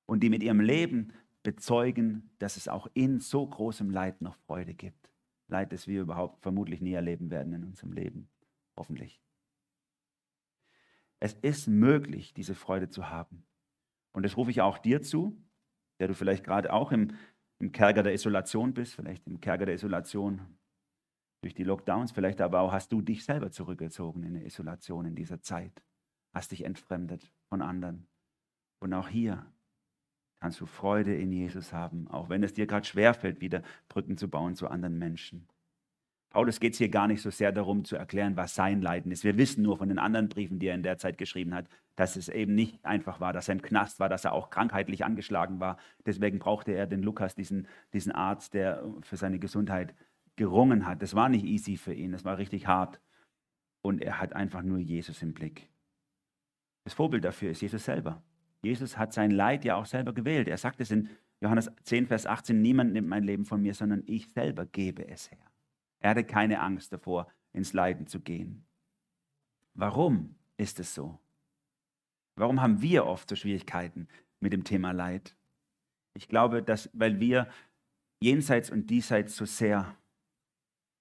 Und 0.07 0.22
die 0.22 0.29
mit 0.29 0.43
ihrem 0.43 0.61
Leben 0.61 1.12
bezeugen, 1.43 2.31
dass 2.39 2.59
es 2.59 2.68
auch 2.68 2.87
in 2.93 3.20
so 3.20 3.47
großem 3.47 3.91
Leid 3.91 4.20
noch 4.20 4.37
Freude 4.47 4.75
gibt. 4.75 5.11
Leid, 5.49 5.72
das 5.72 5.89
wir 5.89 6.03
überhaupt 6.03 6.43
vermutlich 6.43 6.83
nie 6.83 6.93
erleben 6.93 7.31
werden 7.31 7.55
in 7.55 7.64
unserem 7.64 7.93
Leben. 7.93 8.29
Hoffentlich. 8.77 9.24
Es 11.25 11.33
ist 11.41 11.68
möglich, 11.68 12.35
diese 12.35 12.55
Freude 12.55 12.91
zu 12.91 13.09
haben. 13.09 13.47
Und 14.12 14.25
das 14.25 14.37
rufe 14.37 14.51
ich 14.51 14.61
auch 14.61 14.77
dir 14.77 15.01
zu, 15.01 15.35
der 15.99 16.09
du 16.09 16.14
vielleicht 16.14 16.45
gerade 16.45 16.70
auch 16.70 16.93
im, 16.93 17.16
im 17.59 17.72
Kerker 17.72 18.03
der 18.03 18.12
Isolation 18.12 18.75
bist, 18.75 18.95
vielleicht 18.95 19.27
im 19.27 19.41
Kerker 19.41 19.64
der 19.64 19.75
Isolation 19.75 20.43
durch 21.41 21.55
die 21.55 21.64
Lockdowns, 21.64 22.12
vielleicht 22.12 22.43
aber 22.43 22.61
auch 22.61 22.72
hast 22.72 22.93
du 22.93 23.01
dich 23.01 23.25
selber 23.25 23.51
zurückgezogen 23.51 24.22
in 24.22 24.37
eine 24.37 24.45
Isolation 24.45 25.07
in 25.07 25.14
dieser 25.14 25.41
Zeit, 25.41 25.83
hast 26.35 26.53
dich 26.53 26.62
entfremdet 26.62 27.33
von 27.49 27.62
anderen. 27.62 28.07
Und 28.81 28.93
auch 28.93 29.09
hier 29.09 29.51
kannst 30.41 30.61
du 30.61 30.66
Freude 30.66 31.16
in 31.16 31.33
Jesus 31.33 31.72
haben, 31.72 32.07
auch 32.09 32.29
wenn 32.29 32.43
es 32.43 32.53
dir 32.53 32.66
gerade 32.66 32.85
schwerfällt, 32.85 33.41
wieder 33.41 33.62
Brücken 33.89 34.18
zu 34.18 34.29
bauen 34.29 34.57
zu 34.57 34.68
anderen 34.68 34.99
Menschen. 34.99 35.49
Paulus 36.35 36.59
geht 36.59 36.72
es 36.72 36.78
hier 36.78 36.89
gar 36.89 37.07
nicht 37.07 37.22
so 37.22 37.30
sehr 37.30 37.53
darum 37.53 37.85
zu 37.85 37.95
erklären, 37.95 38.37
was 38.37 38.57
sein 38.57 38.82
Leiden 38.82 39.12
ist. 39.12 39.22
Wir 39.22 39.39
wissen 39.39 39.62
nur 39.62 39.78
von 39.78 39.89
den 39.89 40.01
anderen 40.01 40.28
Briefen, 40.28 40.59
die 40.59 40.66
er 40.66 40.74
in 40.74 40.82
der 40.82 40.99
Zeit 40.99 41.16
geschrieben 41.16 41.55
hat, 41.55 41.68
dass 41.95 42.16
es 42.16 42.28
eben 42.28 42.57
nicht 42.57 42.85
einfach 42.85 43.20
war, 43.20 43.32
dass 43.32 43.49
er 43.49 43.53
im 43.53 43.62
Knast 43.62 44.01
war, 44.01 44.09
dass 44.09 44.24
er 44.24 44.32
auch 44.32 44.51
krankheitlich 44.51 45.05
angeschlagen 45.05 45.61
war. 45.61 45.76
Deswegen 46.05 46.41
brauchte 46.41 46.72
er 46.72 46.89
den 46.89 47.05
Lukas, 47.05 47.37
diesen, 47.37 47.68
diesen 47.93 48.11
Arzt, 48.11 48.53
der 48.53 48.82
für 49.03 49.16
seine 49.16 49.39
Gesundheit 49.39 49.95
gerungen 50.35 50.89
hat. 50.89 51.03
Das 51.03 51.14
war 51.14 51.28
nicht 51.28 51.45
easy 51.45 51.76
für 51.76 51.95
ihn, 51.95 52.11
das 52.11 52.24
war 52.24 52.37
richtig 52.37 52.66
hart. 52.66 53.01
Und 53.80 54.03
er 54.03 54.20
hat 54.20 54.32
einfach 54.32 54.62
nur 54.62 54.78
Jesus 54.78 55.22
im 55.22 55.35
Blick. 55.35 55.68
Das 56.82 56.95
Vorbild 56.95 57.24
dafür 57.24 57.53
ist 57.53 57.61
Jesus 57.61 57.85
selber. 57.85 58.24
Jesus 58.61 58.99
hat 58.99 59.12
sein 59.12 59.30
Leid 59.30 59.64
ja 59.64 59.76
auch 59.76 59.87
selber 59.87 60.12
gewählt. 60.12 60.49
Er 60.49 60.59
sagt 60.59 60.80
es 60.80 60.91
in 60.91 61.11
Johannes 61.41 61.70
10, 61.85 62.09
Vers 62.09 62.26
18, 62.26 62.61
niemand 62.61 62.93
nimmt 62.93 63.07
mein 63.07 63.22
Leben 63.22 63.45
von 63.45 63.62
mir, 63.62 63.74
sondern 63.74 64.03
ich 64.07 64.30
selber 64.30 64.66
gebe 64.66 65.07
es 65.07 65.30
her. 65.30 65.53
Er 66.05 66.11
hatte 66.11 66.24
keine 66.24 66.61
Angst 66.61 66.92
davor, 66.92 67.28
ins 67.55 67.72
Leiden 67.72 68.07
zu 68.07 68.20
gehen. 68.20 68.66
Warum 69.72 70.34
ist 70.59 70.78
es 70.78 70.94
so? 70.94 71.18
Warum 72.36 72.61
haben 72.61 72.82
wir 72.82 73.07
oft 73.07 73.30
so 73.30 73.36
Schwierigkeiten 73.36 74.09
mit 74.38 74.52
dem 74.52 74.64
Thema 74.64 74.92
Leid? 74.92 75.34
Ich 76.12 76.28
glaube, 76.28 76.62
dass, 76.62 76.90
weil 76.92 77.20
wir 77.20 77.48
jenseits 78.20 78.68
und 78.68 78.90
diesseits 78.90 79.34
so 79.34 79.46
sehr 79.46 79.96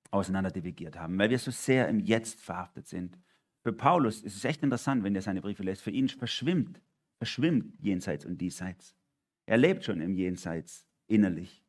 auseinander 0.09 0.51
divigiert 0.51 0.97
haben, 0.97 1.19
weil 1.19 1.31
wir 1.31 1.39
so 1.39 1.51
sehr 1.51 1.89
im 1.89 1.99
Jetzt 1.99 2.39
verhaftet 2.39 2.87
sind. 2.87 3.19
Für 3.61 3.73
Paulus 3.73 4.21
ist 4.21 4.37
es 4.37 4.45
echt 4.45 4.63
interessant, 4.63 5.03
wenn 5.03 5.15
er 5.15 5.21
seine 5.21 5.41
Briefe 5.41 5.63
lässt. 5.63 5.81
Für 5.81 5.91
ihn 5.91 6.07
verschwimmt, 6.07 6.79
verschwimmt 7.17 7.77
jenseits 7.81 8.25
und 8.25 8.39
diesseits. 8.39 8.95
Er 9.47 9.57
lebt 9.57 9.83
schon 9.83 9.99
im 9.99 10.15
Jenseits 10.15 10.87
innerlich. 11.07 11.62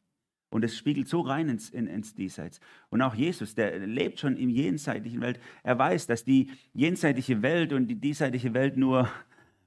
Und 0.54 0.64
es 0.64 0.76
spiegelt 0.76 1.08
so 1.08 1.20
rein 1.20 1.48
ins, 1.48 1.68
in, 1.68 1.88
ins 1.88 2.14
Diesseits. 2.14 2.60
Und 2.88 3.02
auch 3.02 3.16
Jesus, 3.16 3.56
der 3.56 3.76
lebt 3.88 4.20
schon 4.20 4.36
im 4.36 4.48
jenseitlichen 4.48 5.20
Welt. 5.20 5.40
Er 5.64 5.76
weiß, 5.76 6.06
dass 6.06 6.22
die 6.22 6.48
jenseitige 6.72 7.42
Welt 7.42 7.72
und 7.72 7.88
die 7.88 7.96
diesseitige 7.96 8.54
Welt 8.54 8.76
nur 8.76 9.08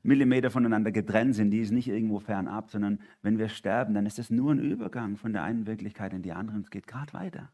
Millimeter 0.02 0.50
voneinander 0.50 0.94
getrennt 0.94 1.36
sind. 1.36 1.52
Die 1.52 1.60
ist 1.60 1.72
nicht 1.72 1.90
irgendwo 1.90 2.22
fernab, 2.22 2.72
sondern 2.72 3.02
wenn 3.22 3.38
wir 3.38 3.50
sterben, 3.50 3.96
dann 3.96 4.06
ist 4.06 4.18
es 4.18 4.30
nur 4.30 4.54
ein 4.54 4.60
Übergang 4.60 5.18
von 5.18 5.34
der 5.34 5.44
einen 5.44 5.68
Wirklichkeit 5.68 6.14
in 6.14 6.22
die 6.22 6.32
andere. 6.32 6.58
Es 6.60 6.72
geht 6.72 6.88
gerade 6.88 7.12
weiter. 7.12 7.52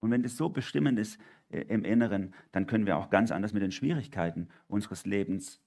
Und 0.00 0.10
wenn 0.10 0.22
das 0.22 0.38
so 0.38 0.48
bestimmend 0.48 0.98
ist 0.98 1.20
äh, 1.50 1.60
im 1.68 1.84
Inneren, 1.84 2.32
dann 2.50 2.66
können 2.66 2.86
wir 2.86 2.96
auch 2.96 3.10
ganz 3.10 3.30
anders 3.30 3.52
mit 3.52 3.62
den 3.62 3.72
Schwierigkeiten 3.72 4.48
unseres 4.68 5.04
Lebens 5.04 5.60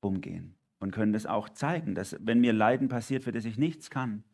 umgehen. 0.00 0.54
Und 0.78 0.92
können 0.92 1.12
das 1.12 1.26
auch 1.26 1.50
zeigen, 1.50 1.94
dass 1.94 2.16
wenn 2.18 2.40
mir 2.40 2.54
Leiden 2.54 2.88
passiert, 2.88 3.24
für 3.24 3.32
das 3.32 3.44
ich 3.44 3.58
nichts 3.58 3.90
kann, 3.90 4.24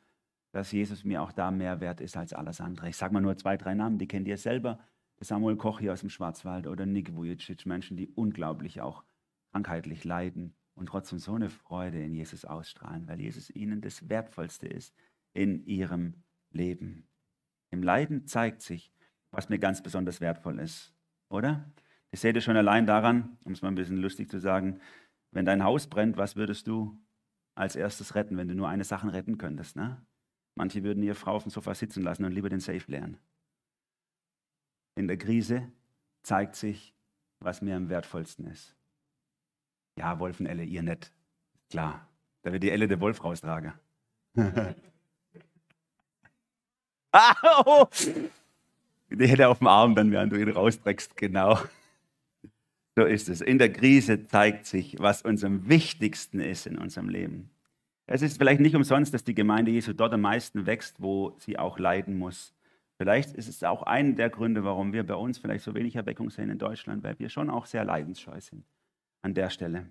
dass 0.53 0.71
Jesus 0.71 1.05
mir 1.05 1.23
auch 1.23 1.33
da 1.33 1.51
mehr 1.51 1.81
wert 1.81 2.01
ist 2.01 2.17
als 2.17 2.33
alles 2.33 2.61
andere. 2.61 2.89
Ich 2.89 2.97
sage 2.97 3.13
mal 3.15 3.21
nur 3.21 3.37
zwei, 3.37 3.57
drei 3.57 3.75
Namen, 3.75 3.99
die 3.99 4.07
kennt 4.07 4.29
ihr 4.29 4.39
selber. 4.39 4.79
Samuel 5.21 5.57
Koch 5.57 5.81
hier 5.81 5.93
aus 5.93 6.01
dem 6.01 6.11
Schwarzwald 6.11 6.67
oder 6.67 6.85
Nick 6.85 7.15
Vujicic, 7.15 7.65
Menschen, 7.65 7.97
die 7.97 8.09
unglaublich 8.09 8.81
auch 8.81 9.05
krankheitlich 9.53 10.05
leiden 10.05 10.55
und 10.75 10.87
trotzdem 10.87 11.19
so 11.19 11.35
eine 11.35 11.49
Freude 11.49 12.03
in 12.03 12.15
Jesus 12.15 12.45
ausstrahlen, 12.45 13.07
weil 13.07 13.21
Jesus 13.21 13.51
ihnen 13.51 13.81
das 13.81 14.09
Wertvollste 14.09 14.67
ist 14.67 14.95
in 15.33 15.65
ihrem 15.65 16.15
Leben. 16.51 17.09
Im 17.71 17.83
Leiden 17.83 18.27
zeigt 18.27 18.63
sich, 18.63 18.93
was 19.31 19.49
mir 19.49 19.59
ganz 19.59 19.83
besonders 19.83 20.21
wertvoll 20.21 20.59
ist, 20.59 20.95
oder? 21.29 21.73
Ich 22.11 22.21
sehe 22.21 22.33
das 22.33 22.45
schon 22.45 22.57
allein 22.57 22.87
daran, 22.87 23.39
um 23.45 23.53
es 23.53 23.63
mal 23.63 23.69
ein 23.69 23.75
bisschen 23.75 23.97
lustig 23.97 24.29
zu 24.29 24.39
sagen, 24.39 24.81
wenn 25.31 25.47
dein 25.47 25.65
Haus 25.65 25.87
brennt, 25.87 26.19
was 26.19 26.37
würdest 26.37 26.67
du 26.67 26.99
als 27.55 27.75
erstes 27.77 28.15
retten, 28.15 28.37
wenn 28.37 28.49
du 28.49 28.55
nur 28.55 28.69
eine 28.69 28.85
Sache 28.85 29.13
retten 29.13 29.39
könntest? 29.39 29.77
Ne? 29.77 30.05
Manche 30.55 30.83
würden 30.85 31.03
ihre 31.03 31.15
Frau 31.15 31.33
auf 31.37 31.45
dem 31.45 31.51
Sofa 31.51 31.75
sitzen 31.75 32.03
lassen 32.03 32.25
und 32.25 32.33
lieber 32.33 32.49
den 32.49 32.61
Safe 32.61 32.85
leeren. 32.87 33.17
In 34.95 35.09
der 35.09 35.17
Krise 35.17 35.73
zeigt 36.23 36.57
sich, 36.57 36.95
was 37.41 37.63
mir 37.63 37.77
am 37.77 37.89
wertvollsten 37.89 38.47
ist. 38.47 38.77
Ja, 39.99 40.19
Wolfenelle, 40.19 40.65
ihr 40.65 40.83
nicht. 40.83 41.13
Klar, 41.71 42.07
da 42.43 42.53
wird 42.53 42.63
die 42.63 42.71
Elle 42.71 42.89
der 42.89 43.01
Wolf 43.01 43.25
raustragen. 43.25 43.73
oh, 47.65 47.87
die 49.11 49.27
hätte 49.27 49.49
auf 49.49 49.59
dem 49.59 49.67
Arm 49.67 49.95
dann, 49.95 50.11
während 50.11 50.33
du 50.33 50.41
ihn 50.41 50.51
rausträgst, 50.51 51.17
genau. 51.17 51.59
So 52.95 53.05
ist 53.05 53.29
es. 53.29 53.41
In 53.41 53.59
der 53.59 53.73
Krise 53.73 54.27
zeigt 54.27 54.67
sich, 54.67 54.99
was 54.99 55.23
uns 55.23 55.45
am 55.45 55.69
wichtigsten 55.69 56.41
ist 56.41 56.67
in 56.67 56.79
unserem 56.79 57.09
Leben. 57.09 57.51
Es 58.07 58.23
ist 58.23 58.39
vielleicht 58.39 58.61
nicht 58.61 58.75
umsonst, 58.75 59.15
dass 59.15 59.25
die 59.25 59.35
Gemeinde 59.35 59.71
Jesu 59.71 59.93
dort 59.93 60.13
am 60.13 60.23
meisten 60.23 60.67
wächst, 60.67 61.01
wo 61.01 61.37
sie 61.39 61.59
auch 61.59 61.79
leiden 61.79 62.19
muss. 62.19 62.55
Vielleicht 62.99 63.35
ist 63.35 63.49
es 63.49 63.63
auch 63.65 63.83
einer 63.83 64.13
der 64.13 64.31
Gründe, 64.31 64.65
warum 64.65 64.93
wir 64.93 65.05
bei 65.05 65.15
uns 65.15 65.39
vielleicht 65.39 65.65
so 65.65 65.75
wenig 65.75 65.97
Erweckung 65.97 66.31
sehen 66.31 66.51
in 66.51 66.59
Deutschland, 66.59 67.03
weil 67.03 67.19
wir 67.19 67.29
schon 67.29 67.51
auch 67.51 67.67
sehr 67.67 67.85
leidensscheu 67.85 68.41
sind 68.41 68.65
an 69.23 69.35
der 69.35 69.51
Stelle. 69.51 69.89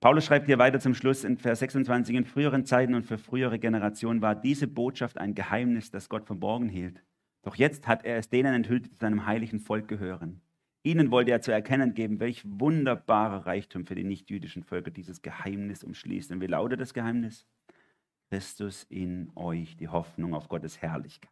Paulus 0.00 0.24
schreibt 0.24 0.46
hier 0.46 0.58
weiter 0.58 0.78
zum 0.78 0.94
Schluss 0.94 1.24
in 1.24 1.38
Vers 1.38 1.58
26, 1.58 2.14
in 2.14 2.24
früheren 2.24 2.64
Zeiten 2.64 2.94
und 2.94 3.04
für 3.04 3.18
frühere 3.18 3.58
Generationen 3.58 4.22
war 4.22 4.36
diese 4.36 4.68
Botschaft 4.68 5.18
ein 5.18 5.34
Geheimnis, 5.34 5.90
das 5.90 6.08
Gott 6.08 6.24
verborgen 6.24 6.68
hielt. 6.68 7.02
Doch 7.42 7.56
jetzt 7.56 7.88
hat 7.88 8.04
er 8.04 8.16
es 8.16 8.28
denen 8.28 8.54
enthüllt, 8.54 8.86
die 8.86 8.90
zu 8.90 8.98
seinem 8.98 9.26
heiligen 9.26 9.58
Volk 9.58 9.88
gehören. 9.88 10.40
Ihnen 10.82 11.10
wollte 11.10 11.32
er 11.32 11.40
zu 11.40 11.52
erkennen 11.52 11.94
geben, 11.94 12.20
welch 12.20 12.42
wunderbarer 12.44 13.46
Reichtum 13.46 13.84
für 13.84 13.94
die 13.94 14.04
nichtjüdischen 14.04 14.62
Völker 14.62 14.90
dieses 14.90 15.22
Geheimnis 15.22 15.82
umschließt. 15.84 16.30
Und 16.30 16.40
wie 16.40 16.46
lautet 16.46 16.80
das 16.80 16.94
Geheimnis? 16.94 17.46
Christus 18.30 18.84
in 18.84 19.30
euch, 19.34 19.76
die 19.76 19.88
Hoffnung 19.88 20.34
auf 20.34 20.48
Gottes 20.48 20.80
Herrlichkeit. 20.80 21.30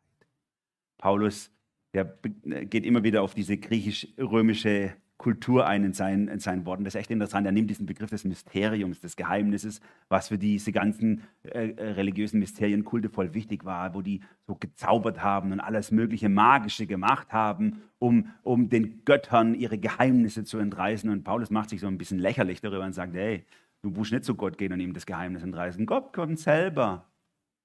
Paulus, 0.99 1.51
der 1.93 2.05
geht 2.05 2.85
immer 2.85 3.03
wieder 3.03 3.23
auf 3.23 3.35
diese 3.35 3.57
griechisch-römische 3.57 4.95
Kultur 5.19 5.67
ein 5.67 5.83
in 5.83 5.93
seinen, 5.95 6.29
in 6.29 6.41
seinen 6.41 6.67
Worten. 6.67 6.85
Das 6.85 6.95
ist 6.95 7.01
echt 7.01 7.11
interessant. 7.11 7.47
Er 7.47 7.53
nimmt 7.53 7.71
diesen 7.71 7.87
Begriff 7.87 8.11
des 8.11 8.25
Mysteriums, 8.25 9.01
des 9.01 9.17
Geheimnisses, 9.17 9.81
was 10.09 10.29
für 10.29 10.37
diese 10.37 10.73
ganzen 10.73 11.23
äh, 11.43 11.71
äh 11.71 11.91
religiösen 11.93 12.39
Mysterien 12.39 12.85
kultevoll 12.85 13.33
wichtig 13.33 13.65
war, 13.65 13.95
wo 13.95 14.03
die 14.03 14.21
so 14.47 14.55
gezaubert 14.55 15.23
haben 15.23 15.53
und 15.53 15.61
alles 15.61 15.91
mögliche 15.91 16.29
Magische 16.29 16.87
gemacht 16.87 17.33
haben, 17.33 17.83
um, 17.99 18.31
um 18.43 18.69
den 18.69 19.05
Göttern 19.05 19.55
ihre 19.55 19.79
Geheimnisse 19.79 20.45
zu 20.45 20.59
entreißen. 20.59 21.09
Und 21.09 21.25
Paulus 21.25 21.51
macht 21.51 21.71
sich 21.71 21.81
so 21.81 21.87
ein 21.87 21.99
bisschen 21.99 22.19
lächerlich 22.19 22.61
darüber 22.61 22.85
und 22.85 22.93
sagt, 22.93 23.15
hey, 23.15 23.45
du 23.83 23.91
musst 23.91 24.13
nicht 24.13 24.25
zu 24.25 24.35
Gott 24.35 24.59
gehen 24.59 24.73
und 24.73 24.81
ihm 24.81 24.93
das 24.93 25.07
Geheimnis 25.07 25.43
entreißen. 25.43 25.87
Gott 25.87 26.13
kommt 26.13 26.39
selber 26.39 27.07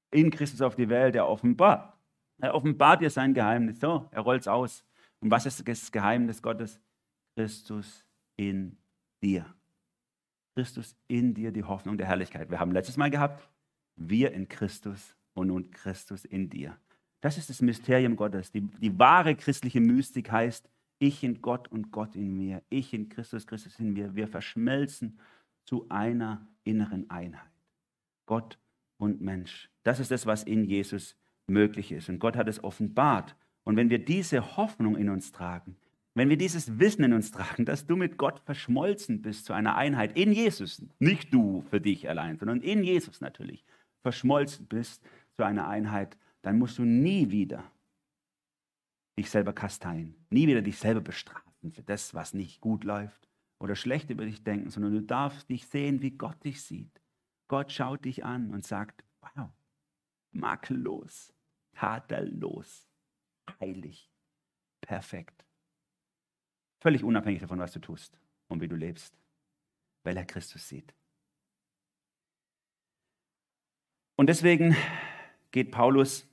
in 0.10 0.32
Christus 0.32 0.62
auf 0.62 0.76
die 0.76 0.89
Welt, 0.89 1.16
er 1.16 1.28
offenbart. 1.28 1.93
Er 2.39 2.56
offenbart 2.56 3.02
dir 3.02 3.10
sein 3.10 3.34
Geheimnis. 3.34 3.80
So, 3.80 4.08
er 4.12 4.22
rollt 4.22 4.41
es 4.41 4.47
aus. 4.47 4.86
Und 5.20 5.32
was 5.32 5.45
ist 5.45 5.68
das 5.68 5.91
Geheimnis 5.91 6.41
Gottes? 6.41 6.80
Christus 7.36 8.05
in 8.38 8.77
dir. 9.21 9.45
Christus 10.55 10.95
in 11.07 11.34
dir, 11.34 11.51
die 11.51 11.63
Hoffnung 11.63 11.97
der 11.97 12.07
Herrlichkeit. 12.07 12.49
Wir 12.49 12.59
haben 12.59 12.71
letztes 12.71 12.97
Mal 12.97 13.09
gehabt, 13.09 13.47
wir 13.95 14.32
in 14.34 14.47
Christus 14.47 15.15
und 15.34 15.47
nun 15.47 15.71
Christus 15.71 16.25
in 16.25 16.49
dir. 16.49 16.77
Das 17.21 17.38
ist 17.38 17.49
das 17.49 17.61
Mysterium 17.61 18.15
Gottes. 18.15 18.51
Die, 18.51 18.61
die 18.61 18.97
wahre 18.97 19.36
christliche 19.36 19.79
Mystik 19.79 20.32
heißt, 20.32 20.69
ich 20.99 21.23
in 21.23 21.41
Gott 21.41 21.67
und 21.69 21.91
Gott 21.91 22.15
in 22.15 22.36
mir. 22.36 22.61
Ich 22.69 22.93
in 22.93 23.09
Christus, 23.09 23.47
Christus 23.47 23.79
in 23.79 23.93
mir. 23.93 24.15
Wir 24.15 24.27
verschmelzen 24.27 25.19
zu 25.65 25.88
einer 25.89 26.47
inneren 26.63 27.09
Einheit. 27.09 27.49
Gott 28.25 28.59
und 28.97 29.21
Mensch. 29.21 29.69
Das 29.84 29.99
ist 29.99 30.11
das, 30.11 30.25
was 30.25 30.43
in 30.43 30.63
Jesus 30.63 31.15
möglich 31.47 31.91
ist. 31.91 32.09
Und 32.09 32.19
Gott 32.19 32.36
hat 32.36 32.47
es 32.47 32.63
offenbart. 32.63 33.36
Und 33.63 33.75
wenn 33.77 33.89
wir 33.89 34.03
diese 34.03 34.57
Hoffnung 34.57 34.95
in 34.95 35.09
uns 35.09 35.32
tragen, 35.32 35.75
wenn 36.14 36.30
wir 36.30 36.38
dieses 36.38 36.80
Wissen 36.80 37.03
in 37.03 37.14
uns 37.14 37.32
tragen, 37.32 37.66
dass 37.66 37.88
du 37.88 37.95
mit 37.95 38.18
Gott 38.18 38.39
verschmolzen 38.41 39.22
bist 39.22 39.45
zu 39.45 39.53
einer 39.53 39.76
Einheit 39.76 40.18
in 40.18 40.32
Jesus, 40.32 40.86
nicht 40.99 41.34
du 41.34 41.62
für 41.70 41.80
dich 41.80 42.09
allein, 42.09 42.38
sondern 42.38 42.62
in 42.62 42.84
Jesus 42.84 43.22
natürlich, 43.22 43.64
verschmolzen 44.01 44.66
bist 44.68 45.03
zu 45.38 45.43
einer 45.43 45.68
Einheit, 45.68 46.18
dann 46.41 46.57
musst 46.57 46.78
du 46.78 46.84
nie 46.84 47.32
wieder 47.32 47.64
dich 49.18 49.30
selber 49.30 49.53
kasteien, 49.53 50.16
nie 50.30 50.47
wieder 50.47 50.62
dich 50.62 50.78
selber 50.78 51.01
bestrafen 51.01 51.72
für 51.72 51.84
das, 51.84 52.14
was 52.14 52.34
nicht 52.34 52.59
gut 52.59 52.84
läuft 52.84 53.28
oder 53.59 53.76
schlecht 53.76 54.09
über 54.09 54.26
dich 54.26 54.43
denken, 54.43 54.70
sondern 54.70 54.93
du 54.93 55.01
darfst 55.01 55.49
dich 55.49 55.68
sehen, 55.68 56.01
wie 56.01 56.12
Gott 56.12 56.43
dich 56.43 56.64
sieht. 56.64 57.01
Gott 57.47 57.72
schaut 57.72 58.05
dich 58.05 58.26
an 58.26 58.49
und 58.51 58.66
sagt, 58.66 59.03
wow, 59.22 59.49
makellos, 60.32 61.34
tadellos, 61.74 62.89
heilig, 63.59 64.09
perfekt. 64.82 65.45
Völlig 66.82 67.03
unabhängig 67.03 67.41
davon, 67.41 67.59
was 67.59 67.71
du 67.71 67.79
tust 67.79 68.19
und 68.47 68.59
wie 68.59 68.67
du 68.67 68.75
lebst, 68.75 69.13
weil 70.03 70.17
er 70.17 70.25
Christus 70.25 70.67
sieht. 70.67 70.93
Und 74.15 74.27
deswegen 74.27 74.75
geht 75.51 75.71
Paulus 75.71 76.27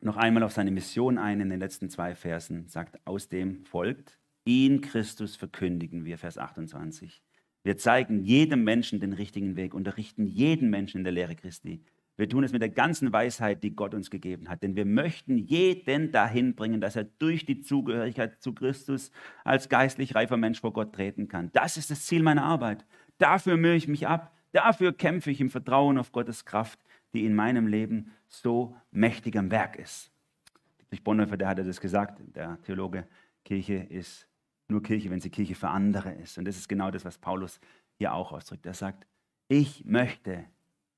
noch 0.00 0.16
einmal 0.16 0.42
auf 0.42 0.52
seine 0.52 0.72
Mission 0.72 1.16
ein 1.16 1.40
in 1.40 1.48
den 1.48 1.60
letzten 1.60 1.88
zwei 1.88 2.16
Versen, 2.16 2.68
sagt, 2.68 2.98
aus 3.06 3.28
dem 3.28 3.64
folgt, 3.64 4.18
ihn 4.44 4.80
Christus 4.80 5.36
verkündigen 5.36 6.04
wir, 6.04 6.18
Vers 6.18 6.38
28. 6.38 7.22
Wir 7.62 7.76
zeigen 7.76 8.24
jedem 8.24 8.64
Menschen 8.64 8.98
den 8.98 9.12
richtigen 9.12 9.54
Weg, 9.54 9.74
unterrichten 9.74 10.26
jeden 10.26 10.70
Menschen 10.70 10.98
in 10.98 11.04
der 11.04 11.12
Lehre 11.12 11.36
Christi. 11.36 11.84
Wir 12.22 12.28
tun 12.28 12.44
es 12.44 12.52
mit 12.52 12.62
der 12.62 12.68
ganzen 12.68 13.12
Weisheit, 13.12 13.64
die 13.64 13.74
Gott 13.74 13.94
uns 13.94 14.08
gegeben 14.08 14.48
hat. 14.48 14.62
Denn 14.62 14.76
wir 14.76 14.84
möchten 14.84 15.38
jeden 15.38 16.12
dahin 16.12 16.54
bringen, 16.54 16.80
dass 16.80 16.94
er 16.94 17.02
durch 17.02 17.46
die 17.46 17.62
Zugehörigkeit 17.62 18.40
zu 18.40 18.54
Christus 18.54 19.10
als 19.42 19.68
geistlich 19.68 20.14
reifer 20.14 20.36
Mensch 20.36 20.60
vor 20.60 20.72
Gott 20.72 20.92
treten 20.92 21.26
kann. 21.26 21.50
Das 21.52 21.76
ist 21.76 21.90
das 21.90 22.06
Ziel 22.06 22.22
meiner 22.22 22.44
Arbeit. 22.44 22.86
Dafür 23.18 23.56
mühe 23.56 23.74
ich 23.74 23.88
mich 23.88 24.06
ab. 24.06 24.32
Dafür 24.52 24.92
kämpfe 24.92 25.32
ich 25.32 25.40
im 25.40 25.50
Vertrauen 25.50 25.98
auf 25.98 26.12
Gottes 26.12 26.44
Kraft, 26.44 26.78
die 27.12 27.24
in 27.24 27.34
meinem 27.34 27.66
Leben 27.66 28.12
so 28.28 28.76
mächtig 28.92 29.36
am 29.36 29.50
Werk 29.50 29.74
ist. 29.74 30.12
Dietrich 30.80 31.02
Bonhoeffer, 31.02 31.36
der 31.36 31.48
hatte 31.48 31.64
das 31.64 31.80
gesagt, 31.80 32.22
der 32.36 32.62
Theologe, 32.62 33.04
Kirche 33.44 33.74
ist 33.74 34.28
nur 34.68 34.80
Kirche, 34.80 35.10
wenn 35.10 35.20
sie 35.20 35.30
Kirche 35.30 35.56
für 35.56 35.70
andere 35.70 36.12
ist. 36.12 36.38
Und 36.38 36.44
das 36.44 36.56
ist 36.56 36.68
genau 36.68 36.92
das, 36.92 37.04
was 37.04 37.18
Paulus 37.18 37.58
hier 37.98 38.14
auch 38.14 38.30
ausdrückt. 38.30 38.64
Er 38.64 38.74
sagt, 38.74 39.08
ich 39.48 39.84
möchte 39.84 40.44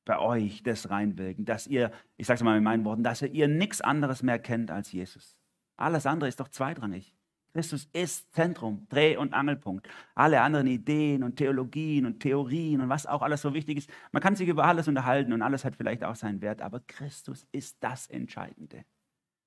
bei 0.05 0.19
euch 0.19 0.63
das 0.63 0.91
reinwirken, 0.91 1.45
dass 1.45 1.67
ihr, 1.67 1.91
ich 2.17 2.27
sage 2.27 2.37
es 2.37 2.43
mal 2.43 2.57
in 2.57 2.65
meinen 2.65 2.85
Worten, 2.85 3.03
dass 3.03 3.23
ihr 3.23 3.49
nichts 3.49 3.81
anderes 3.81 4.23
mehr 4.23 4.39
kennt 4.39 4.71
als 4.71 4.93
Jesus. 4.93 5.39
Alles 5.77 6.07
andere 6.07 6.29
ist 6.29 6.41
doch 6.41 6.49
zweitrangig. 6.49 7.15
Christus 7.55 7.89
ist 7.93 8.33
Zentrum, 8.35 8.87
Dreh- 8.89 9.17
und 9.17 9.33
Angelpunkt. 9.33 9.89
Alle 10.17 10.41
anderen 10.41 10.67
Ideen 10.67 11.23
und 11.23 11.37
Theologien 11.37 12.05
und 12.05 12.19
Theorien 12.19 12.81
und 12.81 12.89
was 12.89 13.07
auch 13.07 13.23
alles 13.23 13.43
so 13.43 13.55
wichtig 13.55 13.79
ist, 13.79 13.91
man 14.11 14.21
kann 14.21 14.35
sich 14.35 14.49
über 14.49 14.65
alles 14.65 14.89
unterhalten 14.89 15.33
und 15.33 15.41
alles 15.41 15.65
hat 15.65 15.77
vielleicht 15.77 16.03
auch 16.03 16.17
seinen 16.17 16.43
Wert, 16.43 16.61
aber 16.61 16.81
Christus 16.81 17.47
ist 17.53 17.77
das 17.81 18.09
Entscheidende. 18.09 18.85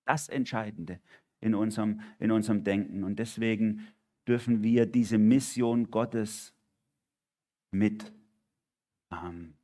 Das 0.06 0.30
Entscheidende 0.30 1.02
in 1.42 1.54
unserem, 1.54 2.00
in 2.18 2.32
unserem 2.32 2.64
Denken. 2.64 3.04
Und 3.04 3.20
deswegen 3.20 3.88
dürfen 4.26 4.64
wir 4.64 4.86
diese 4.86 5.18
Mission 5.18 5.92
Gottes 5.92 6.54
mit 7.72 8.14
ähm, 9.12 9.57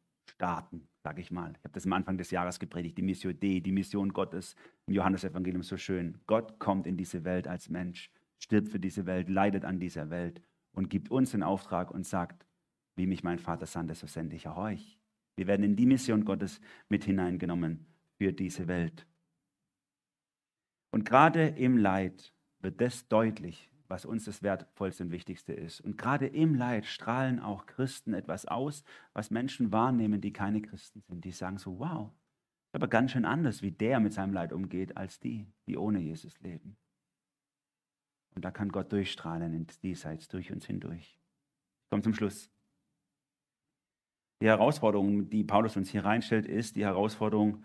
starten, 0.44 0.90
sage 1.02 1.22
ich 1.22 1.32
mal. 1.32 1.54
Ich 1.58 1.64
habe 1.64 1.74
das 1.74 1.86
am 1.86 1.94
Anfang 1.94 2.18
des 2.18 2.30
Jahres 2.30 2.60
gepredigt, 2.60 2.98
die 2.98 3.02
Mission 3.02 3.40
D, 3.40 3.62
die 3.62 3.72
Mission 3.72 4.12
Gottes 4.12 4.58
im 4.88 4.94
Johannesevangelium 4.94 5.64
so 5.64 5.78
schön. 5.78 6.20
Gott 6.28 6.60
kommt 6.60 6.86
in 6.86 6.98
diese 6.98 7.24
Welt 7.24 7.48
als 7.48 7.70
Mensch, 7.70 8.12
stirbt 8.40 8.68
für 8.68 8.80
diese 8.80 9.06
Welt, 9.06 9.30
leidet 9.30 9.64
an 9.64 9.80
dieser 9.80 10.10
Welt 10.10 10.42
und 10.74 10.90
gibt 10.90 11.10
uns 11.12 11.32
den 11.32 11.44
Auftrag 11.44 11.92
und 11.92 12.06
sagt, 12.06 12.46
wie 12.98 13.08
mich 13.08 13.24
mein 13.24 13.40
Vater 13.40 13.66
sandte, 13.66 13.96
so 13.96 14.06
sende 14.06 14.36
ich 14.36 14.50
auch 14.50 14.58
euch. 14.58 15.00
Wir 15.38 15.48
werden 15.48 15.64
in 15.64 15.78
die 15.78 15.86
Mission 15.86 16.26
Gottes 16.26 16.60
mit 16.90 17.06
hineingenommen 17.06 17.86
für 18.18 18.34
diese 18.34 18.68
Welt. 18.68 19.08
Und 20.92 21.06
gerade 21.06 21.48
im 21.48 21.78
Leid 21.78 22.34
wird 22.60 22.82
das 22.82 23.08
deutlich, 23.08 23.72
was 23.88 24.06
uns 24.06 24.26
das 24.26 24.44
Wertvollste 24.44 25.04
und 25.04 25.12
Wichtigste 25.12 25.54
ist. 25.54 25.82
Und 25.82 25.98
gerade 25.98 26.28
im 26.28 26.56
Leid 26.56 26.86
strahlen 26.86 27.40
auch 27.40 27.66
Christen 27.66 28.14
etwas 28.14 28.46
aus, 28.46 28.84
was 29.14 29.32
Menschen 29.32 29.72
wahrnehmen, 29.72 30.22
die 30.22 30.34
keine 30.34 30.62
Christen 30.62 31.02
sind. 31.02 31.24
Die 31.26 31.32
sagen 31.32 31.58
so, 31.58 31.80
wow, 31.80 32.12
aber 32.74 32.88
ganz 32.88 33.12
schön 33.12 33.26
anders, 33.26 33.62
wie 33.62 33.72
der 33.72 34.00
mit 34.00 34.14
seinem 34.14 34.34
Leid 34.34 34.52
umgeht, 34.52 34.98
als 34.98 35.20
die, 35.20 35.48
die 35.68 35.78
ohne 35.78 36.00
Jesus 36.00 36.40
leben. 36.42 36.76
Und 38.36 38.44
da 38.44 38.52
kann 38.52 38.70
Gott 38.70 38.92
durchstrahlen 38.92 39.54
ins 39.54 39.80
Diesseits, 39.80 40.28
durch 40.28 40.52
uns 40.52 40.66
hindurch. 40.66 41.20
Ich 41.84 41.90
komme 41.90 42.02
zum 42.02 42.16
Schluss. 42.16 42.50
Die 44.42 44.48
Herausforderung, 44.48 45.30
die 45.30 45.44
Paulus 45.44 45.78
uns 45.78 45.90
hier 45.90 46.04
reinstellt, 46.04 46.48
ist 46.48 46.76
die 46.76 46.84
Herausforderung, 46.84 47.64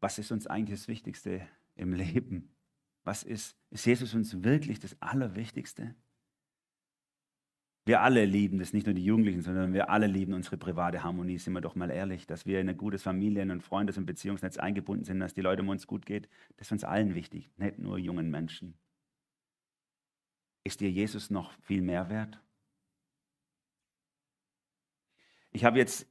was 0.00 0.18
ist 0.18 0.30
uns 0.30 0.46
eigentlich 0.46 0.78
das 0.78 0.88
Wichtigste 0.88 1.46
im 1.74 1.92
Leben? 1.92 2.54
Was 3.04 3.22
ist, 3.22 3.56
ist 3.70 3.86
Jesus 3.86 4.14
uns 4.14 4.42
wirklich 4.42 4.80
das 4.80 5.00
Allerwichtigste? 5.00 5.94
Wir 7.88 8.02
alle 8.02 8.26
lieben 8.26 8.58
das, 8.58 8.74
nicht 8.74 8.84
nur 8.84 8.94
die 8.94 9.04
Jugendlichen, 9.04 9.40
sondern 9.40 9.72
wir 9.72 9.88
alle 9.88 10.06
lieben 10.06 10.34
unsere 10.34 10.58
private 10.58 11.02
Harmonie, 11.02 11.38
sind 11.38 11.54
wir 11.54 11.62
doch 11.62 11.74
mal 11.74 11.90
ehrlich, 11.90 12.26
dass 12.26 12.44
wir 12.44 12.60
in 12.60 12.68
ein 12.68 12.76
gutes 12.76 13.02
Familien- 13.02 13.50
und 13.50 13.62
Freundes- 13.62 13.96
und 13.96 14.04
Beziehungsnetz 14.04 14.58
eingebunden 14.58 15.06
sind, 15.06 15.20
dass 15.20 15.32
die 15.32 15.40
Leute 15.40 15.62
um 15.62 15.70
uns 15.70 15.86
gut 15.86 16.04
geht. 16.04 16.28
Das 16.58 16.66
ist 16.66 16.72
uns 16.72 16.84
allen 16.84 17.14
wichtig, 17.14 17.50
nicht 17.56 17.78
nur 17.78 17.96
jungen 17.96 18.30
Menschen. 18.30 18.74
Ist 20.64 20.80
dir 20.80 20.90
Jesus 20.90 21.30
noch 21.30 21.50
viel 21.62 21.80
mehr 21.80 22.10
wert? 22.10 22.38
Ich 25.50 25.64
habe 25.64 25.78
jetzt 25.78 26.06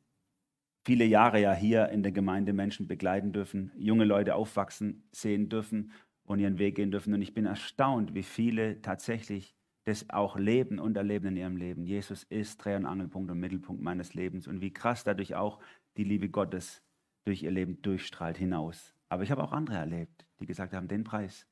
viele 0.83 1.05
Jahre 1.05 1.39
ja 1.39 1.53
hier 1.53 1.89
in 1.89 2.01
der 2.01 2.11
Gemeinde 2.11 2.53
Menschen 2.53 2.87
begleiten 2.87 3.33
dürfen, 3.33 3.71
junge 3.77 4.05
Leute 4.05 4.33
aufwachsen 4.33 5.07
sehen 5.11 5.47
dürfen 5.47 5.91
und 6.27 6.39
ihren 6.39 6.59
Weg 6.59 6.75
gehen 6.75 6.91
dürfen. 6.91 7.13
Und 7.13 7.21
ich 7.21 7.33
bin 7.33 7.45
erstaunt, 7.45 8.13
wie 8.13 8.23
viele 8.23 8.81
tatsächlich 8.81 9.55
das 9.85 10.09
auch 10.09 10.37
leben 10.37 10.79
und 10.79 10.97
erleben 10.97 11.27
in 11.27 11.37
ihrem 11.37 11.55
Leben. 11.55 11.85
Jesus 11.85 12.23
ist 12.23 12.57
Dreh- 12.57 12.75
und 12.75 12.85
Angelpunkt 12.85 13.31
und 13.31 13.39
Mittelpunkt 13.39 13.81
meines 13.81 14.13
Lebens 14.13 14.47
und 14.47 14.59
wie 14.59 14.73
krass 14.73 15.05
dadurch 15.05 15.35
auch 15.35 15.59
die 15.95 16.03
Liebe 16.03 16.29
Gottes 16.29 16.83
durch 17.23 17.43
ihr 17.43 17.51
Leben 17.51 17.81
durchstrahlt 17.81 18.37
hinaus. 18.37 18.93
Aber 19.07 19.23
ich 19.23 19.31
habe 19.31 19.41
auch 19.41 19.53
andere 19.53 19.77
erlebt, 19.77 20.27
die 20.41 20.45
gesagt 20.45 20.73
haben, 20.73 20.89
den 20.89 21.05
Preis 21.05 21.47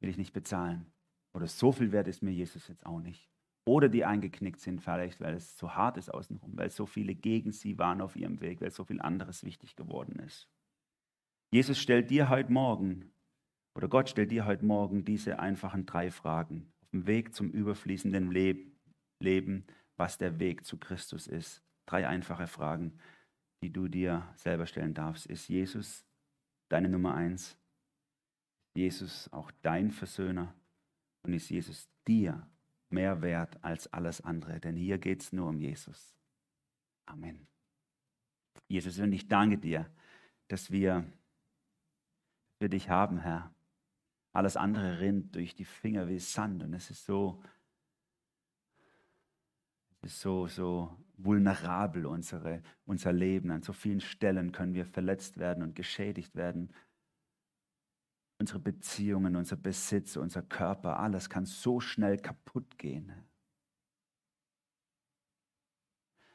will 0.00 0.08
ich 0.08 0.18
nicht 0.18 0.32
bezahlen. 0.32 0.86
Oder 1.32 1.46
so 1.46 1.70
viel 1.70 1.92
wert 1.92 2.08
ist 2.08 2.22
mir 2.22 2.32
Jesus 2.32 2.66
jetzt 2.66 2.84
auch 2.84 3.00
nicht. 3.00 3.30
Oder 3.64 3.88
die 3.88 4.04
eingeknickt 4.04 4.60
sind 4.60 4.82
vielleicht, 4.82 5.20
weil 5.20 5.34
es 5.34 5.56
zu 5.56 5.74
hart 5.74 5.96
ist 5.96 6.12
außenrum, 6.12 6.56
weil 6.56 6.70
so 6.70 6.86
viele 6.86 7.14
gegen 7.14 7.52
sie 7.52 7.78
waren 7.78 8.00
auf 8.00 8.16
ihrem 8.16 8.40
Weg, 8.40 8.60
weil 8.60 8.70
so 8.72 8.84
viel 8.84 9.00
anderes 9.00 9.44
wichtig 9.44 9.76
geworden 9.76 10.18
ist. 10.18 10.48
Jesus 11.52 11.78
stellt 11.78 12.10
dir 12.10 12.28
heute 12.28 12.52
Morgen, 12.52 13.13
oder 13.74 13.88
Gott 13.88 14.08
stellt 14.08 14.30
dir 14.30 14.46
heute 14.46 14.64
Morgen 14.64 15.04
diese 15.04 15.38
einfachen 15.38 15.86
drei 15.86 16.10
Fragen 16.10 16.72
dem 16.94 17.06
Weg 17.06 17.34
zum 17.34 17.50
überfließenden 17.50 18.30
Leben, 19.20 19.66
was 19.96 20.16
der 20.16 20.38
Weg 20.38 20.64
zu 20.64 20.78
Christus 20.78 21.26
ist. 21.26 21.60
Drei 21.86 22.06
einfache 22.06 22.46
Fragen, 22.46 22.98
die 23.62 23.72
du 23.72 23.88
dir 23.88 24.32
selber 24.36 24.66
stellen 24.66 24.94
darfst. 24.94 25.26
Ist 25.26 25.48
Jesus 25.48 26.06
deine 26.70 26.88
Nummer 26.88 27.14
eins? 27.14 27.58
Jesus 28.76 29.30
auch 29.32 29.50
dein 29.62 29.90
Versöhner? 29.90 30.54
Und 31.26 31.32
ist 31.32 31.50
Jesus 31.50 31.88
dir 32.06 32.48
mehr 32.90 33.22
wert 33.22 33.62
als 33.64 33.92
alles 33.92 34.20
andere? 34.20 34.60
Denn 34.60 34.76
hier 34.76 34.98
geht 34.98 35.22
es 35.22 35.32
nur 35.32 35.48
um 35.48 35.58
Jesus. 35.58 36.14
Amen. 37.06 37.46
Jesus, 38.68 38.98
und 38.98 39.12
ich 39.12 39.26
danke 39.28 39.58
dir, 39.58 39.90
dass 40.48 40.70
wir 40.70 41.04
für 42.62 42.68
dich 42.68 42.88
haben, 42.88 43.18
Herr. 43.18 43.53
Alles 44.34 44.56
andere 44.56 44.98
rinnt 44.98 45.36
durch 45.36 45.54
die 45.54 45.64
Finger 45.64 46.08
wie 46.08 46.18
Sand 46.18 46.64
und 46.64 46.74
es 46.74 46.90
ist 46.90 47.06
so, 47.06 47.40
es 50.02 50.12
ist 50.12 50.20
so, 50.20 50.48
so 50.48 50.98
vulnerabel, 51.16 52.04
unsere, 52.04 52.60
unser 52.84 53.12
Leben. 53.12 53.52
An 53.52 53.62
so 53.62 53.72
vielen 53.72 54.00
Stellen 54.00 54.50
können 54.50 54.74
wir 54.74 54.86
verletzt 54.86 55.38
werden 55.38 55.62
und 55.62 55.76
geschädigt 55.76 56.34
werden. 56.34 56.74
Unsere 58.40 58.58
Beziehungen, 58.58 59.36
unser 59.36 59.54
Besitz, 59.54 60.16
unser 60.16 60.42
Körper, 60.42 60.98
alles 60.98 61.30
kann 61.30 61.46
so 61.46 61.78
schnell 61.78 62.18
kaputt 62.18 62.76
gehen. 62.76 63.12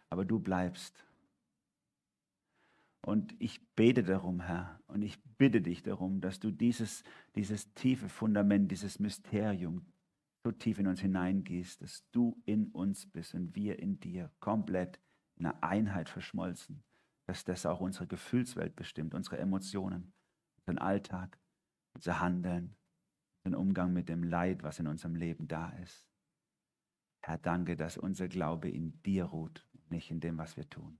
Aber 0.10 0.24
du 0.24 0.40
bleibst. 0.40 1.06
Und 3.02 3.34
ich 3.40 3.66
bete 3.76 4.04
darum, 4.04 4.42
Herr, 4.42 4.80
und 4.88 5.02
ich 5.02 5.22
bitte 5.38 5.62
dich 5.62 5.84
darum, 5.84 6.22
dass 6.22 6.40
du 6.40 6.52
dieses, 6.52 7.04
dieses 7.36 7.74
tiefe 7.74 8.10
Fundament, 8.10 8.72
dieses 8.72 9.00
Mysterium 9.00 9.86
so 10.44 10.52
tief 10.52 10.80
in 10.80 10.88
uns 10.88 11.02
hineingehst, 11.02 11.82
dass 11.82 12.10
du 12.12 12.42
in 12.46 12.68
uns 12.68 13.06
bist 13.06 13.34
und 13.34 13.56
wir 13.56 13.80
in 13.80 14.00
dir 14.00 14.32
komplett 14.40 15.00
in 15.36 15.46
einer 15.46 15.64
Einheit 15.64 16.10
verschmolzen, 16.10 16.84
dass 17.26 17.44
das 17.46 17.66
auch 17.66 17.82
unsere 17.82 18.08
Gefühlswelt 18.08 18.76
bestimmt, 18.76 19.14
unsere 19.14 19.38
Emotionen, 19.38 20.14
unseren 20.60 20.78
Alltag, 20.78 21.40
unser 21.94 22.20
Handeln, 22.20 22.76
den 23.46 23.56
Umgang 23.56 23.94
mit 23.94 24.10
dem 24.10 24.24
Leid, 24.24 24.64
was 24.64 24.80
in 24.80 24.88
unserem 24.88 25.16
Leben 25.16 25.48
da 25.48 25.70
ist. 25.70 26.08
Herr, 27.22 27.38
danke, 27.38 27.76
dass 27.76 27.98
unser 27.98 28.28
Glaube 28.28 28.70
in 28.70 29.02
dir 29.04 29.26
ruht, 29.26 29.68
nicht 29.90 30.12
in 30.12 30.20
dem, 30.20 30.38
was 30.38 30.56
wir 30.58 30.70
tun. 30.70 31.00